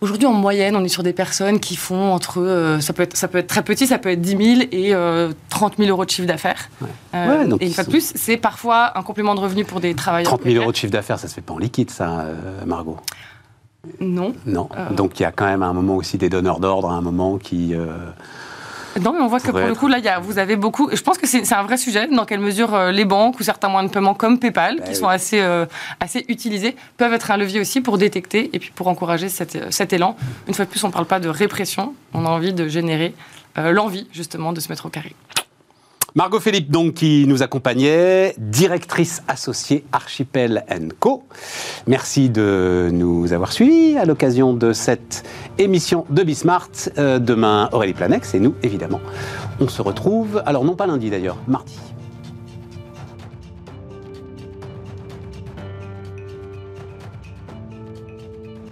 Aujourd'hui, 0.00 0.26
en 0.26 0.32
moyenne, 0.32 0.76
on 0.76 0.84
est 0.84 0.88
sur 0.88 1.02
des 1.02 1.12
personnes 1.12 1.60
qui 1.60 1.76
font 1.76 2.12
entre. 2.12 2.40
euh, 2.40 2.80
ça, 2.80 2.92
peut 2.94 3.02
être, 3.02 3.16
ça 3.16 3.28
peut 3.28 3.36
être 3.38 3.48
très 3.48 3.62
petit, 3.62 3.86
ça 3.86 3.98
peut 3.98 4.08
être 4.10 4.20
10 4.22 4.30
000 4.56 4.60
et 4.72 4.94
euh, 4.94 5.32
30 5.50 5.76
000 5.76 5.90
euros 5.90 6.06
de 6.06 6.10
chiffre 6.10 6.26
d'affaires. 6.26 6.70
Euh, 7.14 7.44
Ouais, 7.44 7.56
et 7.60 7.66
une 7.66 7.72
fois 7.74 7.84
de 7.84 7.90
plus, 7.90 8.12
c'est 8.14 8.38
parfois 8.38 8.96
un 8.98 9.02
complément 9.02 9.34
de 9.34 9.40
revenu 9.40 9.64
pour 9.66 9.80
des 9.80 9.94
travailleurs. 9.94 10.30
30 10.30 10.44
000 10.44 10.56
euros 10.62 10.72
de 10.72 10.76
chiffre 10.76 10.92
d'affaires, 10.92 11.18
ça 11.18 11.28
se 11.28 11.34
fait 11.34 11.42
pas 11.42 11.52
en 11.52 11.58
liquide, 11.58 11.90
ça, 11.90 12.20
euh, 12.20 12.64
Margot? 12.64 12.96
Non. 14.00 14.34
Non. 14.46 14.68
Donc 14.96 15.20
il 15.20 15.22
y 15.22 15.26
a 15.26 15.32
quand 15.32 15.46
même 15.46 15.62
à 15.62 15.66
un 15.66 15.72
moment 15.74 15.96
aussi 15.96 16.16
des 16.18 16.28
donneurs 16.28 16.60
d'ordre, 16.60 16.90
à 16.90 16.94
un 16.94 17.00
moment 17.02 17.36
qui. 17.38 17.74
Non, 19.02 19.12
mais 19.12 19.20
on 19.20 19.26
voit 19.28 19.40
que 19.40 19.50
pour 19.50 19.60
le 19.60 19.74
coup, 19.74 19.88
là, 19.88 19.98
y 19.98 20.08
a, 20.08 20.18
vous 20.18 20.38
avez 20.38 20.56
beaucoup. 20.56 20.90
Je 20.92 21.00
pense 21.02 21.18
que 21.18 21.26
c'est 21.26 21.52
un 21.54 21.62
vrai 21.62 21.76
sujet. 21.76 22.06
Dans 22.08 22.24
quelle 22.24 22.40
mesure 22.40 22.74
euh, 22.74 22.90
les 22.92 23.04
banques 23.04 23.40
ou 23.40 23.42
certains 23.42 23.68
moyens 23.68 23.90
de 23.90 23.94
paiement 23.94 24.14
comme 24.14 24.38
PayPal, 24.38 24.76
Bah 24.78 24.84
qui 24.84 24.90
oui. 24.90 24.96
sont 24.96 25.08
assez, 25.08 25.40
euh, 25.40 25.66
assez 26.00 26.24
utilisés, 26.28 26.76
peuvent 26.96 27.12
être 27.12 27.30
un 27.30 27.36
levier 27.36 27.60
aussi 27.60 27.80
pour 27.80 27.98
détecter 27.98 28.50
et 28.52 28.58
puis 28.58 28.70
pour 28.74 28.88
encourager 28.88 29.28
cet, 29.28 29.56
euh, 29.56 29.66
cet 29.70 29.92
élan. 29.92 30.16
Une 30.48 30.54
fois 30.54 30.64
de 30.64 30.70
plus, 30.70 30.82
on 30.84 30.88
ne 30.88 30.92
parle 30.92 31.06
pas 31.06 31.20
de 31.20 31.28
répression. 31.28 31.94
On 32.14 32.24
a 32.26 32.28
envie 32.28 32.52
de 32.52 32.68
générer 32.68 33.14
euh, 33.58 33.72
l'envie, 33.72 34.06
justement, 34.12 34.52
de 34.52 34.60
se 34.60 34.68
mettre 34.68 34.86
au 34.86 34.90
carré. 34.90 35.14
Margot 36.16 36.40
Philippe, 36.40 36.72
donc, 36.72 36.94
qui 36.94 37.24
nous 37.28 37.44
accompagnait, 37.44 38.34
directrice 38.36 39.22
associée 39.28 39.84
Archipel 39.92 40.64
Co. 40.98 41.22
Merci 41.86 42.30
de 42.30 42.90
nous 42.92 43.32
avoir 43.32 43.52
suivis 43.52 43.96
à 43.96 44.04
l'occasion 44.04 44.52
de 44.52 44.72
cette 44.72 45.22
émission 45.58 46.04
de 46.10 46.24
Bismart. 46.24 46.70
Euh, 46.98 47.20
demain, 47.20 47.68
Aurélie 47.70 47.92
Planex 47.92 48.34
et 48.34 48.40
nous, 48.40 48.54
évidemment. 48.64 49.00
On 49.60 49.68
se 49.68 49.82
retrouve, 49.82 50.42
alors 50.46 50.64
non 50.64 50.74
pas 50.74 50.88
lundi 50.88 51.10
d'ailleurs, 51.10 51.36
mardi. 51.46 51.78